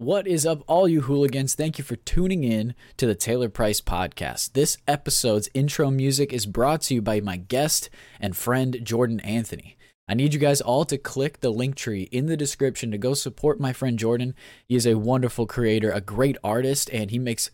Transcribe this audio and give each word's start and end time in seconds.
What 0.00 0.28
is 0.28 0.46
up, 0.46 0.62
all 0.68 0.88
you 0.88 1.00
hooligans? 1.00 1.56
Thank 1.56 1.76
you 1.76 1.82
for 1.82 1.96
tuning 1.96 2.44
in 2.44 2.76
to 2.98 3.06
the 3.08 3.16
Taylor 3.16 3.48
Price 3.48 3.80
podcast. 3.80 4.52
This 4.52 4.78
episode's 4.86 5.48
intro 5.54 5.90
music 5.90 6.32
is 6.32 6.46
brought 6.46 6.82
to 6.82 6.94
you 6.94 7.02
by 7.02 7.18
my 7.18 7.36
guest 7.36 7.90
and 8.20 8.36
friend, 8.36 8.78
Jordan 8.84 9.18
Anthony. 9.18 9.76
I 10.08 10.14
need 10.14 10.34
you 10.34 10.38
guys 10.38 10.60
all 10.60 10.84
to 10.84 10.98
click 10.98 11.40
the 11.40 11.52
Linktree 11.52 12.08
in 12.12 12.26
the 12.26 12.36
description 12.36 12.92
to 12.92 12.96
go 12.96 13.12
support 13.12 13.58
my 13.58 13.72
friend 13.72 13.98
Jordan. 13.98 14.36
He 14.68 14.76
is 14.76 14.86
a 14.86 14.94
wonderful 14.94 15.48
creator, 15.48 15.90
a 15.90 16.00
great 16.00 16.36
artist, 16.44 16.88
and 16.92 17.10
he 17.10 17.18
makes 17.18 17.50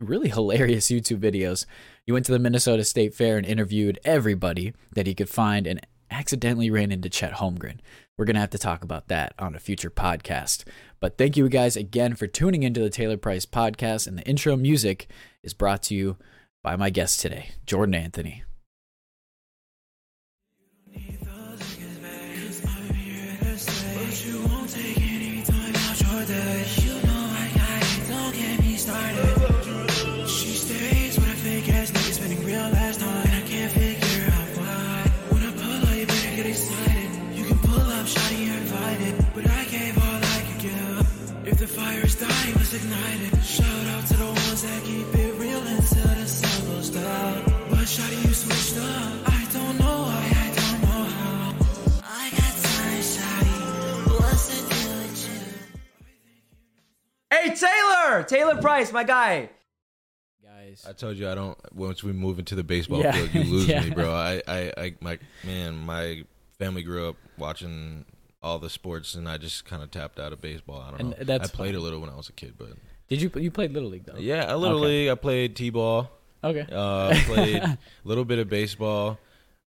really 0.00 0.30
hilarious 0.30 0.86
YouTube 0.88 1.20
videos. 1.20 1.66
He 2.06 2.12
went 2.12 2.24
to 2.24 2.32
the 2.32 2.38
Minnesota 2.38 2.84
State 2.84 3.12
Fair 3.12 3.36
and 3.36 3.44
interviewed 3.44 4.00
everybody 4.06 4.72
that 4.94 5.06
he 5.06 5.14
could 5.14 5.28
find 5.28 5.66
and 5.66 5.86
accidentally 6.10 6.70
ran 6.70 6.92
into 6.92 7.10
Chet 7.10 7.34
Holmgren. 7.34 7.80
We're 8.16 8.24
going 8.24 8.34
to 8.34 8.40
have 8.40 8.50
to 8.50 8.58
talk 8.58 8.84
about 8.84 9.08
that 9.08 9.34
on 9.38 9.54
a 9.54 9.58
future 9.58 9.90
podcast. 9.90 10.64
But 11.04 11.18
thank 11.18 11.36
you 11.36 11.46
guys 11.50 11.76
again 11.76 12.14
for 12.14 12.26
tuning 12.26 12.62
into 12.62 12.80
the 12.80 12.88
Taylor 12.88 13.18
Price 13.18 13.44
podcast. 13.44 14.06
And 14.06 14.16
the 14.16 14.22
intro 14.22 14.56
music 14.56 15.06
is 15.42 15.52
brought 15.52 15.82
to 15.82 15.94
you 15.94 16.16
by 16.62 16.76
my 16.76 16.88
guest 16.88 17.20
today, 17.20 17.50
Jordan 17.66 17.94
Anthony. 17.94 18.42
Shawty, 47.94 48.26
you 48.26 48.34
switched 48.34 48.76
up. 48.78 49.28
I 49.28 49.46
don't 49.52 49.78
know 49.78 50.02
why, 50.02 50.32
I 50.34 50.52
don't 50.54 50.82
know 50.82 51.04
how. 51.04 51.54
I 52.04 52.30
got 52.30 52.54
time, 52.62 53.00
shawty. 53.00 54.20
What's 54.20 54.46
the 54.48 54.74
deal 54.74 54.98
with 54.98 55.28
you? 57.30 57.36
Hey 57.36 57.54
Taylor, 57.54 58.22
Taylor 58.24 58.60
Price, 58.60 58.92
my 58.92 59.04
guy. 59.04 59.50
Guys, 60.42 60.84
I 60.88 60.92
told 60.92 61.16
you 61.16 61.28
I 61.28 61.34
don't. 61.34 61.56
Once 61.74 62.02
we 62.02 62.12
move 62.12 62.38
into 62.38 62.54
the 62.54 62.64
baseball 62.64 63.00
Yeah. 63.00 63.12
field, 63.12 63.34
you 63.34 63.42
lose 63.52 63.68
Yeah. 63.68 63.80
me, 63.82 63.90
bro. 63.90 64.12
I, 64.12 64.42
I, 64.46 64.72
I, 64.76 64.94
my 65.00 65.18
man, 65.44 65.76
my 65.76 66.24
family 66.58 66.82
grew 66.82 67.08
up 67.08 67.16
watching 67.38 68.04
all 68.42 68.58
the 68.58 68.70
sports, 68.70 69.14
and 69.14 69.28
I 69.28 69.38
just 69.38 69.64
kind 69.64 69.82
of 69.82 69.90
tapped 69.90 70.18
out 70.20 70.32
of 70.32 70.40
baseball. 70.40 70.80
I 70.80 70.90
don't 70.90 71.00
And 71.00 71.10
know. 71.10 71.16
that's 71.20 71.50
I 71.50 71.54
played 71.54 71.68
fine. 71.72 71.76
a 71.76 71.80
little 71.80 72.00
when 72.00 72.10
I 72.10 72.16
was 72.16 72.28
a 72.28 72.32
kid, 72.32 72.54
but 72.58 72.70
did 73.08 73.20
you 73.22 73.30
you 73.36 73.50
played 73.50 73.72
Little 73.72 73.88
League 73.90 74.04
though? 74.04 74.16
yeah, 74.18 74.52
a 74.52 74.56
little 74.56 74.78
Okay. 74.78 74.86
league. 74.86 75.08
I 75.10 75.14
played 75.14 75.54
t-ball. 75.56 76.10
Okay. 76.44 76.66
Uh, 76.70 77.14
played 77.26 77.62
a 77.62 77.78
little 78.04 78.24
bit 78.24 78.38
of 78.38 78.48
baseball. 78.48 79.18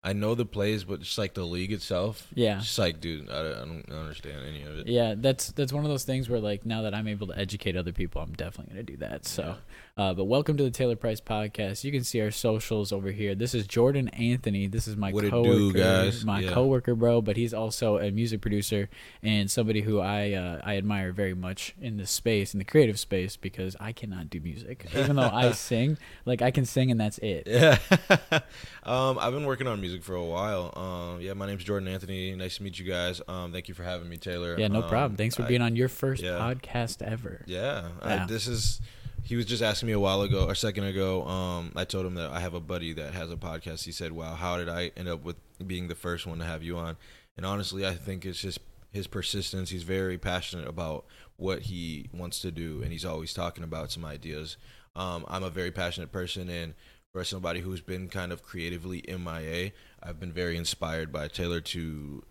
I 0.06 0.12
know 0.12 0.36
the 0.36 0.46
plays, 0.46 0.84
but 0.84 1.00
just 1.00 1.18
like 1.18 1.34
the 1.34 1.46
league 1.46 1.72
itself, 1.72 2.28
Yeah. 2.36 2.60
just 2.60 2.78
like, 2.78 3.00
dude, 3.00 3.30
I, 3.30 3.40
I 3.40 3.54
don't 3.66 3.86
understand 3.90 4.42
any 4.46 4.64
of 4.64 4.80
it. 4.80 4.88
Yeah, 4.88 5.16
that's 5.18 5.52
that's 5.54 5.72
one 5.72 5.86
of 5.86 5.90
those 5.90 6.04
things 6.04 6.30
where 6.30 6.42
like 6.42 6.66
now 6.66 6.82
that 6.82 6.94
I'm 6.94 7.08
able 7.08 7.28
to 7.28 7.38
educate 7.40 7.78
other 7.78 7.94
people, 7.94 8.22
I'm 8.22 8.34
definitely 8.34 8.74
gonna 8.74 8.84
do 8.84 8.98
that. 8.98 9.26
So, 9.26 9.56
uh, 9.96 10.12
but 10.12 10.24
welcome 10.24 10.58
to 10.58 10.64
the 10.64 10.72
Taylor 10.72 10.96
Price 10.96 11.22
podcast. 11.22 11.84
You 11.84 11.92
can 11.92 12.04
see 12.04 12.20
our 12.20 12.32
socials 12.32 12.92
over 12.92 13.12
here. 13.12 13.36
This 13.36 13.54
is 13.54 13.68
Jordan 13.68 14.08
Anthony. 14.10 14.66
This 14.66 14.88
is 14.88 14.96
my 14.98 15.12
What 15.12 15.30
coworker, 15.30 15.54
do, 15.56 15.74
guys? 15.74 16.26
my 16.26 16.40
Yeah. 16.40 16.50
coworker, 16.52 16.96
bro. 16.96 17.22
But 17.22 17.38
he's 17.38 17.54
also 17.54 18.00
a 18.00 18.10
music 18.10 18.42
producer 18.42 18.90
and 19.22 19.52
somebody 19.52 19.82
who 19.82 20.00
I 20.00 20.32
uh, 20.32 20.62
I 20.64 20.78
admire 20.78 21.12
very 21.12 21.36
much 21.36 21.76
in 21.80 21.98
the 21.98 22.08
space, 22.08 22.56
in 22.56 22.58
the 22.58 22.66
creative 22.66 22.98
space, 23.00 23.38
because 23.38 23.76
I 23.80 23.92
cannot 23.92 24.32
do 24.32 24.40
music. 24.42 24.88
Even 24.96 25.16
though 25.18 25.30
I 25.32 25.52
sing, 25.52 26.00
like 26.26 26.42
I 26.42 26.50
can 26.50 26.66
sing 26.66 26.90
and 26.90 27.00
that's 27.00 27.20
it. 27.20 27.44
Yeah. 27.46 27.78
um, 28.84 29.20
I've 29.20 29.34
been 29.34 29.46
working 29.46 29.68
on 29.68 29.80
music 29.80 30.04
for 30.04 30.16
a 30.16 30.26
while. 30.26 30.74
Um, 30.76 31.22
yeah, 31.22 31.34
my 31.34 31.46
name's 31.46 31.66
Jordan 31.66 31.88
Anthony. 31.88 32.34
Nice 32.34 32.58
to 32.58 32.64
meet 32.64 32.80
you 32.80 32.86
guys. 32.86 33.22
Um, 33.28 33.52
thank 33.52 33.68
you 33.68 33.76
for 33.76 33.84
having 33.84 34.10
me, 34.10 34.18
Taylor. 34.18 34.56
Yeah, 34.60 34.70
no 34.70 34.82
Um, 34.82 34.90
problem. 34.90 35.18
Thanks 35.18 35.36
for 35.36 35.44
I- 35.44 35.48
being 35.50 35.62
on 35.62 35.76
your 35.76 35.88
first 35.88 36.24
yeah. 36.24 36.32
podcast 36.40 37.04
ever. 37.04 37.44
Yeah, 37.46 37.90
Yeah. 38.04 38.24
I, 38.24 38.26
this 38.26 38.48
is. 38.48 38.82
He 39.24 39.36
was 39.38 39.46
just 39.46 39.64
asking 39.64 39.88
me 39.88 39.94
a 39.94 40.00
while 40.00 40.22
ago, 40.22 40.50
a 40.50 40.56
second 40.56 40.84
ago. 40.84 41.24
Um, 41.26 41.72
I 41.76 41.86
told 41.86 42.06
him 42.06 42.16
that 42.16 42.32
I 42.32 42.40
have 42.42 42.54
a 42.54 42.60
buddy 42.60 42.92
that 42.94 43.14
has 43.14 43.32
a 43.32 43.38
podcast. 43.38 43.86
He 43.86 43.92
said, 43.92 44.12
"Wow, 44.12 44.36
how 44.36 44.58
did 44.58 44.68
I 44.68 44.92
end 44.98 45.08
up 45.08 45.24
with 45.24 45.38
being 45.66 45.88
the 45.88 45.96
first 45.96 46.28
one 46.28 46.40
to 46.40 46.46
have 46.46 46.62
you 46.62 46.78
on?" 46.78 46.98
And 47.38 47.46
honestly, 47.46 47.86
I 47.86 47.94
think 47.94 48.26
it's 48.26 48.42
just 48.42 48.60
his 48.92 49.08
persistence. 49.08 49.70
He's 49.70 49.84
very 49.84 50.18
passionate 50.18 50.68
about 50.68 51.06
what 51.38 51.64
he 51.64 52.10
wants 52.14 52.40
to 52.42 52.52
do, 52.52 52.82
and 52.84 52.92
he's 52.92 53.06
always 53.06 53.34
talking 53.34 53.64
about 53.64 53.92
some 53.92 54.06
ideas. 54.06 54.58
Um, 54.96 55.26
I'm 55.28 55.44
a 55.44 55.50
very 55.50 55.72
passionate 55.72 56.12
person, 56.12 56.50
and 56.50 56.74
for 57.14 57.24
somebody 57.24 57.62
who's 57.62 57.82
been 57.82 58.10
kind 58.10 58.32
of 58.32 58.44
creatively 58.44 59.04
MIA, 59.08 59.72
I've 60.02 60.20
been 60.20 60.34
very 60.34 60.58
inspired 60.58 61.12
by 61.14 61.28
Taylor 61.28 61.62
to 61.62 62.24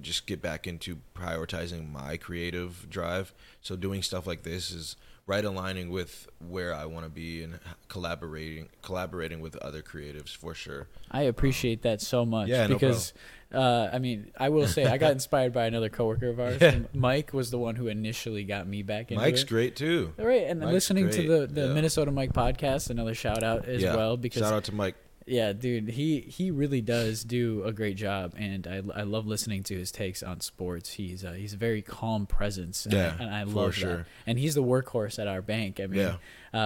just 0.00 0.26
get 0.26 0.40
back 0.40 0.66
into 0.66 0.98
prioritizing 1.14 1.92
my 1.92 2.16
creative 2.16 2.88
drive. 2.88 3.34
So 3.60 3.76
doing 3.76 4.02
stuff 4.02 4.26
like 4.26 4.42
this 4.42 4.70
is 4.70 4.96
right 5.30 5.44
aligning 5.44 5.90
with 5.90 6.28
where 6.40 6.74
I 6.74 6.86
want 6.86 7.04
to 7.04 7.10
be 7.10 7.44
and 7.44 7.60
collaborating 7.88 8.68
collaborating 8.82 9.40
with 9.40 9.54
other 9.56 9.80
creatives 9.80 10.36
for 10.36 10.54
sure. 10.54 10.88
I 11.08 11.22
appreciate 11.22 11.82
that 11.82 12.00
so 12.00 12.26
much 12.26 12.48
Yeah, 12.48 12.66
no 12.66 12.74
because 12.74 13.12
uh, 13.54 13.90
I 13.92 13.98
mean, 13.98 14.32
I 14.38 14.48
will 14.48 14.66
say 14.66 14.86
I 14.86 14.98
got 14.98 15.12
inspired 15.18 15.52
by 15.52 15.66
another 15.66 15.88
coworker 15.88 16.28
of 16.28 16.40
ours. 16.40 16.58
Yeah. 16.60 16.80
Mike 16.94 17.32
was 17.32 17.50
the 17.50 17.58
one 17.58 17.76
who 17.76 17.86
initially 17.88 18.44
got 18.44 18.66
me 18.66 18.82
back 18.82 19.10
into 19.10 19.22
Mike's 19.22 19.42
it. 19.42 19.48
great 19.48 19.76
too. 19.76 20.12
All 20.18 20.26
right, 20.26 20.44
and 20.46 20.60
Mike's 20.60 20.72
listening 20.72 21.10
to 21.10 21.22
the, 21.22 21.46
the 21.46 21.66
yeah. 21.68 21.72
Minnesota 21.74 22.10
Mike 22.10 22.32
podcast, 22.32 22.90
another 22.90 23.14
shout 23.14 23.42
out 23.42 23.66
as 23.66 23.82
well 23.82 24.16
because 24.16 24.42
shout 24.42 24.52
out 24.52 24.64
to 24.64 24.74
Mike. 24.74 24.96
Yeah, 25.30 25.52
dude, 25.52 25.88
he 25.90 26.20
he 26.20 26.50
really 26.50 26.80
does 26.80 27.24
do 27.24 27.62
a 27.64 27.72
great 27.72 27.96
job, 27.96 28.34
and 28.36 28.66
I, 28.66 28.82
I 29.00 29.02
love 29.04 29.26
listening 29.26 29.62
to 29.64 29.76
his 29.78 29.90
takes 29.92 30.22
on 30.22 30.40
sports. 30.40 30.92
He's 30.94 31.24
uh, 31.24 31.32
he's 31.32 31.54
a 31.54 31.56
very 31.56 31.82
calm 31.82 32.26
presence, 32.26 32.84
and, 32.84 32.94
Yeah, 32.94 33.14
I, 33.18 33.22
and 33.22 33.34
I 33.34 33.44
for 33.44 33.50
love 33.50 33.66
that. 33.74 33.80
sure. 33.80 34.06
And 34.26 34.38
he's 34.38 34.54
the 34.54 34.62
workhorse 34.62 35.18
at 35.18 35.28
our 35.28 35.40
bank. 35.42 35.80
I 35.80 35.86
mean, 35.86 36.00
Yeah. 36.00 36.16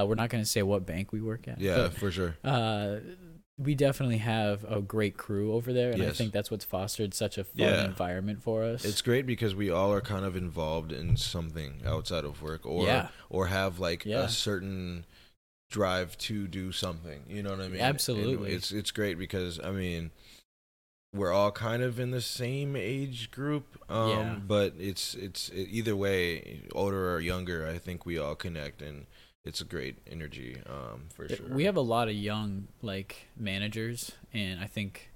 uh, 0.03 0.07
we're 0.07 0.15
not 0.17 0.31
going 0.31 0.43
to 0.43 0.49
say 0.49 0.63
what 0.63 0.87
bank 0.87 1.13
we 1.13 1.21
work 1.21 1.47
at. 1.47 1.61
Yeah, 1.61 1.77
but 1.77 1.95
for 1.95 2.11
sure. 2.11 2.37
uh, 2.43 2.97
we 3.57 3.77
definitely 3.77 4.19
have 4.19 4.65
a 4.65 4.81
great 4.81 5.17
crew 5.17 5.53
over 5.53 5.73
there, 5.73 5.93
and 5.93 6.03
I 6.03 6.11
think 6.11 6.33
that's 6.33 6.51
what's 6.51 6.65
fostered 6.65 7.15
such 7.15 7.39
a 7.39 7.45
fun 7.45 7.53
Yeah. 7.67 7.85
environment 7.85 8.43
for 8.43 8.65
us. 8.65 8.85
It's 8.85 9.01
great 9.01 9.27
because 9.27 9.55
we 9.55 9.71
all 9.71 9.93
are 9.93 10.01
kind 10.01 10.25
of 10.25 10.35
involved 10.35 10.91
in 10.91 11.17
something 11.17 11.81
outside 11.87 12.25
of 12.25 12.43
work 12.43 12.67
or 12.67 12.85
Yeah. 12.87 13.09
or 13.31 13.47
have 13.47 13.79
like 13.79 14.05
Yeah. 14.05 14.23
a 14.25 14.29
certain 14.29 15.05
drive 15.71 16.17
to 16.19 16.47
do 16.47 16.73
something. 16.73 17.25
You 17.29 17.43
know 17.43 17.51
what 17.51 17.61
I 17.61 17.69
mean? 17.69 17.81
Absolutely. 17.81 18.49
And 18.49 18.57
it's 18.57 18.71
it's 18.73 18.91
great 18.91 19.19
because 19.19 19.59
I 19.61 19.71
mean 19.71 20.11
we're 21.13 21.33
all 21.33 21.53
kind 21.53 21.83
of 21.83 22.01
in 22.01 22.11
the 22.11 22.21
same 22.21 22.75
age 22.77 23.31
group. 23.31 23.79
Um 23.91 24.09
Yeah. 24.09 24.35
but 24.47 24.75
it's 24.79 25.15
it's 25.15 25.51
either 25.55 25.97
way, 25.97 26.63
older 26.73 27.13
or 27.15 27.21
younger, 27.21 27.67
I 27.67 27.79
think 27.79 28.05
we 28.07 28.19
all 28.19 28.35
connect 28.35 28.83
and 28.83 29.07
it's 29.45 29.61
a 29.61 29.65
great 29.65 29.99
energy 30.11 30.59
um 30.67 31.05
for 31.15 31.29
sure. 31.29 31.49
We 31.49 31.65
have 31.65 31.77
a 31.77 31.81
lot 31.83 32.09
of 32.09 32.15
young 32.15 32.69
like 32.83 33.29
managers, 33.37 34.13
and 34.33 34.61
I 34.61 34.67
think 34.67 35.11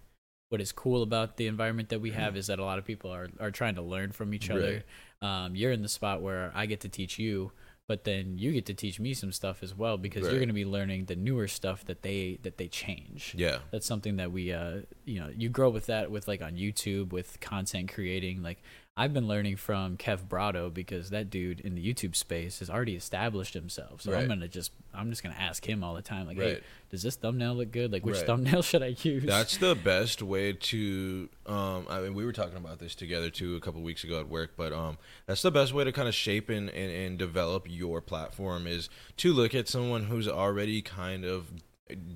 what 0.51 0.61
is 0.61 0.73
cool 0.73 1.03
about 1.03 1.37
the 1.37 1.47
environment 1.47 1.89
that 1.91 2.01
we 2.01 2.11
have 2.13 2.37
is 2.41 2.47
that 2.49 2.59
a 2.59 2.65
lot 2.65 2.79
of 2.79 2.85
people 2.85 3.11
are 3.13 3.29
are 3.41 3.51
trying 3.51 3.75
to 3.77 3.83
learn 3.83 4.13
from 4.13 4.35
each 4.35 4.51
other. 4.51 4.85
Um, 5.21 5.57
you're 5.57 5.73
in 5.73 5.83
the 5.83 5.89
spot 5.89 6.23
where 6.23 6.53
I 6.55 6.67
get 6.67 6.81
to 6.81 6.89
teach 6.89 7.19
you, 7.19 7.51
but 7.89 8.05
then 8.05 8.39
you 8.39 8.53
get 8.53 8.67
to 8.67 8.75
teach 8.75 9.01
me 9.01 9.15
some 9.15 9.33
stuff 9.33 9.63
as 9.63 9.75
well 9.75 9.97
because 9.97 10.23
you're 10.23 10.37
going 10.37 10.49
to 10.49 10.55
be 10.55 10.65
learning 10.65 11.07
the 11.07 11.17
newer 11.17 11.49
stuff 11.49 11.85
that 11.87 12.03
they 12.03 12.39
that 12.43 12.59
they 12.59 12.69
change. 12.69 13.35
yeah. 13.37 13.59
That's 13.73 13.87
something 13.87 14.17
that 14.17 14.31
we 14.31 14.53
uh 14.53 14.83
you 15.05 15.19
know 15.21 15.31
you 15.37 15.49
grow 15.49 15.71
with 15.71 15.87
that 15.87 16.11
with 16.11 16.29
like 16.29 16.43
on 16.43 16.53
YouTube 16.53 17.13
with 17.13 17.41
content 17.41 17.93
creating 17.93 18.43
like. 18.43 18.63
I've 18.99 19.15
been 19.15 19.29
learning 19.29 19.57
from 19.57 19.97
Kev 19.97 20.27
Brado 20.29 20.75
because 20.75 21.11
that 21.11 21.31
dude 21.31 21.61
in 21.61 21.77
the 21.77 21.83
YouTube 21.95 22.17
space 22.17 22.59
has 22.59 22.69
already 22.69 22.97
established 22.97 23.55
himself. 23.55 24.03
So 24.03 24.13
I'm 24.13 24.27
gonna 24.27 24.49
just 24.49 24.73
I'm 24.93 25.09
just 25.11 25.23
gonna 25.23 25.37
ask 25.39 25.65
him 25.65 25.85
all 25.85 25.95
the 25.95 26.03
time, 26.03 26.27
like, 26.27 26.37
hey, 26.37 26.61
does 26.91 27.03
this 27.03 27.15
thumbnail 27.15 27.55
look 27.55 27.71
good? 27.71 27.93
Like, 27.93 28.05
which 28.05 28.17
Right. 28.17 28.27
thumbnail 28.27 28.63
should 28.71 28.83
I 28.83 28.97
use? 29.03 29.25
That's 29.25 29.57
the 29.59 29.77
best 29.77 30.21
way 30.21 30.53
to. 30.53 31.29
Um, 31.47 31.87
I 31.89 32.01
mean, 32.01 32.15
we 32.15 32.25
were 32.25 32.33
talking 32.33 32.57
about 32.57 32.81
this 32.81 32.95
together 32.97 33.31
too 33.31 33.55
a 33.55 33.61
couple 33.61 33.81
weeks 33.83 34.03
ago 34.03 34.19
at 34.19 34.29
work, 34.29 34.55
but 34.57 34.73
um, 34.73 34.99
that's 35.27 35.43
the 35.43 35.53
best 35.53 35.73
way 35.73 35.85
to 35.85 35.93
kind 35.93 36.09
of 36.09 36.15
shape 36.15 36.49
and, 36.49 36.69
and, 36.71 36.91
and 36.91 37.19
develop 37.19 37.67
your 37.69 38.01
platform 38.01 38.67
is 38.67 38.91
to 39.19 39.33
look 39.33 39.55
at 39.55 39.69
someone 39.69 40.05
who's 40.07 40.27
already 40.27 40.83
kind 40.83 41.25
of 41.25 41.53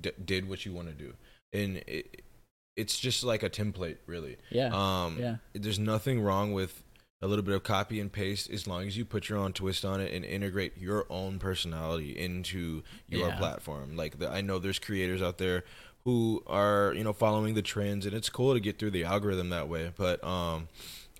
d- 0.01 0.11
did 0.23 0.49
what 0.49 0.65
you 0.65 0.73
want 0.73 0.89
to 0.89 0.93
do, 0.93 1.13
and 1.53 1.77
it, 1.87 2.21
it's 2.75 2.97
just 2.99 3.23
like 3.23 3.43
a 3.43 3.49
template, 3.51 3.97
really. 4.07 4.35
yeah, 4.49 4.69
Um, 4.73 5.17
yeah. 5.19 5.35
There's 5.53 5.77
nothing 5.77 6.21
wrong 6.21 6.53
with 6.53 6.82
a 7.23 7.27
little 7.27 7.43
bit 7.43 7.55
of 7.55 7.63
copy 7.63 7.99
and 8.01 8.11
paste 8.11 8.49
as 8.51 8.67
long 8.67 8.85
as 8.85 8.97
you 8.97 9.05
put 9.05 9.29
your 9.29 9.37
own 9.37 9.53
twist 9.53 9.85
on 9.85 10.01
it 10.01 10.13
and 10.13 10.25
integrate 10.25 10.77
your 10.77 11.05
own 11.09 11.39
personality 11.39 12.11
into 12.19 12.83
your 13.07 13.29
Yeah. 13.29 13.37
platform. 13.37 13.95
Like 13.95 14.19
the, 14.19 14.29
I 14.29 14.41
know 14.41 14.59
there's 14.59 14.77
creators 14.79 15.21
out 15.21 15.37
there 15.37 15.63
who 16.03 16.43
are 16.47 16.93
you 16.97 17.03
know 17.03 17.13
following 17.13 17.53
the 17.53 17.61
trends, 17.61 18.05
and 18.05 18.13
it's 18.13 18.29
cool 18.29 18.53
to 18.53 18.59
get 18.59 18.77
through 18.77 18.91
the 18.91 19.05
algorithm 19.05 19.49
that 19.51 19.69
way. 19.69 19.91
But 19.95 20.21
um, 20.23 20.67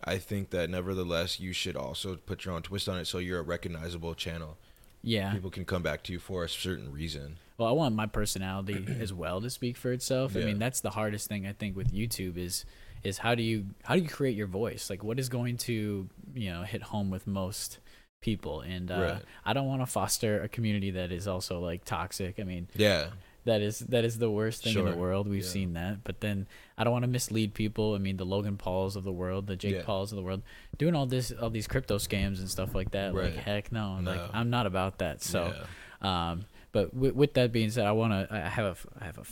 I 0.03 0.17
think 0.17 0.49
that 0.49 0.69
nevertheless 0.69 1.39
you 1.39 1.53
should 1.53 1.77
also 1.77 2.17
put 2.17 2.43
your 2.43 2.53
own 2.53 2.63
twist 2.63 2.89
on 2.89 2.97
it 2.97 3.05
so 3.07 3.17
you're 3.19 3.39
a 3.39 3.43
recognizable 3.43 4.13
channel. 4.13 4.57
Yeah. 5.01 5.31
People 5.33 5.51
can 5.51 5.63
come 5.65 5.83
back 5.83 6.03
to 6.03 6.11
you 6.13 6.19
for 6.19 6.43
a 6.43 6.49
certain 6.49 6.91
reason. 6.91 7.37
Well, 7.57 7.69
I 7.69 7.71
want 7.71 7.95
my 7.95 8.07
personality 8.07 8.85
as 8.99 9.13
well 9.13 9.39
to 9.41 9.49
speak 9.49 9.77
for 9.77 9.93
itself. 9.93 10.35
I 10.35 10.39
mean, 10.39 10.59
that's 10.59 10.81
the 10.81 10.89
hardest 10.89 11.27
thing 11.29 11.45
I 11.47 11.53
think 11.53 11.77
with 11.77 11.93
YouTube 11.93 12.35
is 12.37 12.65
is 13.03 13.17
how 13.17 13.35
do 13.35 13.43
you 13.43 13.65
how 13.83 13.95
do 13.95 14.01
you 14.01 14.09
create 14.09 14.35
your 14.35 14.47
voice? 14.47 14.89
Like 14.89 15.03
what 15.03 15.19
is 15.19 15.29
going 15.29 15.57
to, 15.57 16.07
you 16.33 16.51
know, 16.51 16.63
hit 16.63 16.81
home 16.81 17.09
with 17.09 17.27
most 17.27 17.79
people 18.21 18.61
and 18.61 18.89
uh, 18.89 18.95
Right. 19.15 19.21
I 19.45 19.53
don't 19.53 19.67
want 19.67 19.81
to 19.81 19.85
foster 19.85 20.41
a 20.41 20.47
community 20.47 20.91
that 20.91 21.11
is 21.11 21.27
also 21.27 21.59
like 21.59 21.83
toxic. 21.83 22.39
I 22.39 22.43
mean, 22.43 22.67
Yeah. 22.75 23.07
that 23.43 23.61
is 23.61 23.79
that 23.79 24.05
is 24.05 24.17
the 24.19 24.31
worst 24.31 24.63
thing 24.63 24.77
in 24.77 24.85
the 24.85 24.95
world. 24.95 25.27
We've 25.27 25.43
Yeah. 25.43 25.49
seen 25.49 25.73
that. 25.73 26.05
But 26.05 26.21
then 26.21 26.47
I 26.77 26.85
don't 26.85 26.93
want 26.93 27.03
to 27.03 27.09
mislead 27.09 27.53
people. 27.53 27.95
I 27.95 27.97
mean, 27.97 28.15
the 28.15 28.25
Logan 28.25 28.55
Pauls 28.55 28.95
of 28.95 29.03
the 29.03 29.11
world, 29.11 29.47
the 29.47 29.57
Jake 29.57 29.75
Yeah. 29.75 29.83
Pauls 29.83 30.13
of 30.13 30.15
the 30.15 30.23
world, 30.23 30.41
doing 30.77 30.95
all 30.95 31.05
this 31.05 31.33
all 31.33 31.49
these 31.49 31.67
crypto 31.67 31.97
scams 31.97 32.39
and 32.39 32.49
stuff 32.49 32.73
like 32.73 32.91
that. 32.91 33.13
Like 33.13 33.35
heck 33.35 33.71
no. 33.73 33.99
No. 33.99 34.11
Like 34.11 34.21
I'm 34.33 34.49
not 34.49 34.65
about 34.65 34.99
that. 34.99 35.21
So 35.21 35.53
Yeah. 36.01 36.31
um, 36.31 36.45
but 36.71 36.93
with, 36.93 37.13
with 37.15 37.33
that 37.33 37.51
being 37.51 37.69
said, 37.69 37.85
I 37.85 37.91
want 37.91 38.13
to. 38.13 38.33
I 38.33 38.39
have 38.49 38.65
a. 38.65 39.01
I 39.01 39.05
have 39.05 39.17
a. 39.19 39.23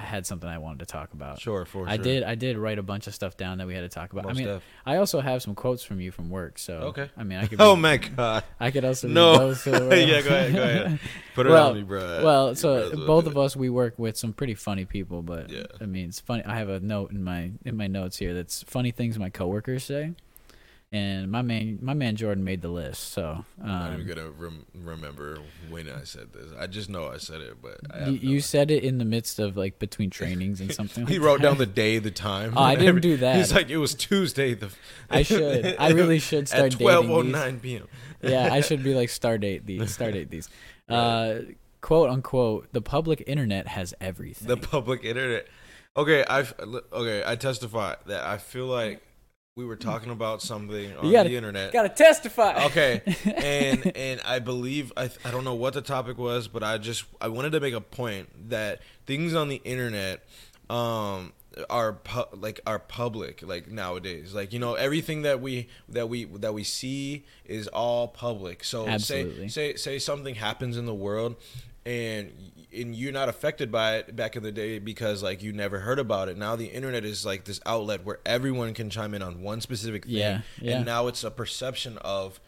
I 0.00 0.04
had 0.04 0.26
something 0.26 0.48
I 0.48 0.56
wanted 0.58 0.78
to 0.80 0.86
talk 0.86 1.12
about. 1.12 1.40
Sure, 1.40 1.64
for 1.66 1.86
I 1.86 1.96
sure. 1.96 2.04
did. 2.04 2.22
I 2.22 2.34
did 2.34 2.56
write 2.56 2.78
a 2.78 2.82
bunch 2.82 3.06
of 3.06 3.14
stuff 3.14 3.36
down 3.36 3.58
that 3.58 3.66
we 3.66 3.74
had 3.74 3.82
to 3.82 3.88
talk 3.88 4.12
about. 4.12 4.24
Most 4.24 4.36
I 4.36 4.38
mean, 4.38 4.46
def. 4.48 4.62
I 4.86 4.96
also 4.96 5.20
have 5.20 5.42
some 5.42 5.54
quotes 5.54 5.82
from 5.84 6.00
you 6.00 6.10
from 6.10 6.30
work. 6.30 6.58
So 6.58 6.74
Okay. 6.74 7.10
I 7.16 7.22
mean, 7.24 7.38
I 7.38 7.46
could. 7.46 7.60
Oh 7.60 7.76
my 7.76 7.98
god. 7.98 8.44
I 8.58 8.70
could 8.70 8.84
also 8.84 9.08
No. 9.08 9.38
those 9.52 9.66
yeah, 9.66 9.74
go 9.74 10.28
ahead, 10.28 10.54
go 10.54 10.62
ahead. 10.62 10.98
Put 11.34 11.46
it 11.46 11.50
Well- 11.50 11.68
on 11.70 11.74
me, 11.76 11.82
bro. 11.82 12.24
Well, 12.24 12.54
so 12.54 12.90
both 13.06 13.26
of 13.26 13.36
us 13.36 13.54
we 13.56 13.68
work 13.68 13.98
with 13.98 14.16
some 14.16 14.32
pretty 14.32 14.54
funny 14.54 14.84
people, 14.86 15.22
but 15.22 15.50
Yeah. 15.50 15.64
I 15.80 15.84
mean, 15.86 16.08
it's 16.08 16.20
funny. 16.20 16.44
I 16.44 16.56
have 16.56 16.68
a 16.70 16.80
note 16.80 17.10
in 17.10 17.22
my 17.22 17.50
in 17.64 17.76
my 17.76 17.86
notes 17.86 18.16
here 18.16 18.32
that's 18.34 18.62
funny 18.62 18.90
things 18.90 19.18
my 19.18 19.30
coworkers 19.30 19.84
say, 19.84 20.14
and 20.92 21.30
my 21.30 21.40
man 21.40 21.78
my 21.80 21.94
man 21.94 22.16
Jordan 22.16 22.42
made 22.42 22.62
the 22.62 22.68
list. 22.68 23.12
So 23.12 23.44
I'm 23.62 23.66
not 23.66 23.92
um, 23.92 24.00
even 24.00 24.06
gonna 24.08 24.30
rem- 24.30 24.66
remember 24.74 25.38
when 25.68 25.88
I 25.88 26.02
said 26.02 26.32
this. 26.32 26.50
I 26.58 26.66
just 26.66 26.90
know 26.90 27.06
I 27.06 27.18
said 27.18 27.40
it, 27.40 27.58
but 27.62 27.78
you, 28.06 28.12
no 28.12 28.12
you 28.12 28.40
said 28.40 28.70
it 28.70 28.82
in 28.82 28.98
the 28.98 29.04
midst 29.04 29.38
of 29.38 29.56
like 29.56 29.78
between 29.78 30.10
trainings 30.10 30.60
and 30.60 30.72
something. 30.72 31.06
He 31.10 31.18
like 31.18 31.26
wrote 31.26 31.40
that. 31.40 31.48
down 31.48 31.58
the 31.58 31.66
day, 31.66 31.98
the 31.98 32.10
time. 32.10 32.54
Oh, 32.56 32.62
I 32.62 32.74
didn't 32.74 33.00
do 33.00 33.16
that. 33.18 33.36
He's 33.36 33.52
like, 33.52 33.70
it 33.70 33.78
was 33.78 33.94
Tuesday. 33.94 34.54
The 34.54 34.70
I 35.08 35.22
should. 35.22 35.76
I 35.78 35.90
really 35.92 36.18
should 36.18 36.48
start 36.48 36.64
at 36.64 36.70
dating 36.72 36.86
twelve 36.86 37.10
oh 37.10 37.22
these. 37.22 37.32
nine 37.32 37.60
p.m. 37.60 37.88
yeah, 38.20 38.52
I 38.52 38.60
should 38.66 38.82
be 38.82 38.94
like 38.94 39.10
star 39.10 39.38
date 39.38 39.66
these, 39.66 39.92
star 39.92 40.10
date 40.10 40.30
these. 40.30 40.48
Uh, 40.88 41.40
quote 41.80 42.10
unquote, 42.10 42.72
the 42.72 42.82
public 42.82 43.22
internet 43.28 43.68
has 43.68 43.94
everything. 44.00 44.48
The 44.48 44.56
public 44.56 45.04
internet. 45.04 45.46
Okay, 45.96 46.24
I 46.28 46.44
okay. 46.92 47.22
I 47.24 47.36
testify 47.36 47.94
that 48.06 48.24
I 48.24 48.38
feel 48.38 48.66
like 48.66 49.02
we 49.56 49.64
were 49.64 49.76
talking 49.76 50.12
about 50.12 50.40
something 50.40 50.96
on 50.96 51.10
gotta, 51.10 51.28
the 51.28 51.36
internet. 51.36 51.72
gotta 51.72 51.88
testify. 51.88 52.66
okay 52.66 53.02
and 53.24 53.96
and 53.96 54.20
i 54.24 54.38
believe 54.38 54.92
I, 54.96 55.10
I 55.24 55.30
don't 55.30 55.44
know 55.44 55.54
what 55.54 55.74
the 55.74 55.82
topic 55.82 56.18
was 56.18 56.46
but 56.48 56.62
i 56.62 56.78
just 56.78 57.04
i 57.20 57.28
wanted 57.28 57.52
to 57.52 57.60
make 57.60 57.74
a 57.74 57.80
point 57.80 58.50
that 58.50 58.80
things 59.06 59.34
on 59.34 59.48
the 59.48 59.60
internet 59.64 60.24
um 60.68 61.32
are 61.68 61.94
pu- 61.94 62.36
like 62.36 62.60
are 62.64 62.78
public 62.78 63.42
like 63.42 63.68
nowadays 63.68 64.32
like 64.32 64.52
you 64.52 64.60
know 64.60 64.74
everything 64.74 65.22
that 65.22 65.40
we 65.40 65.66
that 65.88 66.08
we 66.08 66.26
that 66.26 66.54
we 66.54 66.62
see 66.62 67.26
is 67.44 67.66
all 67.68 68.06
public 68.06 68.62
so 68.62 68.86
Absolutely. 68.86 69.48
say 69.48 69.72
say 69.72 69.76
say 69.76 69.98
something 69.98 70.36
happens 70.36 70.76
in 70.76 70.86
the 70.86 70.94
world 70.94 71.34
and 71.86 72.32
and 72.72 72.94
you're 72.94 73.12
not 73.12 73.28
affected 73.28 73.72
by 73.72 73.96
it 73.96 74.14
back 74.14 74.36
in 74.36 74.42
the 74.42 74.52
day 74.52 74.78
because 74.78 75.22
like 75.22 75.42
you 75.42 75.52
never 75.52 75.80
heard 75.80 75.98
about 75.98 76.28
it 76.28 76.36
now 76.36 76.54
the 76.56 76.66
internet 76.66 77.04
is 77.04 77.24
like 77.26 77.44
this 77.44 77.60
outlet 77.66 78.04
where 78.04 78.20
everyone 78.26 78.74
can 78.74 78.90
chime 78.90 79.14
in 79.14 79.22
on 79.22 79.42
one 79.42 79.60
specific 79.60 80.04
thing 80.04 80.14
Yeah, 80.14 80.40
yeah. 80.60 80.76
and 80.76 80.86
now 80.86 81.06
it's 81.08 81.24
a 81.24 81.30
perception 81.30 81.98
of 81.98 82.38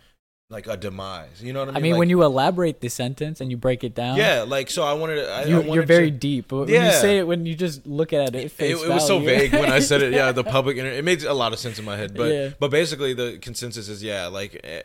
like 0.53 0.67
a 0.67 0.77
demise 0.77 1.43
you 1.43 1.53
know 1.53 1.61
what 1.61 1.69
i 1.69 1.73
mean 1.73 1.77
I 1.77 1.81
mean, 1.81 1.93
Like, 1.93 1.99
when 2.01 2.11
you 2.11 2.23
elaborate 2.23 2.81
the 2.81 2.89
sentence 2.89 3.41
and 3.41 3.51
you 3.51 3.57
break 3.57 3.83
it 3.83 3.95
down, 3.95 4.17
yeah 4.19 4.43
like 4.43 4.71
so 4.71 4.83
i 4.85 4.93
wanted 4.93 5.17
to 5.17 5.29
I, 5.31 5.41
I 5.41 5.45
you, 5.47 5.57
wanted 5.57 5.75
you're 5.75 5.87
very 5.87 6.11
to, 6.11 6.17
deep. 6.17 6.49
But 6.49 6.67
when 6.69 6.85
you 6.85 6.93
say 6.93 7.19
it, 7.19 7.27
when 7.27 7.47
you 7.47 7.55
just 7.55 7.87
look 7.87 8.13
at 8.13 8.35
it, 8.37 8.45
it, 8.45 8.53
face 8.53 8.83
it 8.83 8.89
was 8.89 9.07
so 9.07 9.19
vague 9.19 9.53
when 9.53 9.73
I 9.73 9.79
said 9.81 10.03
it. 10.03 10.13
Yeah, 10.13 10.31
the 10.33 10.45
public 10.59 10.77
internet. 10.77 10.99
It 10.99 11.05
makes 11.05 11.25
a 11.25 11.33
lot 11.33 11.53
of 11.53 11.59
sense 11.59 11.79
in 11.79 11.85
my 11.85 11.97
head, 11.97 12.15
but 12.15 12.31
Yeah. 12.31 12.51
but 12.61 12.71
basically 12.71 13.15
the 13.15 13.39
consensus 13.41 13.89
is 13.89 14.03
yeah, 14.03 14.27
like 14.27 14.61
eh, 14.63 14.83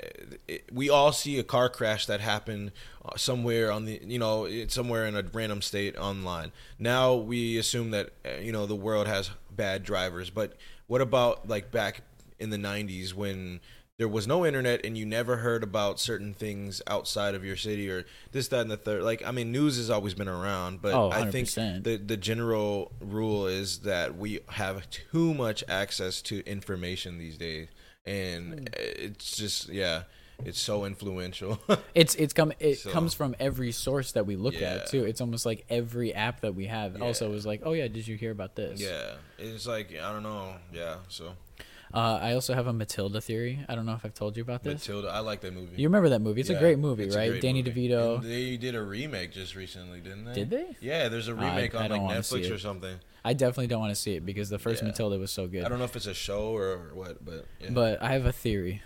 it, 0.47 0.69
we 0.71 0.89
all 0.89 1.11
see 1.11 1.37
a 1.39 1.43
car 1.43 1.69
crash 1.69 2.05
that 2.05 2.21
happened 2.21 2.71
uh, 3.03 3.17
somewhere 3.17 3.71
on 3.71 3.85
the 3.85 3.99
you 4.03 4.19
know 4.19 4.45
it's 4.45 4.73
somewhere 4.73 5.05
in 5.05 5.15
a 5.15 5.23
random 5.33 5.61
state 5.61 5.97
online. 5.97 6.51
Now 6.79 7.15
we 7.15 7.57
assume 7.57 7.91
that 7.91 8.11
eh, 8.23 8.39
you 8.39 8.51
know 8.51 8.65
the 8.65 8.75
world 8.75 9.07
has 9.07 9.31
bad 9.51 9.83
drivers, 9.83 10.29
but 10.29 10.53
what 10.87 11.01
about 11.01 11.47
like 11.47 11.71
back 11.71 12.01
in 12.39 12.49
the 12.49 12.57
'90s 12.57 13.13
when 13.13 13.59
there 13.97 14.07
was 14.07 14.27
no 14.27 14.45
internet 14.45 14.85
and 14.85 14.95
you 14.97 15.05
never 15.05 15.37
heard 15.37 15.63
about 15.63 15.99
certain 15.99 16.33
things 16.33 16.81
outside 16.85 17.33
of 17.33 17.43
your 17.43 17.55
city 17.55 17.89
or 17.89 18.05
this, 18.31 18.47
that, 18.49 18.61
and 18.61 18.69
the 18.69 18.77
third. 18.77 19.01
Like, 19.03 19.25
I 19.25 19.31
mean, 19.31 19.51
news 19.51 19.77
has 19.77 19.89
always 19.89 20.13
been 20.13 20.27
around, 20.27 20.81
but 20.83 20.93
Oh, 20.93 21.09
I 21.11 21.29
think 21.31 21.49
the 21.51 21.99
the 22.03 22.17
general 22.17 22.91
rule 23.01 23.47
is 23.47 23.79
that 23.79 24.15
we 24.15 24.41
have 24.49 24.87
too 24.91 25.33
much 25.33 25.63
access 25.67 26.21
to 26.23 26.45
information 26.45 27.17
these 27.17 27.37
days, 27.37 27.67
Hmm. 28.05 28.11
and 28.11 28.69
it's 28.75 29.35
just 29.35 29.69
yeah, 29.69 30.03
it's 30.45 30.59
so 30.61 30.85
influential. 30.85 31.59
It's 31.95 32.13
it's 32.15 32.33
come 32.33 32.53
it 32.59 32.75
So- 32.77 32.91
comes 32.91 33.15
from 33.15 33.35
every 33.39 33.71
source 33.71 34.11
that 34.11 34.27
we 34.27 34.35
look 34.35 34.53
Yeah. 34.59 34.75
at 34.75 34.87
too. 34.91 35.05
It's 35.05 35.21
almost 35.21 35.43
like 35.47 35.65
every 35.71 36.13
app 36.13 36.41
that 36.41 36.53
we 36.53 36.67
have 36.67 37.01
also 37.01 37.31
Yeah. 37.31 37.35
is 37.37 37.45
like, 37.47 37.61
oh 37.65 37.73
yeah, 37.73 37.87
did 37.87 38.07
you 38.07 38.15
hear 38.15 38.29
about 38.31 38.55
this? 38.55 38.79
yeah, 38.79 39.15
it's 39.39 39.65
like 39.65 39.89
I 39.95 40.13
don't 40.13 40.21
know. 40.23 40.53
Yeah, 40.71 40.97
so 41.07 41.33
Uh, 41.93 42.19
I 42.21 42.33
also 42.33 42.53
have 42.53 42.67
a 42.67 42.73
Matilda 42.73 43.21
theory. 43.21 43.65
I 43.69 43.75
don't 43.75 43.85
know 43.85 43.93
if 43.93 44.03
I've 44.03 44.13
told 44.13 44.35
you 44.35 44.43
about 44.43 44.63
this. 44.63 44.87
Matilda, 44.87 45.09
I 45.09 45.19
like 45.19 45.41
that 45.41 45.53
movie. 45.53 45.81
You 45.81 45.87
remember 45.87 46.09
that 46.09 46.19
movie? 46.21 46.41
It's 46.41 46.49
a 46.49 46.59
great 46.59 46.79
movie, 46.79 47.09
right? 47.09 47.29
great 47.29 47.41
Danny 47.41 47.63
movie. 47.63 47.89
DeVito. 47.89 48.15
And 48.17 48.25
they 48.25 48.57
did 48.57 48.75
a 48.75 48.81
remake 48.81 49.31
just 49.31 49.55
recently, 49.55 50.01
didn't 50.01 50.25
they? 50.25 50.33
Did 50.33 50.49
they? 50.49 50.75
Yeah, 50.81 51.07
there's 51.07 51.27
a 51.27 51.35
remake 51.35 51.75
I 51.75 51.85
on 51.85 51.89
don't 51.89 52.03
like 52.05 52.17
Netflix 52.17 52.53
or 52.53 52.59
something. 52.59 52.99
I 53.23 53.33
definitely 53.33 53.67
don't 53.67 53.79
want 53.79 53.91
to 53.91 54.01
see 54.01 54.15
it 54.15 54.25
because 54.25 54.49
the 54.49 54.59
first 54.59 54.81
Yeah. 54.81 54.89
Matilda 54.89 55.17
was 55.17 55.31
so 55.31 55.47
good. 55.47 55.63
I 55.63 55.69
don't 55.69 55.79
know 55.79 55.85
if 55.85 55.95
it's 55.95 56.07
a 56.07 56.13
show 56.13 56.55
or 56.55 56.91
what, 56.93 57.23
but 57.23 57.45
yeah. 57.59 57.69
But 57.71 58.01
I 58.01 58.11
have 58.13 58.25
a 58.25 58.31
theory 58.31 58.81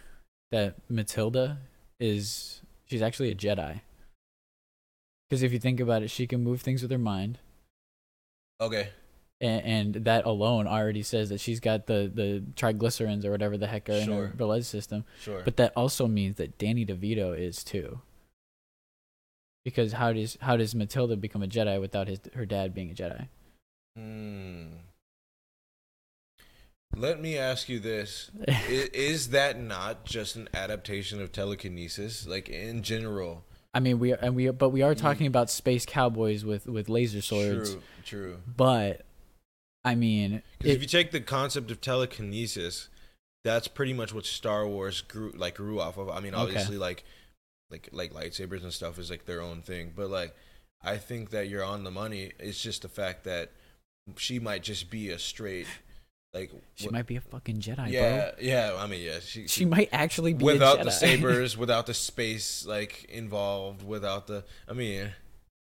that 0.51 0.75
Matilda 0.89 1.57
is 1.99 2.61
she's 2.85 3.01
actually 3.01 3.31
a 3.31 3.35
Jedi. 3.35 3.81
Because 5.29 5.43
if 5.43 5.53
you 5.53 5.59
think 5.59 5.79
about 5.79 6.03
it, 6.03 6.09
she 6.09 6.27
can 6.27 6.43
move 6.43 6.61
things 6.61 6.81
with 6.81 6.91
her 6.91 6.97
mind, 6.97 7.39
okay, 8.59 8.89
and, 9.41 9.95
and 9.95 10.05
that 10.05 10.25
alone 10.25 10.67
already 10.67 11.01
says 11.01 11.29
that 11.29 11.39
she's 11.39 11.59
got 11.59 11.87
the 11.87 12.11
the 12.13 12.43
triglycerides 12.55 13.25
or 13.25 13.31
whatever 13.31 13.57
the 13.57 13.67
heck 13.67 13.89
are 13.89 13.93
in 13.93 14.11
her 14.11 14.27
blood 14.35 14.65
system. 14.65 15.03
sure. 15.21 15.41
But 15.43 15.57
that 15.57 15.73
also 15.75 16.07
means 16.07 16.37
that 16.37 16.57
Danny 16.57 16.85
DeVito 16.85 17.37
is 17.37 17.63
too. 17.63 18.01
Because 19.65 19.93
how 19.93 20.13
does 20.13 20.37
how 20.41 20.57
does 20.57 20.73
Matilda 20.75 21.15
become 21.15 21.43
a 21.43 21.47
Jedi 21.47 21.79
without 21.81 22.07
his 22.07 22.19
her 22.35 22.45
dad 22.45 22.73
being 22.73 22.91
a 22.91 22.93
Jedi? 22.93 23.27
Hmm. 23.95 24.67
Let 26.95 27.21
me 27.21 27.37
ask 27.37 27.69
you 27.69 27.79
this: 27.79 28.31
is, 28.47 28.89
is 28.89 29.29
that 29.29 29.59
not 29.59 30.05
just 30.05 30.35
an 30.35 30.49
adaptation 30.53 31.21
of 31.21 31.31
telekinesis, 31.31 32.27
like 32.27 32.49
in 32.49 32.83
general? 32.83 33.45
I 33.73 33.79
mean, 33.79 33.99
we 33.99 34.11
are, 34.11 34.17
and 34.21 34.35
we 34.35 34.49
but 34.49 34.69
we 34.69 34.81
are 34.81 34.93
talking 34.95 35.27
about 35.27 35.49
space 35.49 35.85
cowboys 35.85 36.43
with 36.43 36.67
with 36.67 36.89
laser 36.89 37.21
swords. 37.21 37.71
True, 37.71 37.81
true. 38.03 38.37
But 38.57 39.05
I 39.83 39.95
mean, 39.95 40.41
Because 40.59 40.75
if 40.75 40.81
you 40.81 40.87
take 40.87 41.11
the 41.11 41.21
concept 41.21 41.71
of 41.71 41.81
telekinesis, 41.81 42.89
that's 43.43 43.67
pretty 43.67 43.93
much 43.93 44.13
what 44.13 44.25
Star 44.25 44.67
Wars 44.67 45.01
grew 45.01 45.31
like 45.35 45.55
grew 45.55 45.79
off 45.79 45.97
of. 45.97 46.09
I 46.09 46.19
mean, 46.19 46.33
Okay. 46.35 46.43
obviously, 46.43 46.77
like 46.77 47.03
like 47.69 47.89
like 47.91 48.13
lightsabers 48.13 48.63
and 48.63 48.71
stuff 48.73 48.99
is 48.99 49.09
like 49.09 49.25
their 49.25 49.41
own 49.41 49.61
thing, 49.61 49.93
but 49.95 50.09
like 50.09 50.35
I 50.83 50.97
think 50.97 51.29
that 51.31 51.47
you're 51.49 51.63
on 51.63 51.83
the 51.83 51.91
money. 51.91 52.31
It's 52.39 52.61
just 52.61 52.81
the 52.83 52.89
fact 52.89 53.23
that 53.23 53.51
she 54.17 54.39
might 54.39 54.63
just 54.63 54.89
be 54.91 55.09
a 55.09 55.17
straight 55.19 55.67
like 56.33 56.51
she 56.75 56.85
what- 56.85 56.93
might 56.93 57.07
be 57.07 57.15
a 57.15 57.21
fucking 57.21 57.59
Jedi, 57.59 57.91
yeah 57.91 58.17
bro. 58.17 58.31
yeah. 58.39 58.75
I 58.77 58.87
mean, 58.87 59.01
yeah, 59.01 59.19
she, 59.19 59.47
She 59.47 59.65
might 59.65 59.89
actually 59.91 60.33
be 60.33 60.45
without 60.45 60.77
a 60.77 60.81
Jedi. 60.81 60.85
the 60.85 60.91
sabers, 60.91 61.57
without 61.65 61.87
the 61.87 61.93
space 61.93 62.65
like 62.65 63.05
involved, 63.05 63.81
without 63.83 64.27
the. 64.27 64.43
I 64.67 64.73
mean, 64.73 65.11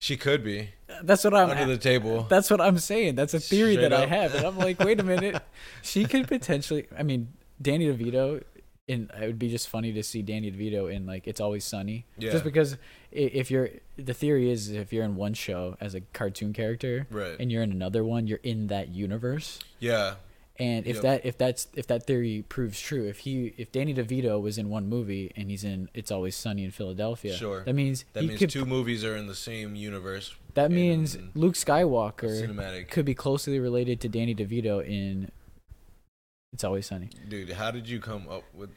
she 0.03 0.17
could 0.17 0.43
be 0.43 0.71
that's 1.05 1.23
what 1.23 1.33
I'm. 1.33 1.49
under 1.51 1.65
the 1.67 1.79
table. 1.79 2.27
that's 2.29 2.51
what 2.51 2.61
I'm 2.61 2.79
saying. 2.79 3.15
That's 3.15 3.35
a 3.35 3.41
theory 3.41 3.75
Straight 3.75 3.91
that 3.91 3.93
I 3.93 4.07
have, 4.07 4.35
and 4.35 4.45
I'm 4.45 4.59
like, 4.59 4.81
wait 4.81 4.99
a 4.99 5.05
minute, 5.05 5.41
she 5.83 6.05
could 6.07 6.27
potentially. 6.27 6.87
I 6.99 7.03
mean, 7.05 7.29
Danny 7.61 7.87
DeVito. 7.87 8.43
In, 8.89 9.09
it 9.17 9.27
would 9.27 9.39
be 9.39 9.49
just 9.49 9.69
funny 9.69 9.93
to 9.93 10.03
see 10.03 10.23
Danny 10.23 10.51
DeVito 10.51 10.93
in 10.93 11.07
like 11.07 11.29
It's 11.29 11.41
Always 11.41 11.65
Sunny, 11.65 12.05
Yeah. 12.19 12.33
just 12.33 12.43
because 12.43 12.77
if 13.13 13.49
you're 13.49 13.71
the 13.97 14.13
theory 14.13 14.51
is 14.51 14.71
if 14.73 14.93
you're 14.93 15.05
in 15.05 15.15
one 15.15 15.35
show 15.35 15.77
as 15.81 15.95
a 15.95 16.01
cartoon 16.01 16.53
character 16.53 17.07
Right. 17.09 17.37
and 17.39 17.51
you're 17.53 17.63
in 17.63 17.71
another 17.71 18.03
one, 18.03 18.27
you're 18.27 18.41
in 18.43 18.67
that 18.67 18.89
universe. 18.89 19.61
Yeah, 19.79 20.15
And 20.63 20.87
if 20.87 20.97
Yep. 20.97 21.03
that 21.03 21.27
if 21.27 21.37
that's 21.39 21.67
if 21.75 21.87
that 21.89 22.07
theory 22.07 22.45
proves 22.49 22.79
true, 22.79 23.05
if 23.09 23.19
he 23.21 23.53
if 23.57 23.73
Danny 23.73 23.93
DeVito 23.95 24.41
was 24.41 24.59
in 24.59 24.69
one 24.69 24.89
movie 24.89 25.33
and 25.37 25.51
he's 25.51 25.65
in 25.65 25.89
It's 25.93 26.11
Always 26.13 26.37
Sunny 26.37 26.65
in 26.65 26.71
Philadelphia, 26.71 27.35
Sure. 27.35 27.65
that 27.65 27.75
means 27.75 28.05
that 28.13 28.23
he 28.23 28.29
means 28.29 28.39
could. 28.39 28.51
two 28.51 28.65
movies 28.65 29.05
are 29.05 29.17
in 29.17 29.27
the 29.27 29.35
same 29.35 29.75
universe. 29.75 30.35
that 30.55 30.71
means 30.71 31.19
Luke 31.35 31.55
Skywalker 31.55 32.47
cinematic. 32.47 32.89
could 32.91 33.05
be 33.05 33.15
closely 33.15 33.59
related 33.59 34.01
to 34.03 34.09
Danny 34.09 34.35
DeVito 34.35 34.87
in 34.87 35.31
It's 36.53 36.65
always 36.65 36.87
sunny. 36.87 37.09
Dude, 37.29 37.51
how 37.53 37.71
did 37.71 37.89
you 37.89 37.99
come 37.99 38.29
up 38.29 38.45
with 38.55 38.71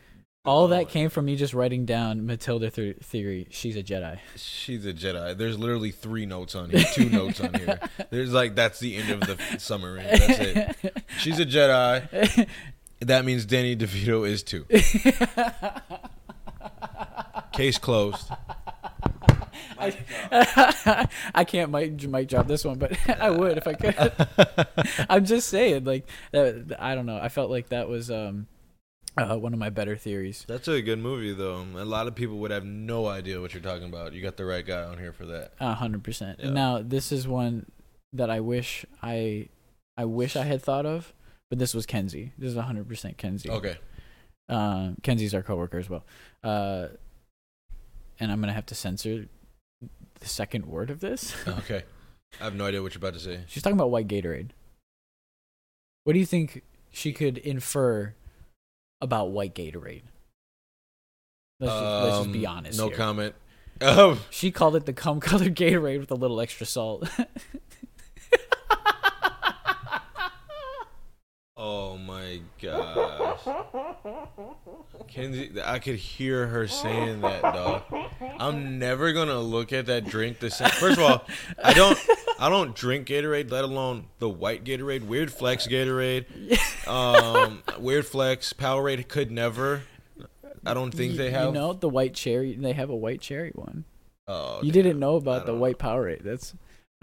All 0.45 0.65
Oh, 0.65 0.67
that 0.67 0.89
came 0.89 1.09
from 1.09 1.25
me 1.25 1.35
just 1.35 1.53
writing 1.53 1.85
down 1.85 2.25
Matilda 2.25 2.69
th- 2.69 2.97
theory. 2.97 3.47
She's 3.49 3.75
a 3.75 3.83
Jedi. 3.83 4.19
She's 4.35 4.85
a 4.85 4.93
Jedi. 4.93 5.35
There's 5.37 5.57
literally 5.57 5.91
three 5.91 6.25
notes 6.25 6.55
on 6.55 6.69
here, 6.69 6.83
two 6.93 7.09
notes 7.09 7.41
on 7.41 7.53
here. 7.53 7.79
There's 8.11 8.31
like 8.33 8.55
that's 8.55 8.79
the 8.79 8.95
end 8.95 9.11
of 9.11 9.19
the 9.21 9.59
summary. 9.59 10.03
That's 10.03 10.29
it. 10.39 11.03
She's 11.19 11.39
a 11.39 11.45
Jedi. 11.45 12.47
That 13.01 13.25
means 13.25 13.45
Danny 13.45 13.75
DeVito 13.75 14.27
is 14.27 14.43
too. 14.43 14.65
Case 17.53 17.77
closed. 17.77 18.29
I 19.79 21.43
can't 21.45 21.71
mic, 21.71 22.01
mic 22.07 22.27
drop 22.27 22.47
this 22.47 22.65
one, 22.65 22.77
but 22.77 22.97
I 23.19 23.29
would 23.29 23.57
if 23.57 23.67
I 23.67 23.73
could. 23.73 25.05
I'm 25.09 25.25
just 25.25 25.49
saying, 25.49 25.83
like, 25.83 26.07
uh, 26.33 26.51
I 26.79 26.95
don't 26.95 27.05
know. 27.05 27.17
I 27.21 27.29
felt 27.29 27.49
like 27.51 27.69
that 27.69 27.87
was 27.87 28.09
um, 28.09 28.47
uh, 29.17 29.37
one 29.37 29.53
of 29.53 29.59
my 29.59 29.69
better 29.69 29.95
theories. 29.95 30.45
That's 30.47 30.67
a 30.67 30.81
good 30.81 30.99
movie 30.99 31.33
though. 31.33 31.65
A 31.75 31.85
lot 31.85 32.07
of 32.07 32.15
people 32.15 32.37
would 32.39 32.51
have 32.51 32.65
no 32.65 33.07
idea 33.07 33.39
what 33.41 33.53
you're 33.53 33.63
talking 33.63 33.87
about. 33.87 34.13
You 34.13 34.21
got 34.21 34.37
the 34.37 34.45
right 34.45 34.65
guy 34.65 34.83
on 34.83 34.97
here 34.97 35.13
for 35.13 35.25
that. 35.27 35.53
A 35.59 35.73
hundred 35.73 36.03
percent. 36.03 36.43
Now 36.43 36.81
this 36.83 37.11
is 37.11 37.27
one 37.27 37.65
that 38.13 38.29
I 38.29 38.39
wish 38.39 38.85
I, 39.01 39.49
I 39.97 40.05
wish 40.05 40.35
I 40.35 40.43
had 40.43 40.61
thought 40.61 40.85
of, 40.85 41.13
but 41.49 41.59
this 41.59 41.73
was 41.73 41.85
Kenzie. 41.85 42.33
This 42.37 42.49
is 42.51 42.57
a 42.57 42.63
hundred 42.63 42.87
percent 42.87 43.17
Kenzie. 43.17 43.49
Okay. 43.49 43.77
Uh, 44.47 44.91
Kenzie's 45.01 45.33
our 45.33 45.41
coworker 45.41 45.79
as 45.79 45.89
well. 45.89 46.05
Uh, 46.43 46.87
and 48.19 48.31
I'm 48.31 48.39
gonna 48.39 48.53
have 48.53 48.65
to 48.67 48.75
censor 48.75 49.27
the 50.19 50.27
second 50.27 50.65
word 50.65 50.89
of 50.89 50.99
this. 50.99 51.35
Okay. 51.47 51.83
I 52.41 52.43
have 52.45 52.55
no 52.55 52.65
idea 52.65 52.81
what 52.81 52.93
you're 52.93 52.99
about 52.99 53.13
to 53.13 53.19
say. 53.19 53.45
She's 53.47 53.63
talking 53.63 53.77
about 53.77 53.91
white 53.91 54.09
Gatorade. 54.09 54.49
What 56.03 56.13
do 56.13 56.19
you 56.19 56.25
think 56.25 56.63
she 56.91 57.13
could 57.13 57.37
infer 57.37 58.13
about 59.01 59.31
white 59.31 59.53
Gatorade? 59.55 60.03
Let's 61.59 61.73
just, 61.73 61.83
let's 62.03 62.17
just 62.17 62.31
be 62.31 62.45
Um, 62.45 62.57
honest. 62.57 62.77
No 62.77 62.87
here. 62.87 62.97
comment. 62.97 63.35
Um, 63.81 64.21
She 64.29 64.51
called 64.51 64.77
it 64.77 64.85
the 64.85 64.93
cum 64.93 65.19
colored 65.21 65.53
Gatorade 65.53 65.99
with 65.99 66.09
a 66.09 66.15
little 66.15 66.39
extra 66.39 66.65
salt. 66.65 67.09
oh 71.65 71.97
my 71.97 72.39
gosh. 72.61 73.39
Kenzie, 75.07 75.51
I 75.63 75.79
could 75.79 75.95
hear 75.95 76.47
her 76.47 76.67
saying 76.67 77.21
that, 77.21 77.41
dog. 77.41 77.83
I'm 78.39 78.77
never 78.79 79.13
gonna 79.13 79.39
look 79.39 79.73
at 79.73 79.87
that 79.87 80.05
drink 80.05 80.39
the 80.39 80.49
same. 80.51 80.69
First 80.69 80.97
of 80.97 81.03
all, 81.03 81.25
I 81.63 81.73
don't, 81.73 81.97
I 82.39 82.49
don't 82.49 82.75
drink 82.75 83.07
Gatorade, 83.07 83.51
let 83.51 83.63
alone 83.63 84.05
the 84.19 84.29
white 84.29 84.63
Gatorade. 84.63 85.03
Weird 85.05 85.31
Flex 85.31 85.67
Gatorade, 85.67 86.25
um, 86.87 87.63
Weird 87.79 88.05
Flex 88.05 88.53
Powerade 88.53 89.07
could 89.07 89.31
never. 89.31 89.81
I 90.65 90.73
don't 90.73 90.91
think 90.91 91.13
You- 91.13 91.17
they 91.17 91.31
have. 91.31 91.47
You 91.47 91.51
know 91.59 91.73
the 91.73 91.89
white 91.89 92.13
cherry. 92.13 92.55
They 92.55 92.73
have 92.73 92.89
a 92.89 92.95
white 92.95 93.21
cherry 93.21 93.51
one. 93.55 93.85
Oh, 94.27 94.57
you 94.63 94.71
damn. 94.71 94.83
didn't 94.83 94.99
know 94.99 95.15
about 95.15 95.45
the 95.45 95.53
white 95.53 95.77
Powerade. 95.77 96.23
That's 96.23 96.53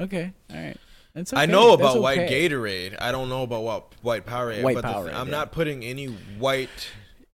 okay. 0.01 0.33
All 0.51 0.57
right. 0.57 0.77
Okay. 1.15 1.37
I 1.37 1.47
know 1.47 1.75
about 1.75 2.01
white 2.01 2.21
okay. 2.21 2.49
Gatorade. 2.49 2.97
I 2.99 3.13
don't 3.13 3.29
know 3.29 3.43
about 3.43 3.63
what 3.63 3.93
white 4.01 4.25
Powerade. 4.25 4.63
White 4.63 4.77
but 4.77 4.83
th- 4.83 5.15
I'm 5.15 5.27
yeah. 5.27 5.31
not 5.31 5.53
putting 5.53 5.85
any 5.85 6.07
white 6.07 6.91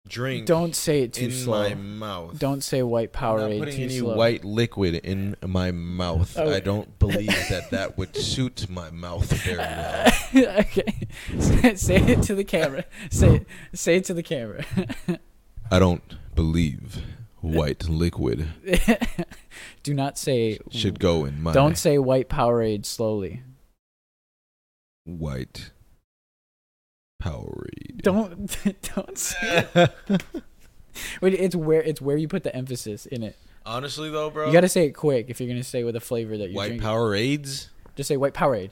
drink 0.08 0.48
Don't 0.48 0.76
say 0.76 1.02
it 1.04 1.14
too 1.14 1.26
in 1.26 1.32
slow. 1.32 1.70
my 1.70 1.76
mouth. 1.76 2.40
Don't 2.40 2.64
say 2.64 2.82
white 2.82 3.16
I'm 3.16 3.38
not 3.38 3.40
Powerade 3.40 3.60
putting 3.60 3.76
too 3.76 3.84
any 3.84 4.00
slow. 4.00 4.16
white 4.16 4.44
liquid 4.44 4.96
in 4.96 5.36
my 5.46 5.72
mouth. 5.72 6.36
Oh. 6.38 6.52
I 6.52 6.60
don't 6.60 6.98
believe 6.98 7.28
that 7.50 7.70
that 7.72 7.98
would 7.98 8.16
suit 8.16 8.70
my 8.70 8.90
mouth 8.90 9.32
very 9.32 9.58
well. 9.58 10.12
okay. 10.60 11.08
Say, 11.40 11.76
say 11.76 11.96
it 11.98 12.24
to 12.24 12.36
the 12.36 12.44
camera. 12.44 12.86
Say 13.12 13.36
it, 13.36 13.48
say 13.74 13.98
it 13.98 14.06
to 14.06 14.14
the 14.14 14.24
camera. 14.24 14.64
I 15.72 15.80
don't 15.80 16.16
believe 16.34 17.04
white 17.42 17.88
liquid 17.88 18.48
Do 19.84 19.94
not 19.94 20.18
say. 20.18 20.60
should 20.72 21.00
go 21.00 21.26
in 21.26 21.42
my 21.42 21.54
Don't 21.54 21.78
say 21.78 21.98
white 21.98 22.30
Powerade 22.30 22.86
slowly. 22.86 23.44
White 25.08 25.72
Powerade. 27.22 28.02
Don't 28.02 28.58
don't 28.96 29.18
say. 29.18 29.66
It. 29.74 29.92
Wait, 31.22 31.34
it's 31.34 31.56
where 31.56 31.82
it's 31.82 32.02
where 32.02 32.18
you 32.18 32.28
put 32.28 32.44
the 32.44 32.56
emphasis 32.56 33.06
in 33.06 33.24
it. 33.24 33.38
Honestly 33.66 34.10
though, 34.10 34.30
bro, 34.30 34.48
You 34.48 34.54
got 34.54 34.62
to 34.62 34.70
say 34.70 34.86
it 34.86 34.92
quick 34.92 35.30
if 35.30 35.40
you're 35.40 35.50
gonna 35.50 35.64
say 35.64 35.84
with 35.84 35.96
a 35.96 36.00
flavor 36.00 36.38
that 36.38 36.50
you're 36.50 36.56
white 36.56 36.68
drinking. 36.68 36.88
Powerades. 36.88 37.70
Just 37.96 38.08
say 38.08 38.18
white 38.18 38.34
Powerade. 38.34 38.72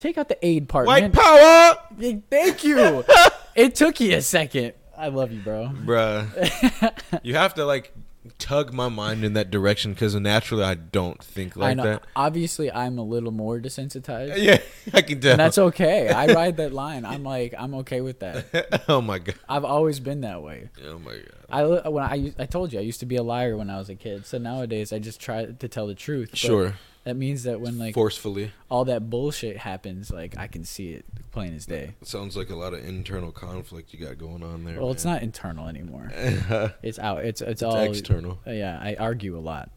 Take 0.00 0.18
out 0.18 0.28
the 0.28 0.38
aid 0.44 0.68
part. 0.68 0.86
White 0.86 1.04
man. 1.04 1.12
power, 1.12 1.78
Yeah, 1.98 2.12
Thank 2.30 2.64
you. 2.64 3.04
it 3.54 3.74
took 3.74 3.98
you 4.00 4.16
a 4.16 4.22
second. 4.22 4.74
I 4.96 5.08
love 5.08 5.32
you, 5.32 5.40
bro. 5.40 5.70
bruh. 5.84 7.20
you 7.22 7.34
have 7.34 7.54
to 7.54 7.64
like 7.64 7.92
tug 8.38 8.72
my 8.72 8.88
mind 8.88 9.24
in 9.24 9.32
that 9.32 9.50
direction 9.50 9.92
because 9.92 10.14
naturally 10.14 10.62
I 10.64 10.74
don't 10.74 11.22
think 11.22 11.56
I 11.56 11.60
like 11.60 11.76
know. 11.78 11.82
that. 11.84 12.02
Obviously, 12.14 12.70
I'm 12.70 12.98
a 12.98 13.02
little 13.02 13.30
more 13.32 13.58
desensitized, 13.58 14.34
Yeah, 14.42 14.58
I 14.92 15.02
can 15.02 15.20
tell. 15.20 15.32
and 15.32 15.40
that's 15.40 15.58
okay. 15.58 16.08
I 16.10 16.26
ride 16.32 16.56
that 16.58 16.72
line. 16.72 17.04
I'm 17.04 17.24
like, 17.24 17.54
I'm 17.58 17.74
okay 17.76 18.00
with 18.00 18.20
that. 18.20 18.84
oh 18.88 19.00
my 19.00 19.18
god. 19.18 19.36
I've 19.48 19.64
always 19.64 20.00
been 20.00 20.20
that 20.20 20.42
way. 20.42 20.68
Oh 20.86 20.98
my 20.98 21.12
god. 21.14 21.32
I 21.48 21.88
when 21.88 22.04
I 22.04 22.32
I 22.38 22.46
told 22.46 22.72
you 22.72 22.78
I 22.78 22.82
used 22.82 23.00
to 23.00 23.06
be 23.06 23.16
a 23.16 23.22
liar 23.22 23.56
when 23.56 23.70
I 23.70 23.78
was 23.78 23.88
a 23.88 23.94
kid. 23.94 24.26
So 24.26 24.38
nowadays 24.38 24.92
I 24.92 24.98
just 24.98 25.20
try 25.20 25.46
to 25.46 25.68
tell 25.68 25.86
the 25.86 25.94
truth. 25.94 26.30
but 26.30 26.38
Sure. 26.38 26.74
That 27.06 27.16
means 27.16 27.44
that 27.44 27.60
when 27.60 27.78
like 27.78 27.94
Forcefully. 27.94 28.50
all 28.68 28.84
that 28.86 29.08
bullshit 29.08 29.58
happens, 29.58 30.10
like 30.10 30.36
I 30.36 30.48
can 30.48 30.64
see 30.64 30.92
it 30.92 31.04
plain 31.30 31.54
as 31.54 31.64
day. 31.64 31.94
Sounds 32.02 32.36
like 32.36 32.50
a 32.50 32.56
lot 32.56 32.74
of 32.74 32.84
internal 32.84 33.30
conflict 33.30 33.94
you 33.94 34.04
got 34.04 34.18
going 34.18 34.42
on 34.42 34.64
there. 34.64 34.80
Well, 34.80 34.90
it's 34.90 35.04
not 35.04 35.22
internal 35.22 35.68
anymore. 35.68 36.10
It's 36.82 36.98
out. 36.98 37.24
It's 37.24 37.40
it's, 37.40 37.50
it's 37.50 37.62
all 37.62 37.76
external. 37.80 38.40
Yeah, 38.44 38.76
I 38.82 38.96
argue 38.96 39.36
a 39.36 39.40
lot. 39.40 39.70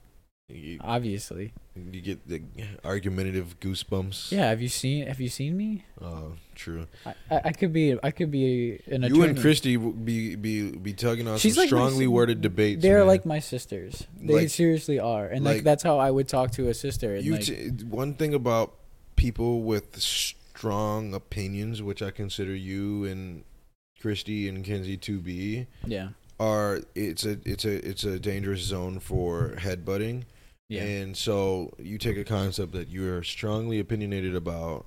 You, 0.50 0.79
Obviously. 0.82 1.53
you 1.75 2.01
get 2.01 2.27
the 2.27 2.41
argumentative 2.84 3.60
goosebumps. 3.60 4.32
Yeah. 4.32 4.50
Have 4.50 4.62
you 4.62 4.68
seen 4.68 5.06
Have 5.08 5.22
you 5.22 5.29
seen 5.29 5.56
me? 5.56 5.86
Oh, 6.01 6.34
true. 6.56 6.88
I, 7.06 7.13
I, 7.29 7.41
I 7.46 7.51
could 7.51 7.72
be 7.72 7.98
I 8.01 8.12
could 8.12 8.32
be 8.32 8.82
an 8.88 9.03
You 9.03 9.22
and. 9.24 9.39
Christy 9.39 9.77
be 9.77 10.36
be 10.36 10.72
be 10.72 10.94
tugging 10.94 11.27
on 11.27 11.38
She's 11.38 11.56
some 11.56 11.62
like 11.62 11.68
strongly 11.70 12.06
si- 12.06 12.08
worded 12.08 12.41
debates. 12.41 12.82
They're 12.82 13.00
man. 13.00 13.08
like 13.08 13.25
my 13.25 13.39
sisters. 13.39 14.08
They 14.20 14.34
Like- 14.34 14.50
seriously 14.50 15.00
are, 15.00 15.27
and 15.27 15.46
like, 15.46 15.58
like- 15.58 15.63
that's 15.63 15.84
how 15.84 16.00
I 16.00 16.10
would 16.10 16.27
talk 16.27 16.51
to 16.53 16.68
a 16.70 16.74
sister. 16.74 17.15
And 17.15 17.24
you. 17.24 17.34
like, 17.34 17.44
T- 17.44 17.70
one 17.88 18.15
thing 18.15 18.34
about 18.34 18.74
people 19.15 19.62
with 19.62 20.00
strong 20.01 21.13
opinions, 21.13 21.82
which 21.84 22.01
I 22.01 22.10
consider 22.12 22.56
you 22.56 23.06
and 23.06 23.44
Christy 24.01 24.50
and 24.50 24.63
Kenzie 24.65 24.98
to 24.98 25.20
be, 25.20 25.68
yeah, 25.86 26.10
are 26.39 26.82
it's 26.96 27.24
a 27.25 27.38
it's 27.46 27.65
a 27.65 27.88
it's 27.88 28.03
a 28.03 28.18
dangerous 28.20 28.62
zone 28.62 29.00
for 29.00 29.56
headbutting. 29.60 30.24
Yeah, 30.70 30.84
And 30.84 31.18
so 31.18 31.74
you 31.80 31.98
take 31.98 32.18
a 32.18 32.24
concept 32.24 32.72
that 32.74 32.90
you're 32.90 33.24
strongly 33.24 33.80
opinionated 33.80 34.36
about, 34.36 34.86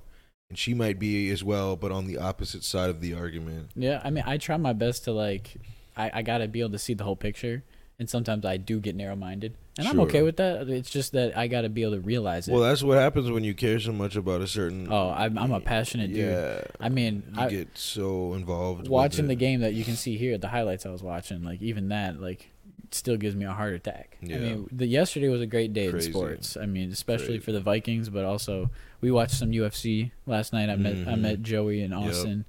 and 0.49 0.57
she 0.57 0.73
might 0.73 0.97
be 0.97 1.29
as 1.29 1.43
well, 1.43 1.75
but 1.75 1.91
on 1.91 2.07
the 2.07 2.17
opposite 2.17 2.63
side 2.63 2.89
of 2.89 3.01
the 3.01 3.13
argument. 3.13 3.69
yeah. 3.75 4.01
I 4.03 4.09
mean, 4.09 4.23
I 4.25 4.37
try 4.37 4.57
my 4.57 4.73
best 4.73 5.03
to 5.05 5.11
like, 5.11 5.55
I 5.97 6.09
I 6.15 6.21
gotta 6.21 6.47
be 6.47 6.61
able 6.61 6.71
to 6.71 6.79
see 6.79 6.93
the 6.93 7.03
whole 7.03 7.15
picture, 7.15 7.63
and 7.99 8.09
sometimes 8.09 8.45
I 8.45 8.57
do 8.57 8.79
get 8.79 8.95
narrow 8.95 9.15
minded, 9.15 9.55
and 9.77 9.87
I'm 9.87 9.99
okay 10.01 10.21
with 10.23 10.37
that. 10.37 10.69
It's 10.69 10.89
just 10.89 11.11
that 11.13 11.37
I 11.37 11.47
gotta 11.47 11.69
be 11.69 11.83
able 11.83 11.95
to 11.95 12.01
realize 12.01 12.47
it. 12.47 12.51
Well, 12.53 12.61
that's 12.61 12.81
what 12.81 12.97
happens 12.97 13.29
when 13.29 13.43
you 13.43 13.53
care 13.53 13.79
so 13.79 13.91
much 13.91 14.15
about 14.15 14.41
a 14.41 14.47
certain. 14.47 14.87
oh, 14.91 15.09
I'm 15.09 15.37
I'm 15.37 15.51
a 15.51 15.59
passionate 15.59 16.07
dude. 16.07 16.17
yeah. 16.17 16.61
I 16.79 16.89
mean, 16.89 17.23
you 17.35 17.41
I, 17.41 17.49
get 17.49 17.77
so 17.77 18.33
involved. 18.35 18.87
watching 18.87 19.27
the 19.27 19.35
game 19.35 19.59
that 19.61 19.73
you 19.73 19.83
can 19.83 19.95
see 19.95 20.17
here, 20.17 20.37
the 20.37 20.47
highlights 20.47 20.85
I 20.85 20.89
was 20.89 21.03
watching, 21.03 21.43
like 21.43 21.61
even 21.61 21.89
that, 21.89 22.21
like 22.21 22.49
still 22.93 23.17
gives 23.17 23.35
me 23.35 23.45
a 23.45 23.51
heart 23.53 23.73
attack. 23.73 24.17
I 24.23 24.25
mean, 24.25 24.67
the 24.71 24.85
yesterday 24.87 25.29
was 25.29 25.41
a 25.41 25.45
great 25.47 25.73
day 25.73 25.89
Crazy. 25.89 26.07
in 26.07 26.13
sports. 26.13 26.57
I 26.57 26.65
mean, 26.65 26.91
especially 26.91 27.27
Crazy. 27.37 27.39
for 27.39 27.51
the 27.51 27.59
Vikings, 27.61 28.09
but 28.09 28.25
also 28.25 28.69
we 29.01 29.11
watched 29.11 29.35
some 29.35 29.51
UFC 29.51 30.11
last 30.25 30.53
night. 30.53 30.69
I 30.69 30.75
met 30.75 30.93
I 31.07 31.13
Mhm. 31.15 31.19
met 31.21 31.41
Joey 31.41 31.81
and 31.81 31.93
Yep. 31.93 32.09
Austin. 32.09 32.45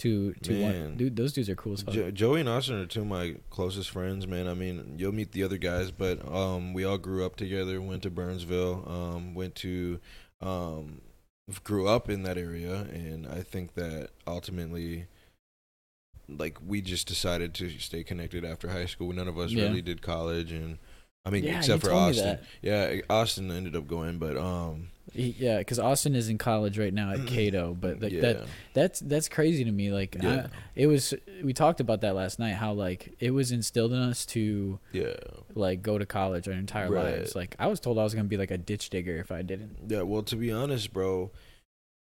to 0.00 0.32
Man. 0.48 0.96
Dude, 0.96 1.16
those 1.16 1.32
dudes 1.32 1.48
are 1.50 1.56
cool 1.56 1.72
as 1.72 1.82
fuck. 1.82 1.92
Jo- 1.92 2.12
Joey 2.12 2.38
and 2.38 2.48
Austin 2.48 2.76
are 2.76 2.86
two 2.86 3.00
of 3.00 3.08
my 3.08 3.34
closest 3.50 3.90
friends, 3.90 4.28
man. 4.28 4.46
I 4.46 4.54
mean, 4.54 4.94
you'll 4.96 5.10
meet 5.10 5.32
the 5.32 5.42
other 5.42 5.58
guys, 5.58 5.90
but 5.90 6.24
um, 6.32 6.72
we 6.72 6.84
all 6.84 6.98
grew 6.98 7.26
up 7.26 7.34
together. 7.34 7.80
Went 7.82 8.04
to 8.04 8.10
Burnsville. 8.10 8.84
Um, 8.88 9.34
went 9.34 9.56
to, 9.56 9.98
um, 10.40 11.00
grew 11.64 11.88
up 11.88 12.08
in 12.08 12.22
that 12.22 12.38
area, 12.38 12.82
and 12.92 13.26
I 13.26 13.42
think 13.42 13.74
that 13.74 14.10
ultimately, 14.24 15.06
like, 16.28 16.58
we 16.66 16.80
just 16.80 17.06
decided 17.08 17.54
to 17.54 17.70
stay 17.78 18.04
connected 18.04 18.44
after 18.44 18.68
high 18.68 18.86
school. 18.86 19.12
None 19.12 19.28
of 19.28 19.38
us 19.38 19.50
Yeah. 19.50 19.64
really 19.64 19.82
did 19.82 20.02
college, 20.02 20.52
and 20.52 20.78
I 21.24 21.30
mean, 21.30 21.44
Yeah, 21.44 21.58
except 21.58 21.82
for 21.82 21.92
Austin. 21.92 22.38
Yeah, 22.62 23.00
Austin 23.10 23.50
ended 23.50 23.76
up 23.76 23.86
going, 23.86 24.18
but 24.18 24.36
um, 24.36 24.88
He- 25.12 25.34
yeah, 25.38 25.58
because 25.58 25.78
Austin 25.78 26.14
is 26.14 26.28
in 26.28 26.38
college 26.38 26.78
right 26.78 26.92
now 26.92 27.12
at 27.12 27.26
Cato, 27.26 27.74
but 27.78 28.00
like 28.00 28.12
yeah, 28.12 28.20
that 28.20 28.46
that's 28.72 29.00
that's 29.00 29.28
crazy 29.28 29.64
to 29.64 29.70
me. 29.72 29.90
Like, 29.90 30.22
I- 30.24 30.46
it 30.74 30.86
was. 30.86 31.12
We 31.42 31.52
talked 31.52 31.80
about 31.80 32.00
that 32.02 32.14
last 32.14 32.38
night. 32.38 32.54
How 32.54 32.72
like 32.72 33.14
it 33.20 33.32
was 33.32 33.52
instilled 33.52 33.92
in 33.92 33.98
us 33.98 34.24
to 34.26 34.78
yeah. 34.92 35.14
like 35.54 35.82
go 35.82 35.98
to 35.98 36.06
college 36.06 36.46
our 36.46 36.54
entire 36.54 36.90
Right. 36.90 37.16
lives. 37.18 37.34
Like 37.34 37.56
I 37.58 37.66
was 37.66 37.80
told 37.80 37.98
I 37.98 38.04
was 38.04 38.14
gonna 38.14 38.28
be 38.28 38.36
like 38.38 38.50
a 38.50 38.58
ditch 38.58 38.88
digger 38.90 39.16
if 39.16 39.30
I 39.32 39.42
didn't. 39.42 39.76
Yeah, 39.88 40.02
well, 40.02 40.22
to 40.22 40.36
be 40.36 40.52
honest, 40.52 40.92
bro, 40.92 41.30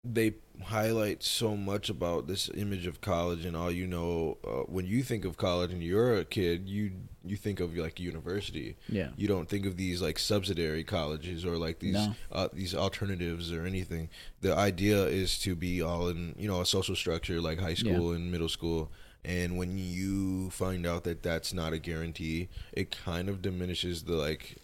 they 0.05 0.35
highlight 0.63 1.23
so 1.23 1.57
much 1.57 1.89
about 1.91 2.27
this 2.27 2.49
image 2.55 2.87
of 2.87 3.01
college 3.01 3.45
and 3.45 3.57
all 3.57 3.71
you 3.71 3.87
know 3.87 4.39
uh, 4.45 4.63
when 4.71 4.87
you 4.87 5.03
think 5.03 5.25
of 5.25 5.37
college 5.37 5.73
and 5.73 5.83
you're 5.83 6.17
a 6.17 6.25
kid 6.25 6.69
you 6.69 6.93
you 7.25 7.37
think 7.37 7.61
of 7.61 7.77
like 7.77 8.01
university 8.01 8.77
Yeah. 8.89 9.11
you 9.17 9.29
don't 9.29 9.49
think 9.49 9.67
of 9.67 9.77
these 9.77 10.01
like 10.03 10.19
subsidiary 10.19 10.85
colleges 10.85 11.45
or 11.45 11.57
like 11.57 11.79
these 11.81 11.95
No. 11.95 12.15
uh, 12.33 12.49
these 12.53 12.75
alternatives 12.75 13.53
or 13.53 13.67
anything 13.67 14.09
the 14.41 14.55
idea 14.57 15.05
is 15.07 15.39
to 15.41 15.55
be 15.55 15.83
all 15.83 16.09
in 16.09 16.35
you 16.39 16.49
know 16.49 16.61
a 16.61 16.67
social 16.67 16.97
structure 16.97 17.41
like 17.41 17.59
high 17.61 17.71
Yeah. 17.71 17.75
school 17.95 18.13
and 18.13 18.31
middle 18.33 18.49
school 18.49 18.91
and 19.25 19.57
when 19.57 19.79
you 19.79 20.51
find 20.51 20.85
out 20.85 21.05
that 21.05 21.23
that's 21.23 21.53
not 21.53 21.73
a 21.73 21.79
guarantee 21.79 22.49
it 22.73 22.91
kind 22.91 23.29
of 23.29 23.41
diminishes 23.43 24.03
the 24.05 24.15
like 24.17 24.57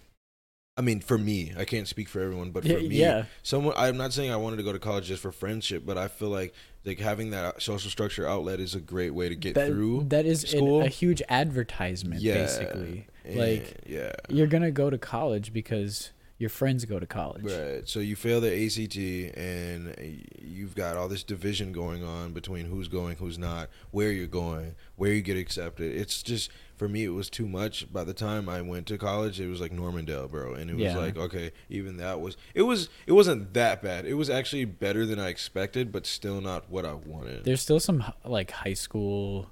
I 0.78 0.80
mean, 0.80 1.00
for 1.00 1.18
me, 1.18 1.52
I 1.58 1.64
can't 1.64 1.88
speak 1.88 2.08
for 2.08 2.20
everyone, 2.20 2.52
but 2.52 2.62
for 2.62 2.68
Yeah, 2.78 2.88
me, 2.88 2.94
yeah. 3.00 3.24
someone 3.42 3.74
I'm 3.76 3.96
not 3.96 4.12
saying 4.12 4.30
I 4.30 4.36
wanted 4.36 4.58
to 4.58 4.62
go 4.62 4.72
to 4.72 4.78
college 4.78 5.06
just 5.06 5.20
for 5.20 5.32
friendship, 5.32 5.82
but 5.84 5.98
I 5.98 6.06
feel 6.06 6.28
like 6.28 6.54
like 6.84 7.00
having 7.00 7.30
that 7.30 7.60
social 7.60 7.90
structure 7.90 8.26
outlet 8.26 8.60
is 8.60 8.74
a 8.76 8.80
great 8.80 9.10
way 9.10 9.28
to 9.28 9.34
get 9.34 9.54
That, 9.56 9.66
through. 9.66 10.04
that 10.10 10.24
is 10.24 10.54
an- 10.54 10.80
a 10.82 10.88
huge 10.88 11.20
advertisement, 11.28 12.22
yeah, 12.22 12.34
basically. 12.34 13.06
Like 13.28 13.80
yeah, 13.86 14.12
you're 14.28 14.46
gonna 14.46 14.70
go 14.70 14.88
to 14.88 14.96
college 14.96 15.52
because 15.52 16.12
your 16.38 16.50
friends 16.50 16.84
go 16.84 16.98
to 17.00 17.06
college. 17.06 17.44
right. 17.44 17.88
So 17.88 17.98
you 18.00 18.14
fail 18.16 18.40
the 18.40 18.48
ACT, 18.66 19.36
and 19.36 20.24
you've 20.40 20.74
got 20.74 20.96
all 20.96 21.08
this 21.08 21.24
division 21.24 21.72
going 21.72 22.04
on 22.04 22.32
between 22.32 22.66
who's 22.66 22.86
going, 22.88 23.16
who's 23.16 23.38
not, 23.38 23.68
where 23.90 24.12
you're 24.12 24.26
going, 24.28 24.74
where 24.96 25.12
you 25.12 25.20
get 25.20 25.36
accepted. 25.36 25.94
It's 25.96 26.22
just 26.22 26.50
for 26.76 26.88
me, 26.88 27.04
it 27.04 27.08
was 27.08 27.28
too 27.28 27.48
much. 27.48 27.92
By 27.92 28.04
the 28.04 28.14
time 28.14 28.48
I 28.48 28.62
went 28.62 28.86
to 28.86 28.98
college, 28.98 29.40
it 29.40 29.48
was 29.48 29.60
like 29.60 29.72
Normandale, 29.72 30.28
bro, 30.28 30.54
and 30.54 30.70
it 30.70 30.74
was 30.74 30.84
Yeah. 30.84 30.96
like 30.96 31.16
okay, 31.16 31.50
even 31.68 31.96
that 31.96 32.20
was 32.20 32.36
it 32.54 32.62
was 32.62 32.88
it 33.06 33.12
wasn't 33.12 33.52
that 33.54 33.82
bad. 33.82 34.06
It 34.06 34.14
was 34.14 34.30
actually 34.30 34.64
better 34.64 35.04
than 35.06 35.18
I 35.18 35.28
expected, 35.28 35.90
but 35.90 36.06
still 36.06 36.40
not 36.40 36.70
what 36.70 36.84
I 36.84 36.92
wanted. 36.94 37.44
There's 37.44 37.62
still 37.62 37.80
some 37.80 38.04
like 38.24 38.52
high 38.52 38.74
school. 38.74 39.50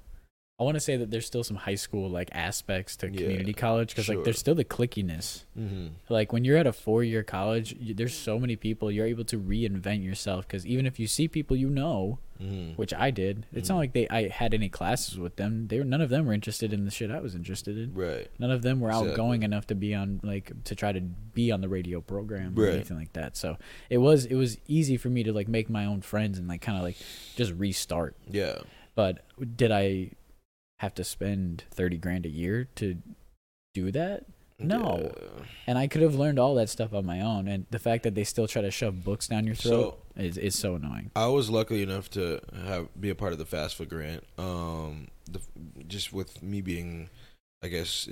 I 0.59 0.63
want 0.63 0.73
to 0.75 0.79
say 0.79 0.97
that 0.97 1.11
there's 1.11 1.27
still 1.27 1.43
some 1.43 1.55
high 1.57 1.75
school 1.75 2.09
like 2.09 2.29
aspects 2.31 2.95
to 2.97 3.11
Yeah, 3.11 3.19
community 3.21 3.53
college 3.53 3.89
because 3.89 4.09
like 4.09 4.23
there's 4.23 4.39
still 4.39 4.55
the 4.55 4.65
clickiness. 4.65 5.43
hmm 5.55 5.89
Like 6.09 6.33
when 6.33 6.43
you're 6.45 6.57
at 6.57 6.65
a 6.65 6.73
four 6.73 7.03
year 7.03 7.21
college, 7.21 7.75
you, 7.79 7.93
there's 7.93 8.15
so 8.15 8.39
many 8.39 8.55
people 8.55 8.91
you're 8.91 9.05
able 9.05 9.25
to 9.25 9.37
reinvent 9.39 10.03
yourself 10.03 10.47
because 10.47 10.65
even 10.65 10.87
if 10.87 10.99
you 10.99 11.05
see 11.05 11.27
people 11.27 11.55
you 11.55 11.69
know, 11.69 12.17
hmm 12.39 12.71
which 12.71 12.91
I 12.91 13.11
did, 13.11 13.45
it's 13.53 13.69
not 13.69 13.75
Mhm. 13.75 13.77
like 13.77 13.93
they 13.93 14.07
I 14.09 14.29
had 14.29 14.55
any 14.55 14.67
classes 14.67 15.19
with 15.19 15.35
them. 15.35 15.67
They 15.67 15.77
were 15.77 15.85
none 15.85 16.01
of 16.01 16.09
them 16.09 16.25
were 16.25 16.33
interested 16.33 16.73
in 16.73 16.85
the 16.85 16.91
shit 16.91 17.11
I 17.11 17.19
was 17.19 17.35
interested 17.35 17.77
in. 17.77 17.93
Right. 17.93 18.27
None 18.39 18.49
of 18.49 18.63
them 18.63 18.79
were 18.79 18.89
Exactly. 18.89 19.11
outgoing 19.11 19.43
enough 19.43 19.67
to 19.67 19.75
be 19.75 19.93
on 19.93 20.21
like 20.23 20.51
to 20.63 20.73
try 20.73 20.91
to 20.91 21.01
be 21.01 21.51
on 21.51 21.61
the 21.61 21.69
radio 21.69 22.01
program 22.01 22.57
or 22.57 22.65
anything 22.67 22.97
like 22.97 23.13
that. 23.13 23.37
So 23.37 23.57
it 23.91 23.99
was 23.99 24.25
it 24.25 24.35
was 24.35 24.57
easy 24.67 24.97
for 24.97 25.09
me 25.09 25.21
to 25.21 25.31
like 25.33 25.47
make 25.47 25.69
my 25.69 25.85
own 25.85 26.01
friends 26.01 26.39
and 26.39 26.47
like 26.47 26.61
kind 26.61 26.79
of 26.79 26.83
like 26.83 26.97
just 27.35 27.51
restart. 27.53 28.15
Yeah. 28.27 28.57
But 28.95 29.23
did 29.55 29.71
I 29.71 30.09
have 30.79 30.93
to 30.95 31.03
spend 31.03 31.63
thirty 31.71 31.97
grand 31.97 32.25
a 32.25 32.29
year 32.29 32.67
to 32.75 32.97
do 33.73 33.91
that? 33.91 34.25
No. 34.59 35.11
Yeah. 35.13 35.43
And 35.67 35.77
I 35.77 35.87
could 35.87 36.01
have 36.01 36.15
learned 36.15 36.39
all 36.39 36.55
that 36.55 36.69
stuff 36.69 36.93
on 36.93 37.05
my 37.05 37.21
own. 37.21 37.47
And 37.47 37.67
the 37.69 37.77
fact 37.77 38.03
that 38.03 38.15
they 38.15 38.23
still 38.23 38.47
try 38.47 38.63
to 38.63 38.71
shove 38.71 39.03
books 39.03 39.27
down 39.27 39.45
your 39.45 39.55
throat 39.55 39.99
is 40.15 40.37
is 40.37 40.57
so 40.57 40.75
annoying. 40.75 41.11
I 41.15 41.27
was 41.27 41.49
lucky 41.49 41.83
enough 41.83 42.09
to 42.11 42.41
have 42.65 42.87
be 42.99 43.09
a 43.09 43.15
part 43.15 43.33
of 43.33 43.39
the 43.39 43.45
FAFSA 43.45 43.87
grant. 43.87 44.23
Um, 44.37 45.09
the, 45.29 45.41
just 45.87 46.11
with 46.11 46.41
me 46.41 46.61
being, 46.61 47.09
I 47.61 47.67
guess, 47.67 48.09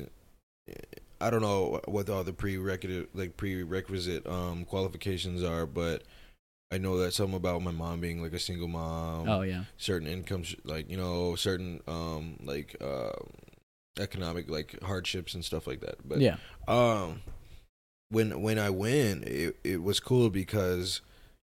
I 1.20 1.30
don't 1.32 1.42
know 1.42 1.82
what 1.86 2.10
all 2.10 2.24
the 2.24 2.34
prerequisite 2.34 3.16
like 3.16 3.38
prerequisite 3.38 4.28
um 4.28 4.66
qualifications 4.66 5.44
are, 5.44 5.66
but 5.66 6.04
I 6.76 6.78
know 6.78 6.98
that 7.00 7.14
something 7.14 7.36
about 7.36 7.62
my 7.62 7.72
mom 7.72 8.02
being 8.02 8.22
like 8.22 8.34
a 8.34 8.40
single 8.40 8.68
mom. 8.68 9.30
oh 9.30 9.42
yeah. 9.42 9.64
certain 9.78 10.08
incomes, 10.08 10.56
like 10.64 10.90
you 10.90 10.98
know, 10.98 11.36
certain 11.36 11.82
um 11.88 12.38
like 12.44 12.76
uh, 12.82 13.14
economic 14.00 14.50
like 14.50 14.82
hardships 14.84 15.34
and 15.36 15.44
stuff 15.46 15.68
like 15.68 15.80
that. 15.82 16.08
But 16.08 16.20
yeah. 16.20 16.36
um 16.68 17.22
when 18.10 18.42
when 18.42 18.60
i 18.60 18.70
went 18.70 19.24
it, 19.24 19.56
it 19.64 19.82
was 19.82 20.00
cool 20.00 20.30
because 20.30 21.02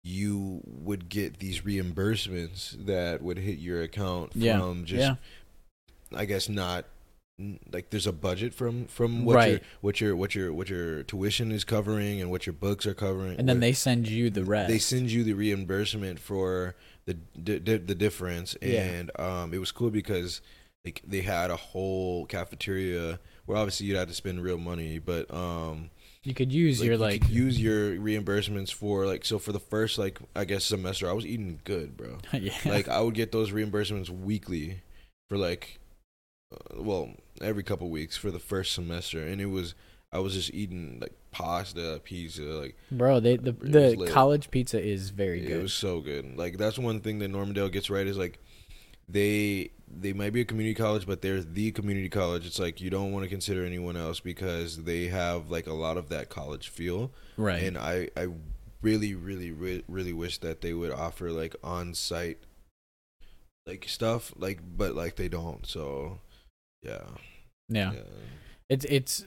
you 0.02 0.62
would 0.64 1.10
get 1.10 1.38
these 1.40 1.60
reimbursements 1.60 2.70
that 2.86 3.20
would 3.22 3.38
hit 3.38 3.58
your 3.58 3.82
account 3.82 4.32
from 4.32 4.40
Yeah. 4.40 4.74
just 4.84 5.20
yeah. 6.10 6.18
i 6.18 6.24
guess 6.24 6.48
not 6.48 6.86
like 7.72 7.90
there's 7.90 8.06
a 8.06 8.12
budget 8.12 8.52
from 8.52 8.86
from 8.86 9.24
what 9.24 9.48
your 9.48 9.60
what 9.80 10.00
your 10.00 10.16
what 10.16 10.34
your 10.34 10.52
what 10.52 10.68
your 10.68 11.04
tuition 11.04 11.52
is 11.52 11.62
covering 11.64 12.20
and 12.20 12.30
what 12.30 12.46
your 12.46 12.52
books 12.52 12.84
are 12.84 12.94
covering 12.94 13.38
And 13.38 13.48
then 13.48 13.60
they 13.60 13.72
send 13.72 14.08
you 14.08 14.28
the 14.28 14.44
rest. 14.44 14.68
they 14.68 14.78
send 14.78 15.10
you 15.12 15.22
the 15.22 15.34
reimbursement 15.34 16.18
for 16.18 16.74
the 17.06 17.14
di- 17.14 17.58
the 17.58 17.94
difference 17.94 18.56
Yeah. 18.60 18.82
and 18.82 19.20
um 19.20 19.54
it 19.54 19.58
was 19.58 19.70
cool 19.70 19.90
because 19.90 20.40
like 20.84 21.00
they 21.06 21.20
had 21.20 21.50
a 21.52 21.56
whole 21.56 22.26
cafeteria 22.26 23.20
where 23.46 23.56
obviously 23.56 23.86
you'd 23.86 23.96
have 23.96 24.08
to 24.08 24.14
spend 24.14 24.42
real 24.42 24.58
money 24.58 24.98
but 24.98 25.32
um 25.32 25.90
you 26.24 26.34
could 26.34 26.52
use 26.52 26.80
like, 26.80 26.86
your 26.86 26.94
you 26.94 26.98
like 27.00 27.28
use 27.30 27.60
your 27.60 27.92
reimbursements 27.96 28.72
for 28.72 29.06
like 29.06 29.24
so 29.24 29.38
for 29.38 29.52
the 29.52 29.60
first 29.60 29.96
like 29.96 30.18
I 30.34 30.44
guess 30.44 30.64
semester 30.64 31.08
I 31.08 31.12
was 31.12 31.24
eating 31.24 31.60
good 31.62 31.96
bro 31.96 32.18
yeah. 32.32 32.52
like 32.64 32.88
I 32.88 33.00
would 33.00 33.14
get 33.14 33.30
those 33.30 33.52
reimbursements 33.52 34.10
weekly 34.10 34.80
for 35.30 35.38
like 35.38 35.78
uh, 36.52 36.82
well 36.82 37.10
every 37.40 37.62
couple 37.62 37.88
weeks 37.88 38.16
for 38.16 38.30
the 38.30 38.38
first 38.38 38.72
semester 38.72 39.22
and 39.22 39.40
it 39.40 39.46
was 39.46 39.74
I 40.12 40.20
was 40.20 40.34
just 40.34 40.52
eating 40.54 40.98
like 41.00 41.12
pasta 41.30 42.00
pizza 42.02 42.42
like 42.42 42.76
Bro, 42.90 43.20
they 43.20 43.34
uh, 43.34 43.42
the 43.42 43.52
the 43.52 44.10
college 44.10 44.50
pizza 44.50 44.80
is 44.82 45.10
very 45.10 45.40
it 45.40 45.48
good. 45.48 45.58
It 45.58 45.62
was 45.62 45.74
so 45.74 46.00
good. 46.00 46.36
Like 46.36 46.56
that's 46.56 46.78
one 46.78 47.00
thing 47.00 47.18
that 47.18 47.28
Normandale 47.28 47.68
gets 47.68 47.90
right 47.90 48.06
is 48.06 48.16
like 48.16 48.38
they 49.08 49.70
they 49.86 50.12
might 50.12 50.32
be 50.32 50.40
a 50.40 50.44
community 50.44 50.74
college, 50.74 51.06
but 51.06 51.20
they're 51.20 51.42
the 51.42 51.72
community 51.72 52.08
college. 52.08 52.46
It's 52.46 52.58
like 52.58 52.80
you 52.80 52.88
don't 52.88 53.12
want 53.12 53.24
to 53.24 53.28
consider 53.28 53.64
anyone 53.64 53.96
else 53.96 54.20
because 54.20 54.84
they 54.84 55.08
have 55.08 55.50
like 55.50 55.66
a 55.66 55.74
lot 55.74 55.98
of 55.98 56.08
that 56.08 56.30
college 56.30 56.68
feel. 56.68 57.12
right. 57.36 57.62
And 57.62 57.76
I 57.76 58.08
I 58.16 58.28
really 58.80 59.14
really 59.14 59.50
re- 59.50 59.84
really 59.88 60.12
wish 60.12 60.38
that 60.38 60.62
they 60.62 60.72
would 60.72 60.92
offer 60.92 61.30
like 61.30 61.56
on 61.64 61.92
site 61.94 62.38
like 63.66 63.86
stuff 63.88 64.32
like 64.38 64.60
but 64.76 64.94
like 64.94 65.16
they 65.16 65.28
don't. 65.28 65.66
So 65.66 66.20
yeah. 66.82 67.00
yeah. 67.68 67.92
It's 68.68 68.84
it's 68.86 69.24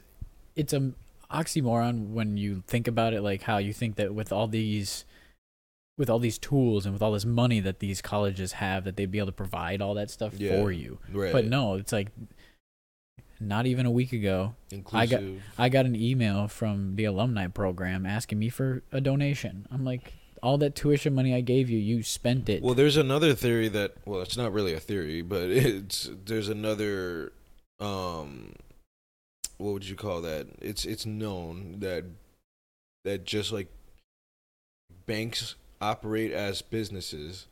it's 0.55 0.73
a 0.73 0.91
oxymoron 1.31 2.09
when 2.09 2.37
you 2.37 2.63
think 2.67 2.87
about 2.87 3.13
it 3.13 3.21
like 3.21 3.43
how 3.43 3.57
you 3.57 3.71
think 3.73 3.95
that 3.95 4.13
with 4.13 4.31
all 4.31 4.47
these 4.47 5.05
with 5.97 6.09
all 6.09 6.19
these 6.19 6.37
tools 6.37 6.85
and 6.85 6.93
with 6.93 7.01
all 7.01 7.11
this 7.11 7.25
money 7.25 7.59
that 7.59 7.79
these 7.79 8.01
colleges 8.01 8.53
have 8.53 8.83
that 8.85 8.95
they'd 8.97 9.11
be 9.11 9.17
able 9.19 9.27
to 9.27 9.31
provide 9.31 9.81
all 9.81 9.93
that 9.93 10.09
stuff 10.09 10.33
Yeah. 10.37 10.55
for 10.61 10.71
you. 10.71 10.97
Right. 11.11 11.31
But 11.31 11.45
no, 11.45 11.75
it's 11.75 11.91
like 11.91 12.07
not 13.39 13.65
even 13.65 13.85
a 13.85 13.91
week 13.91 14.13
ago, 14.13 14.55
I 14.93 15.05
got- 15.07 15.23
I 15.57 15.69
got 15.69 15.85
an 15.85 15.95
email 15.95 16.47
from 16.47 16.95
the 16.95 17.05
alumni 17.05 17.47
program 17.47 18.05
asking 18.05 18.37
me 18.39 18.49
for 18.49 18.83
a 18.91 19.01
donation. 19.01 19.67
I'm 19.71 19.83
like, 19.83 20.13
all 20.43 20.57
that 20.59 20.75
tuition 20.75 21.13
money 21.15 21.33
I 21.35 21.41
gave 21.41 21.69
you, 21.69 21.77
you 21.79 22.03
spent 22.03 22.49
it. 22.49 22.61
Well, 22.63 22.73
there's 22.75 22.97
another 22.97 23.33
theory 23.33 23.67
that 23.69 23.95
well, 24.05 24.21
it's 24.21 24.37
not 24.37 24.53
really 24.53 24.73
a 24.73 24.79
theory, 24.79 25.21
but 25.21 25.49
it's 25.49 26.09
there's 26.25 26.49
another 26.49 27.31
um 27.81 28.53
what 29.57 29.73
would 29.73 29.87
you 29.87 29.95
call 29.95 30.21
that? 30.21 30.47
It's 30.61 30.85
it's 30.85 31.05
known 31.05 31.77
that 31.79 32.05
that 33.03 33.25
just 33.25 33.51
like 33.51 33.67
banks 35.05 35.55
operate 35.81 36.31
as 36.31 36.61
businesses, 36.61 37.47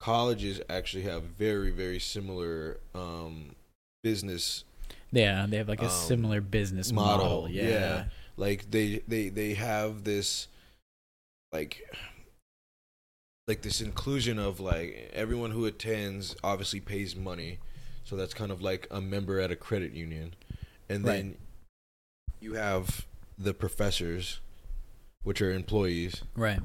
colleges 0.00 0.60
actually 0.68 1.04
have 1.04 1.22
very 1.22 1.70
very 1.70 1.98
similar 1.98 2.78
um 2.94 3.54
business 4.02 4.64
yeah, 5.12 5.46
they 5.46 5.58
have 5.58 5.68
like 5.68 5.82
a 5.82 5.86
um, 5.86 5.90
similar 5.90 6.40
business 6.40 6.90
model, 6.90 7.26
model. 7.26 7.50
yeah. 7.50 7.68
Yeah. 7.68 8.04
like 8.36 8.70
they 8.70 9.02
they 9.06 9.28
they 9.28 9.54
have 9.54 10.04
this 10.04 10.48
like 11.52 11.86
like 13.46 13.60
this 13.60 13.80
inclusion 13.80 14.38
of 14.38 14.58
like 14.58 15.10
everyone 15.12 15.50
who 15.50 15.66
attends 15.66 16.34
obviously 16.42 16.80
pays 16.80 17.14
money 17.14 17.58
so 18.04 18.16
that's 18.16 18.34
kind 18.34 18.50
of 18.50 18.60
like 18.62 18.86
a 18.90 19.00
member 19.00 19.40
at 19.40 19.50
a 19.50 19.56
credit 19.56 19.92
union 19.92 20.34
and 20.88 21.04
Right. 21.04 21.12
then 21.16 21.36
you 22.40 22.54
have 22.54 23.06
the 23.38 23.54
professors 23.54 24.40
which 25.22 25.40
are 25.40 25.52
employees 25.52 26.22
Right. 26.36 26.60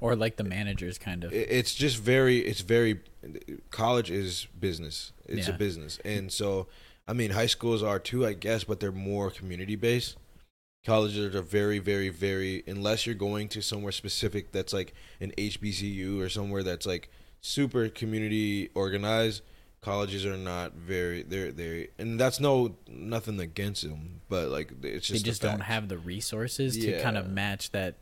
Or 0.00 0.14
like 0.14 0.36
the 0.36 0.44
managers 0.44 0.98
kind 0.98 1.24
of. 1.24 1.32
It's 1.32 1.74
just 1.74 1.96
very 1.98 2.38
it's 2.40 2.60
very 2.60 3.00
college 3.70 4.10
is 4.10 4.46
business 4.58 5.12
it's 5.26 5.48
Yeah. 5.48 5.54
a 5.54 5.58
business 5.58 5.98
and 6.04 6.30
so 6.32 6.68
i 7.08 7.12
mean 7.12 7.30
high 7.32 7.46
schools 7.46 7.82
are 7.82 7.98
too 7.98 8.24
i 8.26 8.32
guess 8.34 8.62
but 8.64 8.78
they're 8.78 8.92
more 8.92 9.30
community 9.30 9.74
based 9.74 10.16
colleges 10.84 11.34
are 11.34 11.42
very 11.42 11.80
very 11.80 12.08
very 12.10 12.62
unless 12.68 13.04
you're 13.06 13.14
going 13.16 13.48
to 13.48 13.60
somewhere 13.62 13.90
specific 13.90 14.52
that's 14.52 14.72
like 14.72 14.94
an 15.20 15.32
hbcu 15.36 16.20
or 16.20 16.28
somewhere 16.28 16.62
that's 16.62 16.86
like 16.86 17.10
super 17.40 17.88
community 17.88 18.70
organized 18.74 19.42
colleges 19.86 20.26
are 20.26 20.36
not 20.36 20.72
very 20.72 21.22
they're 21.22 21.52
they 21.52 21.88
and 21.98 22.18
that's 22.18 22.40
no 22.40 22.74
nothing 22.88 23.38
against 23.38 23.82
them 23.82 24.20
but 24.28 24.48
like 24.48 24.72
it's 24.82 25.08
they 25.08 25.14
just 25.14 25.22
a 25.22 25.24
just 25.24 25.42
don't 25.42 25.60
have 25.60 25.88
the 25.88 25.96
resources 25.96 26.76
to 26.76 27.00
kind 27.00 27.16
of 27.16 27.28
match 27.30 27.70
that 27.70 27.94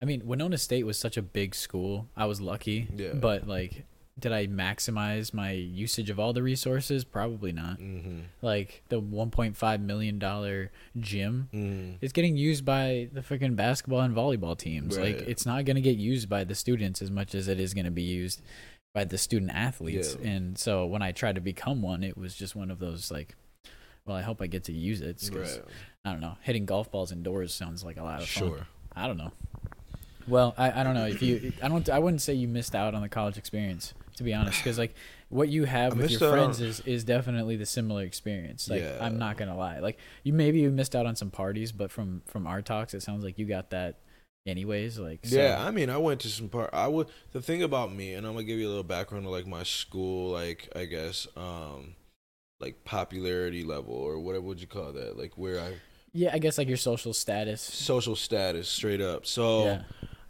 I 0.00 0.04
mean, 0.04 0.26
Winona 0.26 0.58
State 0.58 0.84
was 0.84 0.98
such 0.98 1.16
a 1.16 1.22
big 1.22 1.54
school. 1.54 2.08
I 2.16 2.26
was 2.26 2.40
lucky. 2.40 2.88
Yeah. 2.92 3.12
But 3.14 3.46
like, 3.46 3.84
did 4.18 4.32
I 4.32 4.48
maximize 4.48 5.32
my 5.32 5.52
usage 5.52 6.10
of 6.10 6.18
all 6.18 6.32
the 6.32 6.42
resources? 6.42 7.04
Probably 7.04 7.52
not. 7.52 7.78
Mm-hmm. 7.78 8.22
Like 8.42 8.82
the 8.88 9.00
1.5 9.00 9.80
million 9.80 10.18
dollar 10.18 10.72
gym 10.98 11.48
Mm-hmm. 11.54 12.04
is 12.04 12.10
getting 12.12 12.36
used 12.36 12.64
by 12.64 13.10
the 13.12 13.20
freaking 13.20 13.54
basketball 13.54 14.00
and 14.00 14.12
volleyball 14.14 14.58
teams. 14.58 14.98
Like 14.98 15.18
it's 15.28 15.46
not 15.46 15.64
going 15.64 15.76
to 15.76 15.80
get 15.80 15.96
used 15.96 16.28
by 16.28 16.42
the 16.42 16.56
students 16.56 17.00
as 17.00 17.12
much 17.12 17.32
as 17.32 17.46
it 17.46 17.60
is 17.60 17.72
going 17.72 17.84
to 17.84 17.92
be 17.92 18.02
used 18.02 18.42
by 18.92 19.04
the 19.04 19.18
student 19.18 19.50
athletes. 19.52 20.16
Yeah. 20.20 20.30
And 20.30 20.58
so 20.58 20.86
when 20.86 21.02
I 21.02 21.12
tried 21.12 21.36
to 21.36 21.40
become 21.40 21.82
one, 21.82 22.02
it 22.02 22.16
was 22.16 22.34
just 22.34 22.54
one 22.54 22.70
of 22.70 22.78
those 22.78 23.10
like, 23.10 23.34
well, 24.04 24.16
I 24.16 24.22
hope 24.22 24.42
I 24.42 24.46
get 24.46 24.64
to 24.64 24.72
use 24.72 25.00
it. 25.00 25.18
'cause, 25.18 25.30
Right. 25.58 25.64
I 26.04 26.10
don't 26.12 26.20
know. 26.20 26.36
Hitting 26.42 26.66
golf 26.66 26.90
balls 26.90 27.12
indoors 27.12 27.54
sounds 27.54 27.84
like 27.84 27.96
a 27.96 28.02
lot 28.02 28.20
of 28.22 28.28
fun. 28.28 28.48
Sure. 28.48 28.66
I 28.94 29.06
don't 29.06 29.16
know. 29.16 29.32
Well, 30.28 30.54
I, 30.56 30.80
I 30.80 30.84
don't 30.84 30.94
know 30.94 31.06
if 31.06 31.20
you 31.22 31.52
I 31.62 31.68
don't 31.68 31.88
I 31.88 31.98
wouldn't 31.98 32.22
say 32.22 32.34
you 32.34 32.46
missed 32.48 32.74
out 32.74 32.94
on 32.94 33.02
the 33.02 33.08
college 33.08 33.36
experience 33.38 33.92
to 34.16 34.22
be 34.22 34.32
honest 34.34 34.58
because 34.58 34.78
like 34.78 34.94
what 35.30 35.48
you 35.48 35.64
have 35.64 35.94
I 35.94 35.96
with 35.96 36.10
your 36.12 36.20
friends 36.30 36.60
on- 36.60 36.66
is 36.66 36.80
is 36.80 37.02
definitely 37.02 37.56
the 37.56 37.66
similar 37.66 38.02
experience. 38.02 38.68
Like 38.68 38.82
Yeah. 38.82 38.98
I'm 39.00 39.18
not 39.18 39.36
gonna 39.36 39.56
lie, 39.56 39.78
like 39.80 39.98
you 40.22 40.32
maybe 40.32 40.60
you 40.60 40.70
missed 40.70 40.94
out 40.94 41.06
on 41.06 41.16
some 41.16 41.30
parties, 41.30 41.72
but 41.72 41.90
from 41.90 42.22
from 42.26 42.46
our 42.46 42.62
talks, 42.62 42.94
it 42.94 43.02
sounds 43.02 43.24
like 43.24 43.36
you 43.38 43.46
got 43.46 43.70
that 43.70 43.96
anyways. 44.46 44.98
Like 44.98 45.20
so, 45.24 45.36
Yeah, 45.36 45.64
I 45.64 45.70
mean, 45.70 45.90
I 45.90 45.98
went 45.98 46.20
to 46.20 46.28
some 46.28 46.48
part. 46.48 46.70
I 46.72 46.88
would. 46.88 47.08
The 47.32 47.42
thing 47.42 47.62
about 47.62 47.92
me, 47.92 48.14
and 48.14 48.26
I'm 48.26 48.34
gonna 48.34 48.44
give 48.44 48.58
you 48.58 48.66
a 48.66 48.70
little 48.70 48.82
background 48.82 49.26
of 49.26 49.32
like 49.32 49.46
my 49.46 49.62
school, 49.62 50.30
like 50.30 50.68
I 50.74 50.84
guess, 50.84 51.26
um, 51.36 51.94
like 52.60 52.84
popularity 52.84 53.64
level 53.64 53.94
or 53.94 54.18
whatever 54.18 54.44
would 54.44 54.60
you 54.60 54.66
call 54.66 54.92
that? 54.92 55.18
Like 55.18 55.36
where 55.36 55.60
I 55.60 55.74
yeah. 56.12 56.30
I 56.32 56.38
guess 56.38 56.58
like 56.58 56.68
your 56.68 56.76
social 56.76 57.12
status. 57.12 57.60
social 57.60 58.16
status, 58.16 58.68
straight 58.68 59.00
up. 59.00 59.26
So 59.26 59.64
Yeah, 59.64 59.82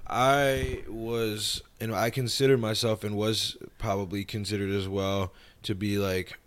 I 0.07 0.85
was, 0.89 1.63
and 1.81 1.95
I 1.95 2.11
consider 2.11 2.59
myself, 2.59 3.05
and 3.05 3.17
was 3.17 3.57
probably 3.79 4.25
considered 4.25 4.71
as 4.71 4.89
well 4.89 5.33
to 5.63 5.75
be 5.75 5.99
like 5.99 6.39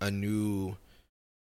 a 0.00 0.10
new 0.10 0.76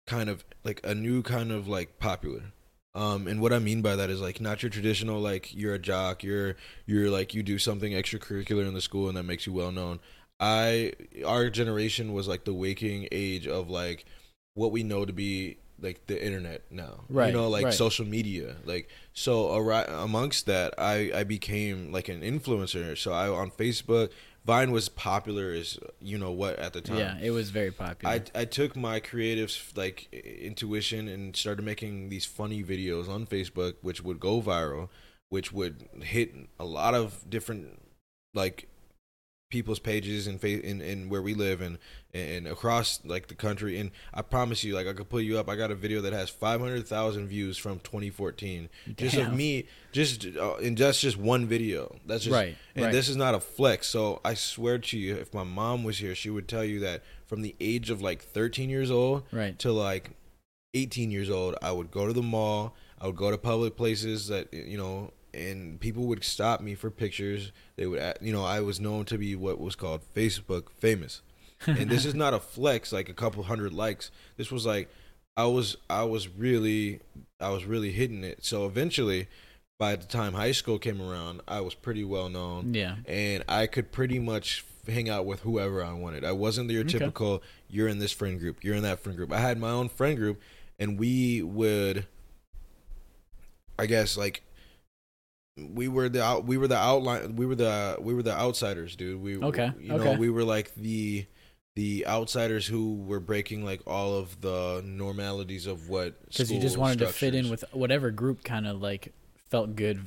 kind 0.07 0.29
of 0.29 0.45
like 0.63 0.79
a 0.83 0.95
new 0.95 1.21
kind 1.21 1.51
of 1.51 1.67
like 1.67 1.99
popular. 1.99 2.53
Um, 2.95 3.27
and 3.27 3.41
what 3.41 3.51
I 3.51 3.59
mean 3.59 3.81
by 3.81 3.97
that 3.97 4.09
is 4.09 4.21
like 4.21 4.39
not 4.39 4.63
your 4.63 4.69
traditional 4.69 5.19
like 5.19 5.53
you're 5.53 5.73
a 5.73 5.79
jock, 5.79 6.23
you're 6.23 6.55
you're 6.85 7.09
like 7.09 7.33
you 7.33 7.43
do 7.43 7.59
something 7.59 7.91
extracurricular 7.91 8.65
in 8.65 8.73
the 8.73 8.81
school 8.81 9.09
and 9.09 9.17
that 9.17 9.23
makes 9.23 9.45
you 9.45 9.53
well 9.53 9.71
known. 9.71 9.99
I 10.39 10.93
our 11.25 11.49
generation 11.49 12.13
was 12.13 12.27
like 12.27 12.45
the 12.45 12.53
waking 12.53 13.09
age 13.11 13.47
of 13.47 13.69
like 13.69 14.05
what 14.53 14.71
we 14.71 14.83
know 14.83 15.03
to 15.05 15.13
be 15.13 15.57
like 15.81 16.07
the 16.07 16.25
internet 16.25 16.63
now. 16.71 17.01
Right, 17.09 17.27
You 17.27 17.33
know, 17.33 17.49
like 17.49 17.65
right. 17.65 17.73
social 17.73 18.05
media. 18.05 18.55
Like 18.63 18.89
so 19.13 19.51
ari- 19.51 19.85
amongst 19.89 20.45
that 20.45 20.73
I 20.77 21.11
I 21.13 21.23
became 21.25 21.91
like 21.91 22.07
an 22.07 22.21
influencer. 22.21 22.97
So 22.97 23.11
I 23.11 23.27
on 23.27 23.51
Facebook, 23.51 24.11
Vine 24.45 24.71
was 24.71 24.89
popular 24.89 25.51
as 25.51 25.79
you 25.99 26.17
know 26.17 26.31
what 26.31 26.59
at 26.59 26.73
the 26.73 26.81
time. 26.81 26.97
yeah. 26.97 27.17
It 27.21 27.31
was 27.31 27.49
very 27.49 27.71
popular. 27.71 28.13
I, 28.13 28.41
I 28.41 28.45
took 28.45 28.75
my 28.75 28.99
creative 28.99 29.73
like 29.75 30.07
intuition 30.13 31.07
and 31.07 31.35
started 31.35 31.63
making 31.63 32.09
these 32.09 32.25
funny 32.25 32.63
videos 32.63 33.09
on 33.09 33.25
Facebook, 33.25 33.75
which 33.81 34.03
would 34.03 34.19
go 34.19 34.41
viral, 34.41 34.89
which 35.29 35.51
would 35.51 35.89
hit 36.01 36.35
a 36.59 36.65
lot 36.65 36.93
of 36.93 37.27
different 37.27 37.81
like 38.35 38.69
people's 39.49 39.79
pages 39.79 40.27
and 40.27 40.41
fa- 40.41 40.61
in, 40.67 40.81
in 40.81 41.09
where 41.09 41.21
we 41.21 41.33
live 41.33 41.61
and 41.61 41.77
and 42.13 42.47
across 42.47 42.99
like 43.05 43.27
the 43.27 43.35
country. 43.35 43.77
And 43.79 43.91
I 44.13 44.21
promise 44.21 44.63
you, 44.63 44.73
like 44.75 44.87
I 44.87 44.93
could 44.93 45.09
put 45.09 45.23
you 45.23 45.37
up. 45.37 45.49
I 45.49 45.55
got 45.55 45.71
a 45.71 45.75
video 45.75 46.01
that 46.01 46.13
has 46.13 46.29
five 46.29 46.59
hundred 46.61 46.87
thousand 46.87 47.27
views 47.27 47.57
from 47.57 47.79
2014, 47.79 48.69
just 48.95 49.15
of 49.17 49.33
me, 49.33 49.67
just 49.91 50.25
uh, 50.25 50.55
and 50.55 50.77
that's 50.77 50.99
just 50.99 51.17
one 51.17 51.45
video. 51.45 51.95
That's 52.05 52.23
just 52.23 52.33
Right, 52.33 52.55
And 52.75 52.85
right. 52.85 52.91
this 52.91 53.07
is 53.09 53.15
not 53.15 53.35
a 53.35 53.39
flex. 53.39 53.87
So 53.87 54.19
I 54.25 54.33
swear 54.33 54.77
to 54.79 54.97
you, 54.97 55.15
if 55.15 55.33
my 55.33 55.43
mom 55.43 55.83
was 55.83 55.99
here, 55.99 56.15
she 56.15 56.29
would 56.29 56.47
tell 56.47 56.63
you 56.63 56.79
that 56.81 57.03
from 57.27 57.41
the 57.41 57.55
age 57.59 57.89
of 57.89 58.01
like 58.01 58.21
13 58.21 58.69
years 58.69 58.91
old 58.91 59.23
right. 59.31 59.57
to 59.59 59.71
like 59.71 60.11
18 60.73 61.11
years 61.11 61.29
old, 61.29 61.55
I 61.61 61.71
would 61.71 61.91
go 61.91 62.07
to 62.07 62.13
the 62.13 62.21
mall. 62.21 62.75
I 62.99 63.07
would 63.07 63.15
go 63.17 63.29
to 63.29 63.37
public 63.37 63.75
places 63.75 64.27
that 64.29 64.53
you 64.53 64.77
know, 64.77 65.11
and 65.35 65.79
people 65.79 66.05
would 66.05 66.23
stop 66.23 66.61
me 66.61 66.73
for 66.75 66.89
pictures. 66.89 67.51
They 67.75 67.85
would, 67.85 68.01
you 68.21 68.31
know, 68.33 68.43
I 68.43 68.61
was 68.61 68.79
known 68.79 69.05
to 69.05 69.17
be 69.17 69.35
what 69.35 69.59
was 69.59 69.75
called 69.75 70.01
Facebook 70.15 70.69
famous, 70.71 71.21
and 71.67 71.89
this 71.89 72.05
is 72.05 72.13
not 72.23 72.33
a 72.33 72.39
flex 72.39 72.91
like 72.91 73.09
a 73.09 73.13
couple 73.13 73.43
hundred 73.43 73.73
likes. 73.73 74.11
This 74.37 74.51
was 74.51 74.65
like, 74.65 74.89
I 75.37 75.45
was, 75.45 75.75
I 75.89 76.03
was 76.03 76.27
really, 76.29 77.01
I 77.39 77.49
was 77.49 77.65
really 77.65 77.91
hitting 77.91 78.23
it. 78.23 78.45
So 78.45 78.65
eventually, 78.65 79.27
by 79.77 79.95
the 79.97 80.05
time 80.05 80.33
high 80.33 80.53
school 80.53 80.79
came 80.79 81.01
around, 81.01 81.41
I 81.47 81.59
was 81.61 81.75
pretty 81.75 82.05
well 82.05 82.29
known 82.29 82.73
Yeah. 82.73 82.95
and 83.05 83.43
I 83.49 83.67
could 83.67 83.91
pretty 83.91 84.19
much 84.19 84.63
hang 84.87 85.09
out 85.09 85.25
with 85.25 85.41
whoever 85.41 85.83
I 85.83 85.91
wanted. 85.93 86.23
I 86.23 86.31
wasn't 86.31 86.69
your 86.71 86.81
Okay. 86.83 86.97
typical 86.99 87.43
you're 87.69 87.87
in 87.89 87.99
this 87.99 88.13
friend 88.13 88.39
group, 88.39 88.63
you're 88.63 88.75
in 88.75 88.83
that 88.83 88.99
friend 89.01 89.17
group. 89.17 89.33
I 89.33 89.39
had 89.39 89.57
my 89.57 89.71
own 89.71 89.89
friend 89.89 90.15
group 90.15 90.39
and 90.79 90.97
we 90.97 91.41
would 91.41 92.05
I 93.77 93.85
guess 93.87 94.15
like 94.15 94.43
we 95.57 95.87
were 95.87 96.09
the 96.09 96.23
out, 96.23 96.45
we 96.45 96.57
were 96.57 96.67
the 96.67 96.77
outline 96.77 97.35
we 97.35 97.45
were 97.45 97.55
the 97.55 97.97
we 97.99 98.13
were 98.13 98.23
the 98.23 98.33
outsiders, 98.33 98.95
dude. 98.95 99.21
We 99.21 99.37
Okay, 99.37 99.71
you 99.79 99.89
know, 99.89 100.13
we 100.13 100.29
were 100.29 100.43
like 100.43 100.75
the 100.75 101.25
the 101.75 102.05
outsiders 102.07 102.65
who 102.67 102.95
were 102.95 103.19
breaking 103.19 103.63
like 103.65 103.81
all 103.85 104.15
of 104.15 104.41
the 104.41 104.81
normalities 104.85 105.67
of 105.67 105.89
what 105.89 106.21
Because 106.29 106.51
you 106.51 106.59
just 106.59 106.77
wanted 106.77 106.99
to 106.99 107.07
fit 107.07 107.35
in 107.35 107.49
with 107.49 107.63
whatever 107.71 108.11
group 108.11 108.43
kind 108.43 108.67
of 108.67 108.81
like 108.81 109.13
felt 109.49 109.75
good 109.75 110.05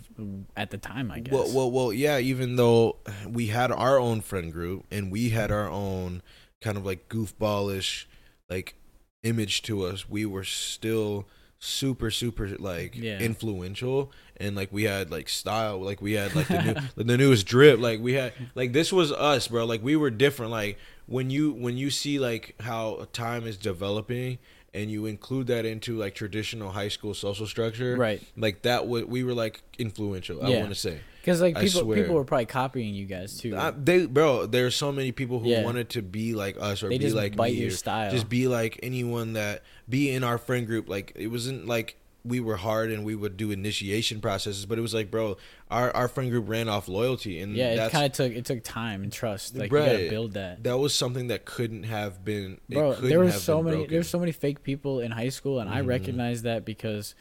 at 0.57 0.71
the 0.71 0.79
time. 0.79 1.11
I 1.11 1.21
guess. 1.21 1.33
Well, 1.33 1.51
well, 1.53 1.71
well, 1.71 1.93
yeah. 1.93 2.19
Even 2.19 2.57
though 2.57 2.97
we 3.27 3.47
had 3.47 3.71
our 3.71 3.99
own 3.99 4.21
friend 4.21 4.53
group 4.53 4.85
and 4.91 5.11
we 5.11 5.31
had 5.31 5.51
our 5.51 5.69
own 5.69 6.23
kind 6.61 6.77
of 6.77 6.85
like 6.85 7.09
goofballish 7.09 8.05
like 8.51 8.75
image 9.23 9.63
to 9.63 9.85
us, 9.85 10.09
we 10.09 10.27
were 10.27 10.45
still 10.45 11.27
super, 11.59 12.11
super 12.11 12.49
like 12.59 12.95
Yeah. 12.97 13.19
influential 13.19 14.13
and 14.37 14.55
like 14.55 14.73
we 14.73 14.85
had 14.85 15.11
like 15.11 15.29
style, 15.29 15.81
like 15.81 16.01
we 16.01 16.13
had 16.13 16.35
like 16.37 16.49
the 16.49 16.63
new, 16.63 16.75
the 17.05 17.17
newest 17.17 17.47
drip, 17.47 17.81
like 17.81 18.01
we 18.01 18.15
had 18.15 18.33
like 18.55 18.73
this 18.73 18.93
was 18.93 19.11
us, 19.13 19.49
bro. 19.49 19.65
Like 19.65 19.83
we 19.83 19.97
were 19.97 20.11
different. 20.11 20.53
Like 20.53 20.79
when 21.07 21.31
you 21.31 21.53
when 21.53 21.77
you 21.77 21.91
see 21.91 22.19
like 22.19 22.55
how 22.61 23.07
time 23.13 23.47
is 23.47 23.57
developing. 23.57 24.39
And 24.75 24.91
you 24.91 25.07
include 25.07 25.47
that 25.47 25.65
into 25.65 25.97
like 25.97 26.15
traditional 26.15 26.71
high 26.71 26.89
school 26.89 27.15
social 27.15 27.47
structure, 27.47 27.97
Right. 27.97 28.23
like 28.37 28.63
that 28.63 28.87
would 28.87 29.09
we 29.09 29.25
were 29.25 29.33
like 29.33 29.63
influential. 29.79 30.45
I 30.45 30.51
want 30.59 30.69
to 30.69 30.75
say 30.75 31.01
Because 31.23 31.41
like 31.41 31.59
people 31.59 31.87
people 31.95 32.15
were 32.15 32.25
probably 32.25 32.47
copying 32.47 32.95
you 32.95 33.07
guys 33.07 33.39
too. 33.39 33.57
I, 33.57 33.71
they, 33.71 34.05
bro. 34.07 34.45
There's 34.47 34.77
so 34.77 34.93
many 34.93 35.11
people 35.11 35.39
who 35.41 35.49
Yeah. 35.49 35.65
wanted 35.65 35.89
to 35.91 36.03
be 36.03 36.35
like 36.35 36.57
us 36.61 36.83
or 36.83 36.91
They 36.91 36.99
be 36.99 37.11
like 37.13 37.35
bite 37.35 37.55
me 37.55 37.61
your 37.61 37.71
style. 37.71 38.11
Just 38.11 38.29
be 38.29 38.47
like 38.47 38.79
anyone 38.83 39.33
that 39.33 39.63
be 39.89 40.11
in 40.11 40.23
our 40.23 40.37
friend 40.37 40.67
group. 40.67 40.87
Like 40.89 41.13
it 41.17 41.29
wasn't 41.29 41.67
like 41.67 41.97
we 42.25 42.41
were 42.41 42.57
hard 42.57 42.91
and 42.91 43.05
we 43.05 43.15
would 43.15 43.37
do 43.37 43.51
initiation 43.51 44.21
processes, 44.21 44.67
but 44.67 44.77
it 44.79 44.83
was 44.83 44.93
like, 44.93 45.11
bro, 45.11 45.37
our 45.71 45.95
our 45.95 46.09
friend 46.09 46.31
group 46.31 46.49
ran 46.49 46.69
off 46.69 46.89
loyalty, 46.89 47.41
and 47.41 47.55
yeah, 47.57 47.87
it 47.87 47.93
kind 47.93 48.07
of 48.07 48.13
took 48.13 48.33
it 48.33 48.45
took 48.45 48.63
time 48.63 49.03
and 49.03 49.13
trust. 49.13 49.57
Like 49.57 49.71
you 49.71 49.79
gotta 49.79 50.09
build 50.11 50.33
that. 50.33 50.63
that 50.65 50.79
was 50.79 50.95
something 50.95 51.29
that 51.29 51.45
couldn't 51.45 51.85
have 51.85 52.25
been. 52.25 52.61
Bro, 52.69 52.95
there 52.97 53.21
was 53.21 53.35
have 53.35 53.43
so 53.43 53.63
many 53.63 53.77
broken. 53.77 53.93
there's 53.95 54.09
so 54.09 54.19
many 54.19 54.33
fake 54.33 54.63
people 54.63 55.01
in 55.01 55.13
high 55.13 55.29
school 55.31 55.61
and 55.61 55.71
I 55.71 55.81
Mhm. 55.83 55.87
recognized 55.87 56.45
that 56.45 56.65
because 56.65 57.15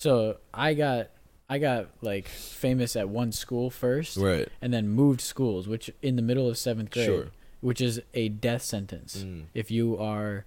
so 0.00 0.38
I 0.54 0.74
got 0.74 1.10
I 1.48 1.58
got 1.58 1.88
like 2.02 2.28
famous 2.28 2.94
at 2.96 3.08
one 3.08 3.30
school 3.32 3.68
first 3.70 4.16
right. 4.16 4.48
and 4.62 4.72
then 4.72 4.88
moved 4.88 5.20
schools, 5.20 5.68
which 5.68 5.90
in 6.02 6.16
the 6.16 6.22
middle 6.22 6.48
of 6.48 6.56
seventh 6.56 6.90
grade, 6.90 7.06
Sure. 7.06 7.26
which 7.60 7.80
is 7.80 8.00
a 8.14 8.28
death 8.28 8.62
sentence. 8.62 9.24
Mm. 9.26 9.44
If 9.54 9.70
you 9.70 9.98
are 9.98 10.46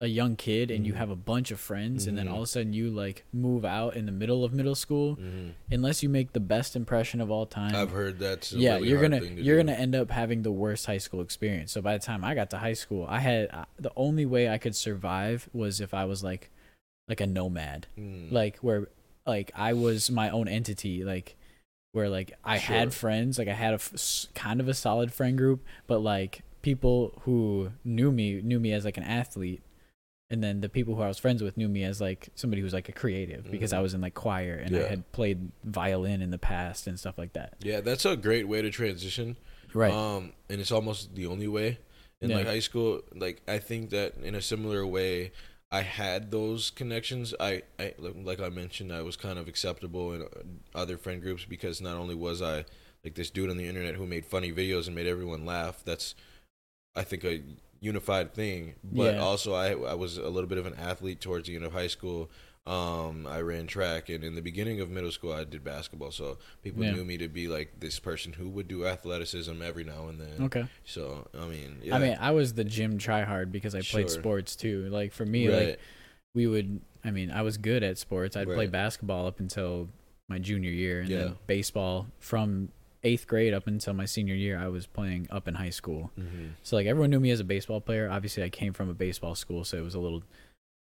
a 0.00 0.06
young 0.06 0.36
kid 0.36 0.70
and 0.70 0.86
you 0.86 0.92
Mhm. 0.92 0.96
have 0.96 1.10
a 1.10 1.16
bunch 1.16 1.50
of 1.50 1.58
friends 1.58 2.06
and 2.06 2.16
then 2.16 2.26
Mhm. 2.26 2.30
all 2.30 2.38
of 2.38 2.44
a 2.44 2.46
sudden 2.46 2.72
you 2.72 2.88
like 2.88 3.24
move 3.32 3.64
out 3.64 3.96
in 3.96 4.06
the 4.06 4.12
middle 4.12 4.44
of 4.44 4.52
middle 4.52 4.76
school, 4.76 5.16
Mhm. 5.16 5.54
unless 5.72 6.04
you 6.04 6.08
make 6.08 6.32
the 6.34 6.40
best 6.40 6.76
impression 6.76 7.20
of 7.20 7.32
all 7.32 7.46
time. 7.46 7.74
I've 7.74 7.90
heard 7.90 8.20
that's 8.20 8.52
yeah, 8.52 8.74
really 8.76 8.90
you're 8.90 9.00
gonna 9.02 9.20
you're 9.24 9.56
do. 9.56 9.64
gonna 9.64 9.76
end 9.76 9.96
up 9.96 10.12
having 10.12 10.42
the 10.42 10.52
worst 10.52 10.86
high 10.86 10.98
school 10.98 11.20
experience. 11.20 11.72
So 11.72 11.82
by 11.82 11.98
the 11.98 12.04
time 12.04 12.22
I 12.24 12.36
got 12.36 12.48
to 12.50 12.58
high 12.58 12.74
school, 12.74 13.06
I 13.08 13.18
had 13.18 13.48
uh, 13.52 13.64
the 13.76 13.90
only 13.96 14.24
way 14.24 14.48
I 14.48 14.56
could 14.58 14.76
survive 14.76 15.48
was 15.52 15.80
if 15.80 15.92
I 15.92 16.04
was 16.04 16.22
like 16.22 16.50
like 17.08 17.20
a 17.20 17.26
nomad, 17.26 17.86
Mm. 17.98 18.30
like 18.30 18.58
where 18.58 18.88
like 19.26 19.50
I 19.56 19.72
was 19.72 20.10
my 20.12 20.30
own 20.30 20.46
entity, 20.46 21.02
like 21.02 21.34
where 21.92 22.08
like 22.08 22.34
I 22.44 22.58
had 22.58 22.94
friends, 22.94 23.36
like 23.36 23.48
I 23.48 23.54
had 23.54 23.72
a 23.72 23.80
f- 23.82 24.26
kind 24.34 24.60
of 24.60 24.68
a 24.68 24.74
solid 24.74 25.12
friend 25.12 25.36
group, 25.36 25.64
but 25.88 25.98
like 25.98 26.42
people 26.62 27.20
who 27.24 27.72
knew 27.84 28.12
me 28.12 28.40
knew 28.42 28.60
me 28.60 28.72
as 28.72 28.84
like 28.84 28.96
an 28.96 29.02
athlete. 29.02 29.60
And 30.30 30.42
then 30.44 30.60
the 30.60 30.68
people 30.68 30.94
who 30.94 31.00
I 31.02 31.08
was 31.08 31.18
friends 31.18 31.42
with 31.42 31.56
knew 31.56 31.68
me 31.68 31.84
as 31.84 32.00
like 32.00 32.28
somebody 32.34 32.60
who's 32.60 32.74
like 32.74 32.88
a 32.88 32.92
creative 32.92 33.50
because 33.50 33.72
I 33.72 33.78
Mhm. 33.78 33.82
was 33.82 33.94
in 33.94 34.00
like 34.02 34.14
choir 34.14 34.54
and 34.62 34.76
I 34.76 34.86
had 34.86 35.10
played 35.12 35.50
violin 35.64 36.20
in 36.20 36.30
the 36.30 36.38
past 36.38 36.86
and 36.86 36.98
stuff 37.00 37.16
like 37.16 37.32
that. 37.32 37.54
yeah, 37.60 37.80
that's 37.80 38.04
a 38.04 38.16
great 38.16 38.46
way 38.46 38.60
to 38.60 38.70
transition. 38.70 39.36
Right. 39.72 39.92
Um, 39.92 40.32
and 40.50 40.60
it's 40.60 40.70
almost 40.72 41.14
the 41.14 41.26
only 41.26 41.48
way 41.48 41.78
in 42.20 42.28
Yeah. 42.30 42.36
like 42.36 42.46
high 42.46 42.58
school. 42.60 43.00
Like 43.14 43.40
I 43.48 43.58
think 43.58 43.88
that 43.90 44.16
in 44.22 44.34
a 44.34 44.42
similar 44.42 44.86
way, 44.86 45.32
I 45.70 45.80
had 45.82 46.30
those 46.30 46.70
connections. 46.70 47.34
I, 47.40 47.62
I 47.78 47.94
like 47.98 48.40
I 48.40 48.48
mentioned, 48.50 48.92
I 48.92 49.02
was 49.02 49.16
kind 49.16 49.38
of 49.38 49.48
acceptable 49.48 50.12
in 50.12 50.22
uh, 50.22 50.26
other 50.74 50.98
friend 50.98 51.22
groups 51.22 51.44
because 51.46 51.80
not 51.80 51.96
only 51.96 52.14
was 52.14 52.42
I 52.42 52.64
like 53.04 53.14
this 53.14 53.30
dude 53.30 53.48
on 53.48 53.56
the 53.56 53.66
internet 53.66 53.94
who 53.94 54.06
made 54.06 54.26
funny 54.26 54.52
videos 54.52 54.86
and 54.86 54.94
made 54.94 55.06
everyone 55.06 55.46
laugh. 55.46 55.82
That's 55.84 56.14
I 56.94 57.02
think 57.04 57.24
a 57.24 57.42
unified 57.80 58.34
thing, 58.34 58.74
but 58.82 59.14
Yeah. 59.14 59.20
also 59.20 59.54
I 59.54 59.70
I 59.72 59.94
was 59.94 60.16
a 60.18 60.28
little 60.28 60.48
bit 60.48 60.58
of 60.58 60.66
an 60.66 60.74
athlete 60.74 61.20
towards 61.20 61.48
the 61.48 61.54
end 61.56 61.64
of 61.64 61.72
high 61.72 61.86
school. 61.86 62.30
Um, 62.66 63.26
I 63.26 63.40
ran 63.40 63.66
track, 63.66 64.10
and 64.10 64.22
in 64.22 64.34
the 64.34 64.42
beginning 64.42 64.78
of 64.82 64.90
middle 64.90 65.10
school, 65.10 65.32
I 65.32 65.44
did 65.44 65.64
basketball. 65.64 66.10
So 66.10 66.36
people 66.62 66.84
Yeah. 66.84 66.92
knew 66.92 67.04
me 67.04 67.16
to 67.16 67.26
be 67.28 67.48
like 67.48 67.80
this 67.80 67.98
person 67.98 68.34
who 68.34 68.46
would 68.50 68.68
do 68.68 68.84
athleticism 68.86 69.62
every 69.62 69.84
now 69.84 70.08
and 70.08 70.20
then. 70.20 70.42
Okay. 70.46 70.66
So 70.84 71.28
I 71.38 71.46
mean, 71.46 71.80
yeah. 71.82 71.96
I 71.96 71.98
mean, 71.98 72.16
I 72.20 72.32
was 72.32 72.54
the 72.54 72.64
gym 72.64 72.98
tryhard 72.98 73.50
because 73.50 73.74
I 73.74 73.80
played 73.80 74.10
Sure. 74.10 74.20
sports 74.20 74.54
too. 74.54 74.88
Like 74.90 75.12
for 75.12 75.24
me, 75.24 75.48
right. 75.48 75.68
like 75.68 75.80
we 76.34 76.46
would. 76.46 76.80
I 77.04 77.10
mean, 77.10 77.30
I 77.30 77.40
was 77.42 77.56
good 77.56 77.82
at 77.82 77.96
sports. 77.96 78.36
I'd 78.36 78.46
play 78.48 78.66
basketball 78.66 79.26
up 79.26 79.40
until 79.40 79.88
my 80.28 80.38
junior 80.38 80.70
year, 80.70 81.00
and 81.00 81.08
Yeah. 81.08 81.18
then 81.18 81.38
baseball 81.46 82.08
from 82.18 82.68
eighth 83.08 83.26
grade 83.26 83.54
up 83.54 83.66
until 83.66 83.94
my 83.94 84.04
senior 84.04 84.34
year. 84.34 84.58
I 84.58 84.68
was 84.68 84.86
playing 84.86 85.26
up 85.30 85.48
in 85.48 85.54
high 85.54 85.70
school. 85.80 86.10
Mhm. 86.18 86.50
So 86.62 86.76
like 86.76 86.86
everyone 86.86 87.10
knew 87.10 87.20
me 87.20 87.30
as 87.30 87.40
a 87.40 87.44
baseball 87.44 87.80
player. 87.80 88.08
Obviously, 88.10 88.42
I 88.42 88.48
came 88.50 88.72
from 88.72 88.88
a 88.88 88.94
baseball 88.94 89.34
school, 89.34 89.64
so 89.64 89.76
it 89.78 89.82
was 89.82 89.94
a 89.94 90.00
little, 90.00 90.22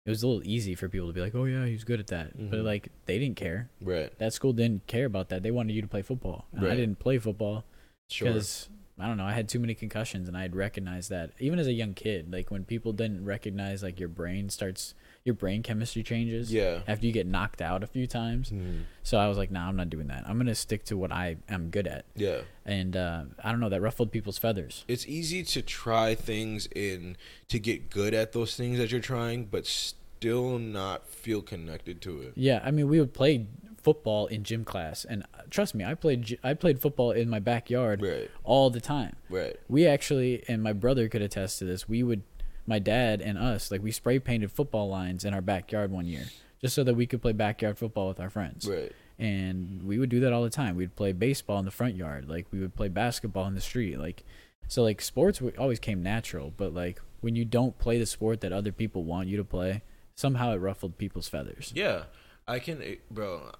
it 0.06 0.10
was 0.10 0.22
a 0.22 0.26
little 0.28 0.46
easy 0.46 0.74
for 0.74 0.88
people 0.88 1.06
to 1.08 1.12
be 1.12 1.20
like, 1.20 1.34
"Oh 1.34 1.44
yeah, 1.44 1.66
he's 1.66 1.84
good 1.84 2.00
at 2.00 2.08
that." 2.08 2.28
But 2.50 2.60
Mhm. 2.60 2.64
like 2.64 2.88
they 3.06 3.18
didn't 3.18 3.36
care. 3.36 3.68
right, 3.80 4.16
That 4.18 4.32
school 4.32 4.52
didn't 4.52 4.86
care 4.86 5.06
about 5.06 5.28
that. 5.30 5.42
They 5.42 5.50
wanted 5.50 5.74
you 5.74 5.82
to 5.82 5.88
play 5.88 6.02
football. 6.02 6.46
And 6.52 6.66
I 6.66 6.74
didn't 6.76 6.98
play 6.98 7.18
football 7.18 7.64
sure, 8.10 8.28
because 8.28 8.68
I 8.98 9.06
don't 9.08 9.16
know. 9.16 9.24
I 9.24 9.32
had 9.32 9.48
too 9.48 9.58
many 9.58 9.74
concussions, 9.74 10.28
and 10.28 10.36
I 10.36 10.42
had 10.42 10.54
recognized 10.54 11.10
that 11.10 11.30
even 11.40 11.58
as 11.58 11.66
a 11.66 11.72
young 11.72 11.94
kid. 11.94 12.32
Like 12.32 12.50
when 12.50 12.64
people 12.64 12.92
didn't 12.92 13.24
recognize, 13.24 13.82
like 13.82 13.98
your 13.98 14.08
brain 14.08 14.48
starts, 14.50 14.94
your 15.24 15.34
brain 15.34 15.62
chemistry 15.62 16.02
changes. 16.02 16.52
yeah, 16.52 16.80
After 16.86 17.06
you 17.06 17.12
get 17.12 17.26
knocked 17.26 17.62
out 17.62 17.82
a 17.82 17.86
few 17.86 18.06
times, 18.06 18.50
Mhm. 18.50 18.82
so 19.02 19.16
I 19.18 19.26
was 19.26 19.38
like, 19.38 19.50
"Nah, 19.50 19.68
I'm 19.68 19.76
not 19.76 19.88
doing 19.88 20.06
that. 20.08 20.24
I'm 20.28 20.36
gonna 20.36 20.54
stick 20.54 20.84
to 20.84 20.96
what 20.98 21.10
I 21.10 21.36
am 21.48 21.70
good 21.70 21.86
at." 21.86 22.04
yeah. 22.14 22.42
And 22.66 22.94
uh, 22.96 23.24
I 23.42 23.50
don't 23.50 23.60
know. 23.60 23.68
That 23.70 23.80
ruffled 23.80 24.12
people's 24.12 24.38
feathers. 24.38 24.84
It's 24.86 25.06
easy 25.06 25.42
to 25.42 25.62
try 25.62 26.14
things 26.14 26.66
in 26.74 27.16
to 27.48 27.58
get 27.58 27.88
good 27.90 28.12
at 28.14 28.32
those 28.32 28.54
things 28.56 28.78
that 28.78 28.90
you're 28.90 29.00
trying, 29.00 29.46
but 29.46 29.66
still 29.66 30.58
not 30.58 31.06
feel 31.08 31.40
connected 31.42 32.00
to 32.02 32.20
it. 32.22 32.32
Yeah, 32.36 32.60
I 32.62 32.70
mean, 32.70 32.88
we 32.88 33.00
would 33.00 33.12
play 33.14 33.46
football 33.82 34.26
in 34.28 34.44
gym 34.44 34.64
class, 34.64 35.04
and 35.06 35.22
uh, 35.34 35.42
trust 35.50 35.74
me, 35.74 35.84
I 35.84 35.94
played 35.94 36.38
I 36.42 36.52
played 36.54 36.80
football 36.80 37.12
in 37.12 37.28
my 37.30 37.38
backyard 37.38 38.02
Right, 38.02 38.30
all 38.42 38.68
the 38.70 38.80
time. 38.80 39.16
right, 39.30 39.56
We 39.68 39.86
actually, 39.86 40.42
and 40.48 40.62
my 40.62 40.72
brother 40.74 41.08
could 41.08 41.22
attest 41.22 41.58
to 41.60 41.64
this. 41.66 41.86
We 41.88 42.02
would, 42.02 42.22
my 42.66 42.78
dad 42.78 43.20
and 43.20 43.38
us, 43.38 43.70
like 43.70 43.82
we 43.82 43.92
spray 43.92 44.18
painted 44.18 44.50
football 44.52 44.88
lines 44.88 45.24
in 45.24 45.34
our 45.34 45.40
backyard 45.40 45.90
one 45.90 46.06
year, 46.06 46.26
just 46.60 46.74
so 46.74 46.84
that 46.84 46.94
we 46.94 47.06
could 47.06 47.22
play 47.22 47.32
backyard 47.32 47.78
football 47.78 48.08
with 48.08 48.20
our 48.20 48.30
friends. 48.30 48.68
right. 48.68 48.92
And 49.16 49.84
we 49.84 50.00
would 50.00 50.08
do 50.08 50.18
that 50.20 50.32
all 50.32 50.42
the 50.42 50.50
time. 50.50 50.74
We'd 50.74 50.96
play 50.96 51.12
baseball 51.12 51.60
in 51.60 51.64
the 51.64 51.70
front 51.70 51.94
yard, 51.94 52.28
like 52.28 52.46
we 52.50 52.58
would 52.60 52.74
play 52.74 52.88
basketball 52.88 53.46
in 53.46 53.54
the 53.54 53.60
street, 53.60 53.98
like. 53.98 54.24
So 54.66 54.82
like 54.82 55.02
sports 55.02 55.42
always 55.58 55.78
came 55.78 56.02
natural, 56.02 56.52
but 56.56 56.72
like 56.72 56.98
when 57.20 57.36
you 57.36 57.44
don't 57.44 57.78
play 57.78 57.98
the 57.98 58.06
sport 58.06 58.40
that 58.40 58.52
other 58.52 58.72
people 58.72 59.04
want 59.04 59.28
you 59.28 59.36
to 59.36 59.44
play, 59.44 59.82
somehow 60.14 60.52
it 60.52 60.56
ruffled 60.56 60.98
people's 60.98 61.28
feathers. 61.28 61.72
Yeah, 61.74 62.04
I 62.46 62.58
can, 62.58 62.82
eh, 62.82 62.96
bro. 63.10 63.50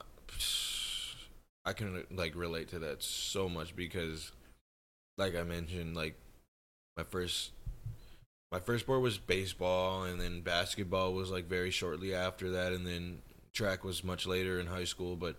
I 1.64 1.72
can 1.72 2.04
like 2.10 2.34
relate 2.34 2.68
to 2.68 2.78
that 2.80 3.02
so 3.02 3.48
much 3.48 3.74
because, 3.74 4.32
like 5.16 5.34
I 5.34 5.42
mentioned, 5.42 5.96
like 5.96 6.14
my 6.96 7.04
first, 7.04 7.52
my 8.54 8.60
first 8.60 8.84
sport 8.84 9.00
was 9.00 9.18
baseball, 9.18 10.04
and 10.04 10.20
then 10.20 10.40
basketball 10.40 11.12
was 11.12 11.28
like 11.28 11.46
very 11.48 11.72
shortly 11.72 12.14
after 12.14 12.52
that, 12.52 12.72
and 12.72 12.86
then 12.86 13.18
track 13.52 13.82
was 13.82 14.04
much 14.04 14.28
later 14.28 14.60
in 14.60 14.68
high 14.68 14.84
school. 14.84 15.16
But 15.16 15.34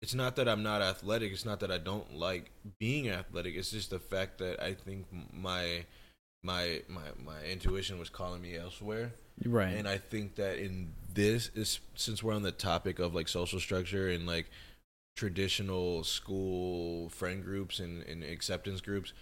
it's 0.00 0.14
not 0.14 0.36
that 0.36 0.48
I'm 0.48 0.62
not 0.62 0.82
athletic. 0.82 1.32
It's 1.32 1.44
not 1.44 1.58
that 1.60 1.72
I 1.72 1.78
don't 1.78 2.14
like 2.14 2.52
being 2.78 3.10
athletic. 3.10 3.56
It's 3.56 3.72
just 3.72 3.90
the 3.90 3.98
fact 3.98 4.38
that 4.38 4.62
I 4.62 4.74
think 4.74 5.06
my 5.32 5.84
my 6.44 6.82
my 6.86 7.02
my 7.24 7.42
intuition 7.42 7.98
was 7.98 8.08
calling 8.08 8.40
me 8.40 8.56
elsewhere. 8.56 9.14
Right. 9.44 9.74
And 9.74 9.88
I 9.88 9.98
think 9.98 10.36
that 10.36 10.58
in 10.58 10.92
this 11.12 11.50
is 11.56 11.80
since 11.96 12.22
we're 12.22 12.34
on 12.34 12.44
the 12.44 12.52
topic 12.52 13.00
of 13.00 13.16
like 13.16 13.26
social 13.26 13.58
structure 13.58 14.08
and 14.08 14.28
like 14.28 14.48
traditional 15.16 16.04
school 16.04 17.08
friend 17.08 17.42
groups 17.42 17.80
and, 17.80 18.04
and 18.04 18.22
acceptance 18.22 18.80
groups, 18.80 19.12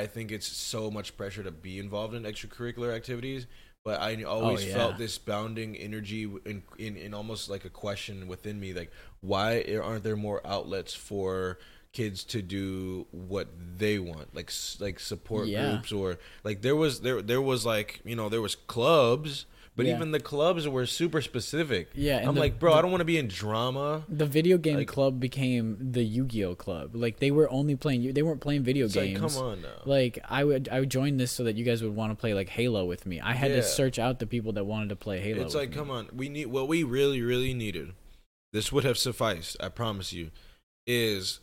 I 0.00 0.06
think 0.06 0.32
it's 0.32 0.46
so 0.46 0.90
much 0.90 1.16
pressure 1.16 1.42
to 1.42 1.50
be 1.50 1.78
involved 1.78 2.14
in 2.14 2.22
extracurricular 2.24 2.94
activities. 2.94 3.46
But 3.82 4.00
I 4.00 4.22
always 4.24 4.62
Oh, 4.64 4.66
yeah. 4.68 4.74
felt 4.74 4.98
this 4.98 5.16
bounding 5.18 5.74
energy 5.76 6.24
in, 6.44 6.62
in 6.78 6.96
in 6.96 7.14
almost 7.14 7.48
like 7.48 7.64
a 7.64 7.70
question 7.70 8.28
within 8.28 8.60
me, 8.60 8.74
like 8.74 8.90
why 9.22 9.64
aren't 9.82 10.04
there 10.04 10.16
more 10.16 10.40
outlets 10.46 10.92
for 10.94 11.58
kids 11.92 12.22
to 12.24 12.42
do 12.42 13.06
what 13.10 13.48
they 13.78 13.98
want, 13.98 14.34
like 14.34 14.52
like 14.80 15.00
support 15.00 15.48
Yeah. 15.48 15.70
groups 15.70 15.92
or 15.92 16.18
like 16.44 16.60
there 16.60 16.76
was 16.76 17.00
there 17.00 17.22
there 17.22 17.40
was 17.42 17.64
like 17.64 18.00
you 18.04 18.14
know 18.16 18.28
there 18.28 18.42
was 18.42 18.54
clubs, 18.54 19.46
but 19.80 19.86
Yeah. 19.86 19.96
even 19.96 20.10
the 20.10 20.20
clubs 20.20 20.68
were 20.68 20.84
super 20.86 21.20
specific. 21.22 21.88
Yeah, 21.94 22.18
I'm 22.28 22.34
the- 22.34 22.40
like, 22.40 22.58
bro, 22.58 22.72
the- 22.72 22.78
I 22.78 22.82
don't 22.82 22.90
want 22.90 23.00
to 23.00 23.04
be 23.06 23.16
in 23.18 23.28
drama. 23.28 24.04
the 24.08 24.26
video 24.26 24.58
game 24.58 24.76
Like- 24.76 24.88
club 24.88 25.18
became 25.20 25.76
the 25.92 26.02
Yu-Gi-Oh 26.04 26.54
club. 26.54 26.94
Like 26.94 27.18
they 27.18 27.30
were 27.30 27.50
only 27.50 27.76
playing 27.76 28.12
they 28.12 28.22
weren't 28.22 28.40
playing 28.40 28.62
video 28.62 28.86
It's 28.86 28.96
like, 28.96 29.14
games. 29.14 29.34
come 29.36 29.42
on 29.44 29.62
now. 29.62 29.68
Like 29.86 30.18
I 30.28 30.44
would 30.44 30.68
I 30.70 30.80
would 30.80 30.90
join 30.90 31.16
this 31.16 31.32
so 31.32 31.44
that 31.44 31.56
you 31.56 31.64
guys 31.64 31.82
would 31.82 31.94
want 31.96 32.12
to 32.12 32.16
play 32.16 32.34
like 32.34 32.50
Halo 32.50 32.84
with 32.84 33.06
me. 33.06 33.20
I 33.20 33.32
had 33.34 33.50
Yeah. 33.50 33.56
to 33.58 33.62
search 33.62 33.98
out 33.98 34.18
the 34.18 34.26
people 34.26 34.52
that 34.52 34.64
wanted 34.64 34.90
to 34.90 34.96
play 34.96 35.20
Halo. 35.20 35.42
It's 35.42 35.54
like, 35.54 35.70
me. 35.70 35.76
come 35.76 35.90
on, 35.90 36.08
we 36.14 36.28
need 36.28 36.46
what 36.46 36.68
we 36.68 36.82
really, 36.82 37.22
really 37.22 37.54
needed. 37.54 37.92
This 38.52 38.70
would 38.72 38.84
have 38.84 38.98
sufficed, 38.98 39.56
I 39.60 39.68
promise 39.68 40.12
you. 40.12 40.30
Is 40.86 41.40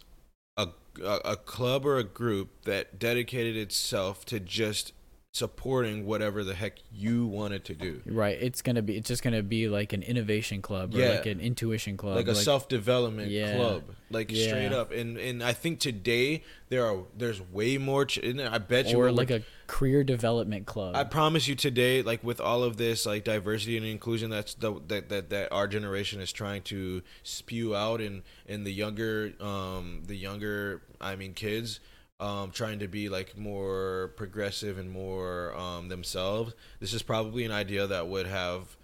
a 0.58 0.70
a, 1.02 1.20
a 1.24 1.36
club 1.38 1.86
or 1.86 1.98
a 1.98 2.04
group 2.04 2.50
that 2.66 2.98
dedicated 3.00 3.56
itself 3.56 4.26
to 4.26 4.40
just 4.40 4.92
supporting 5.38 6.06
whatever 6.06 6.44
the 6.44 6.54
heck 6.56 6.74
you 6.94 7.26
wanted 7.28 7.64
to 7.66 7.74
do, 7.76 8.02
Right. 8.06 8.38
It's 8.42 8.62
gonna 8.62 8.82
be 8.82 8.98
it's 8.98 9.08
just 9.08 9.22
gonna 9.24 9.44
be 9.44 9.70
like 9.70 9.94
an 9.94 10.02
innovation 10.04 10.62
club 10.62 10.94
or 10.96 11.00
Yeah. 11.00 11.10
like 11.12 11.26
an 11.28 11.40
intuition 11.40 11.96
club. 11.96 12.16
like 12.16 12.28
a 12.28 12.36
self 12.36 12.68
development 12.68 13.30
Yeah. 13.32 13.56
club, 13.56 13.84
like 14.10 14.32
Yeah. 14.32 14.48
straight 14.48 14.74
up. 14.74 14.92
And 14.92 15.18
and 15.18 15.44
I 15.44 15.54
think 15.54 15.80
today 15.80 16.44
there 16.70 16.86
are 16.86 17.04
there's 17.18 17.40
way 17.42 17.78
more. 17.78 18.06
Ch- 18.06 18.20
I 18.24 18.58
bet 18.58 18.90
you 18.90 18.98
or 19.00 19.12
like 19.12 19.30
a 19.32 19.44
career 19.68 20.04
development 20.04 20.66
club. 20.66 20.96
I 20.96 21.04
promise 21.04 21.48
you 21.48 21.56
today, 21.56 22.02
like 22.02 22.24
with 22.24 22.42
all 22.42 22.64
of 22.64 22.78
this, 22.78 23.06
like 23.06 23.24
diversity 23.24 23.78
and 23.78 23.86
inclusion, 23.86 24.30
that's 24.30 24.54
the 24.56 24.74
that 24.88 25.10
that, 25.10 25.30
that 25.30 25.52
our 25.52 25.68
generation 25.68 26.20
is 26.20 26.32
trying 26.32 26.64
to 26.64 27.02
spew 27.24 27.76
out, 27.76 28.02
and 28.02 28.24
and 28.48 28.66
the 28.66 28.72
younger, 28.74 29.34
um, 29.40 30.04
the 30.08 30.16
younger, 30.16 30.82
I 31.00 31.16
mean, 31.16 31.34
kids, 31.34 31.80
um, 32.20 32.52
trying 32.52 32.80
to 32.80 32.88
be 32.88 33.10
like 33.10 33.38
more 33.38 34.14
progressive 34.16 34.78
and 34.78 34.90
more 34.90 35.56
um 35.56 35.90
themselves. 35.90 36.54
This 36.80 36.94
is 36.94 37.04
probably 37.04 37.46
an 37.46 37.52
idea 37.52 37.88
that 37.88 38.08
would 38.08 38.28
have 38.28 38.76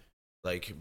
like 0.43 0.74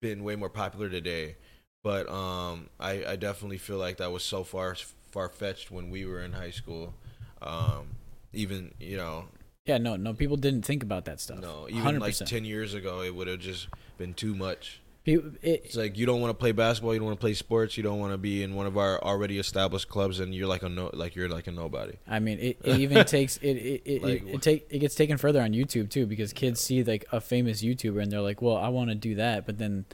been 0.00 0.24
way 0.24 0.36
more 0.36 0.50
popular 0.50 0.88
today, 0.88 1.36
but 1.82 2.08
um, 2.08 2.68
I 2.78 3.04
I 3.04 3.16
definitely 3.16 3.58
feel 3.58 3.78
like 3.78 3.98
that 3.98 4.12
was 4.12 4.22
so 4.22 4.44
far 4.44 4.76
far 5.10 5.28
fetched 5.28 5.70
when 5.70 5.90
we 5.90 6.04
were 6.06 6.22
in 6.22 6.32
high 6.32 6.50
school. 6.50 6.94
Um, 7.42 7.96
even 8.32 8.74
you 8.78 8.96
know 8.96 9.26
yeah, 9.66 9.78
no, 9.78 9.96
no, 9.96 10.14
people 10.14 10.36
didn't 10.36 10.62
think 10.62 10.82
about 10.82 11.04
that 11.04 11.20
stuff. 11.20 11.38
no, 11.38 11.68
even 11.68 11.96
100%. 11.96 12.00
like 12.00 12.16
ten 12.16 12.44
years 12.44 12.74
ago, 12.74 13.02
it 13.02 13.14
would 13.14 13.28
have 13.28 13.40
just 13.40 13.68
been 13.98 14.14
too 14.14 14.34
much. 14.34 14.80
People, 15.10 15.30
it, 15.42 15.62
It's 15.64 15.76
like 15.76 15.98
you 15.98 16.06
don't 16.06 16.20
want 16.20 16.30
to 16.30 16.34
play 16.38 16.52
basketball, 16.52 16.92
you 16.94 17.00
don't 17.00 17.06
want 17.06 17.18
to 17.18 17.24
play 17.24 17.34
sports, 17.34 17.76
you 17.76 17.82
don't 17.82 17.98
want 17.98 18.12
to 18.12 18.18
be 18.18 18.42
in 18.42 18.54
one 18.54 18.66
of 18.66 18.76
our 18.78 19.02
already 19.02 19.38
established 19.38 19.88
clubs, 19.88 20.20
and 20.20 20.34
you're 20.34 20.46
like 20.46 20.62
a 20.62 20.68
no, 20.68 20.90
like 20.92 21.16
you're 21.16 21.28
like 21.28 21.46
a 21.46 21.52
nobody. 21.52 21.94
I 22.06 22.18
mean, 22.20 22.38
it, 22.38 22.58
it 22.64 22.78
even 22.84 23.04
takes 23.04 23.36
it 23.38 23.56
it 23.56 23.82
it, 23.84 24.02
Like, 24.02 24.22
it, 24.22 24.34
it 24.34 24.42
take 24.42 24.66
it 24.70 24.78
gets 24.78 24.94
taken 24.94 25.16
further 25.16 25.40
on 25.42 25.52
YouTube 25.52 25.90
too 25.90 26.06
because 26.06 26.32
kids 26.32 26.60
see 26.60 26.84
like 26.84 27.04
a 27.12 27.20
famous 27.20 27.62
YouTuber 27.62 28.00
and 28.02 28.10
they're 28.12 28.20
like, 28.20 28.40
well, 28.40 28.56
I 28.56 28.68
want 28.68 28.90
to 28.90 28.94
do 28.94 29.16
that, 29.16 29.46
but 29.46 29.58
then 29.58 29.84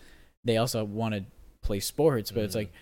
they 0.45 0.57
also 0.59 0.85
want 0.85 1.15
to 1.15 1.25
play 1.63 1.81
sports, 1.81 2.31
but 2.31 2.45
it's 2.45 2.55
Mhm. 2.55 2.59
like 2.59 2.73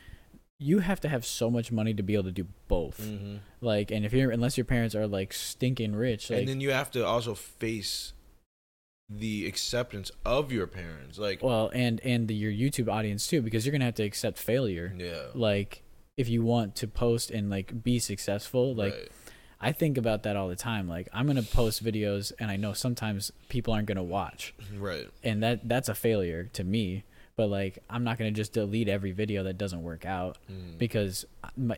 you 0.59 0.79
have 0.79 1.01
to 1.01 1.09
have 1.09 1.25
so 1.27 1.51
much 1.51 1.71
money 1.73 1.93
to 1.95 2.03
be 2.03 2.15
able 2.15 2.25
to 2.25 2.33
do 2.33 2.47
both. 2.69 3.01
Mm-hmm. 3.01 3.37
Like, 3.61 3.91
and 3.91 4.05
if 4.05 4.13
you're 4.13 4.31
unless 4.31 4.57
your 4.57 4.65
parents 4.65 4.95
are 4.95 5.07
like 5.07 5.33
stinking 5.33 5.95
rich, 5.95 6.31
like, 6.31 6.41
and 6.41 6.49
then 6.49 6.61
you 6.61 6.71
have 6.71 6.91
to 6.93 7.05
also 7.07 7.35
face 7.35 8.13
the 9.09 9.47
acceptance 9.47 10.11
of 10.25 10.51
your 10.53 10.67
parents. 10.67 11.19
Like, 11.19 11.43
well, 11.43 11.71
and 11.75 12.01
and 12.05 12.27
the, 12.29 12.35
your 12.35 12.53
YouTube 12.53 12.91
audience 12.91 13.27
too, 13.27 13.43
because 13.43 13.65
you're 13.67 13.73
gonna 13.73 13.85
have 13.85 13.95
to 13.97 14.03
accept 14.05 14.39
failure. 14.39 14.95
yeah, 14.97 15.25
Like, 15.35 15.83
if 16.17 16.29
you 16.29 16.43
want 16.43 16.77
to 16.77 16.87
post 16.89 17.31
and 17.31 17.51
like 17.51 17.83
be 17.83 17.99
successful, 17.99 18.75
like. 18.75 18.93
right. 18.95 19.09
I 19.61 19.73
think 19.73 19.97
about 19.97 20.25
that 20.25 20.37
all 20.37 20.49
the 20.49 20.57
time. 20.57 20.89
Like 20.89 21.09
I'm 21.11 21.27
gonna 21.27 21.43
post 21.43 21.83
videos, 21.83 22.33
and 22.39 22.51
I 22.51 22.57
know 22.57 22.75
sometimes 22.75 23.33
people 23.49 23.73
aren't 23.73 23.87
gonna 23.87 24.03
watch, 24.03 24.53
right, 24.79 25.09
and 25.23 25.43
that 25.43 25.67
that's 25.67 25.89
a 25.89 25.95
failure 25.95 26.51
to 26.53 26.65
me. 26.65 27.05
But 27.37 27.49
like 27.49 27.79
I'm 27.89 28.05
not 28.05 28.19
gonna 28.19 28.31
just 28.33 28.53
delete 28.53 28.89
every 28.91 29.13
video 29.13 29.43
that 29.45 29.57
doesn't 29.57 29.83
work 29.83 30.05
out 30.05 30.37
Mm. 30.53 30.77
because 30.77 31.25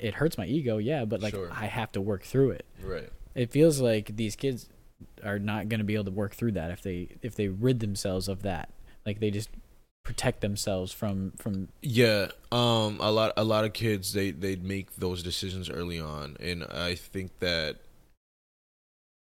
it 0.01 0.15
hurts 0.15 0.37
my 0.37 0.47
ego. 0.47 0.79
Yeah, 0.79 1.05
but 1.05 1.21
like 1.23 1.35
Sure. 1.35 1.49
I 1.53 1.67
have 1.67 1.93
to 1.93 2.01
work 2.01 2.25
through 2.25 2.53
it. 2.53 2.67
right, 2.83 3.09
It 3.37 3.53
feels 3.53 3.81
like 3.81 4.17
these 4.17 4.35
kids. 4.35 4.69
Are 5.25 5.39
not 5.39 5.69
going 5.69 5.79
to 5.79 5.85
be 5.85 5.95
able 5.95 6.05
to 6.05 6.11
work 6.11 6.35
through 6.35 6.53
that 6.53 6.71
if 6.71 6.83
they 6.83 7.09
if 7.23 7.35
they 7.35 7.49
rid 7.49 7.81
themselves 7.81 8.29
of 8.29 8.43
that. 8.43 8.71
Like 9.05 9.21
they 9.21 9.31
just 9.31 9.51
protect 10.05 10.41
themselves 10.41 10.93
from 10.93 11.33
from 11.37 11.69
Yeah, 11.83 12.29
um, 12.53 12.99
a 13.01 13.11
lot 13.11 13.33
a 13.37 13.45
lot 13.45 13.65
of 13.65 13.73
kids 13.73 14.13
they 14.13 14.31
they 14.31 14.57
make 14.57 14.97
those 14.97 15.23
decisions 15.23 15.69
early 15.69 16.01
on, 16.01 16.37
and 16.41 16.65
I 16.65 16.95
think 16.95 17.39
that 17.41 17.79